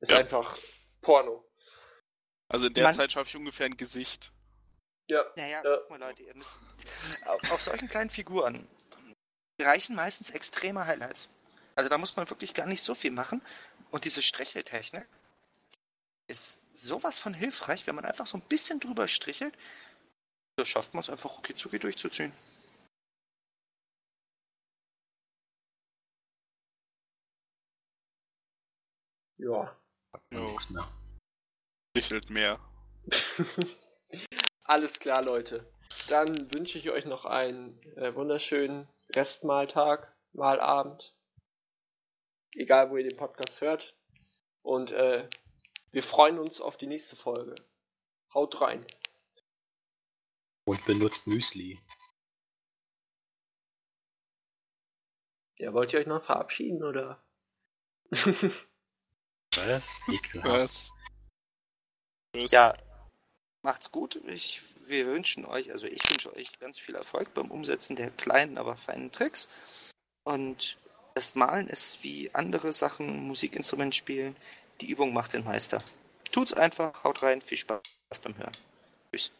[0.00, 0.18] ist Ja.
[0.18, 0.56] einfach
[1.00, 1.44] Porno.
[2.48, 4.32] Also in der Man- Zeit schaffe ich ungefähr ein Gesicht.
[5.08, 5.76] Ja, Naja, Ja.
[5.78, 6.50] guck mal Leute, ihr müsst,
[7.26, 8.68] auf, auf solchen kleinen Figuren
[9.60, 11.28] reichen meistens extreme Highlights.
[11.74, 13.42] Also da muss man wirklich gar nicht so viel machen.
[13.90, 15.06] Und diese Stricheltechnik
[16.28, 19.56] ist sowas von hilfreich, wenn man einfach so ein bisschen drüber strichelt.
[20.56, 22.32] Da schafft man es einfach rucki durchzuziehen.
[29.46, 29.76] ja.
[30.30, 30.50] Jo.
[30.50, 30.88] nichts mehr.
[31.90, 32.58] Stichelt mehr.
[34.64, 35.70] Alles klar, Leute.
[36.08, 41.14] Dann wünsche ich euch noch einen äh, wunderschönen Restmahltag, Mahlabend,
[42.54, 43.96] egal wo ihr den Podcast hört.
[44.62, 45.28] Und äh,
[45.92, 47.54] wir freuen uns auf die nächste Folge.
[48.34, 48.86] Haut rein.
[50.64, 51.80] Und benutzt Müsli.
[55.58, 57.24] Ja, wollt ihr euch noch verabschieden oder?
[59.56, 60.00] Was?
[60.42, 60.92] Was?
[62.34, 62.76] Ja
[63.66, 64.18] macht's gut.
[64.28, 68.56] Ich, wir wünschen euch, also ich wünsche euch ganz viel Erfolg beim Umsetzen der kleinen,
[68.56, 69.48] aber feinen Tricks.
[70.24, 70.78] Und
[71.14, 74.36] das Malen ist wie andere Sachen, Musikinstrument spielen.
[74.80, 75.82] Die Übung macht den Meister.
[76.32, 77.80] Tut's einfach, haut rein, viel Spaß
[78.22, 78.56] beim Hören.
[79.12, 79.32] Tschüss.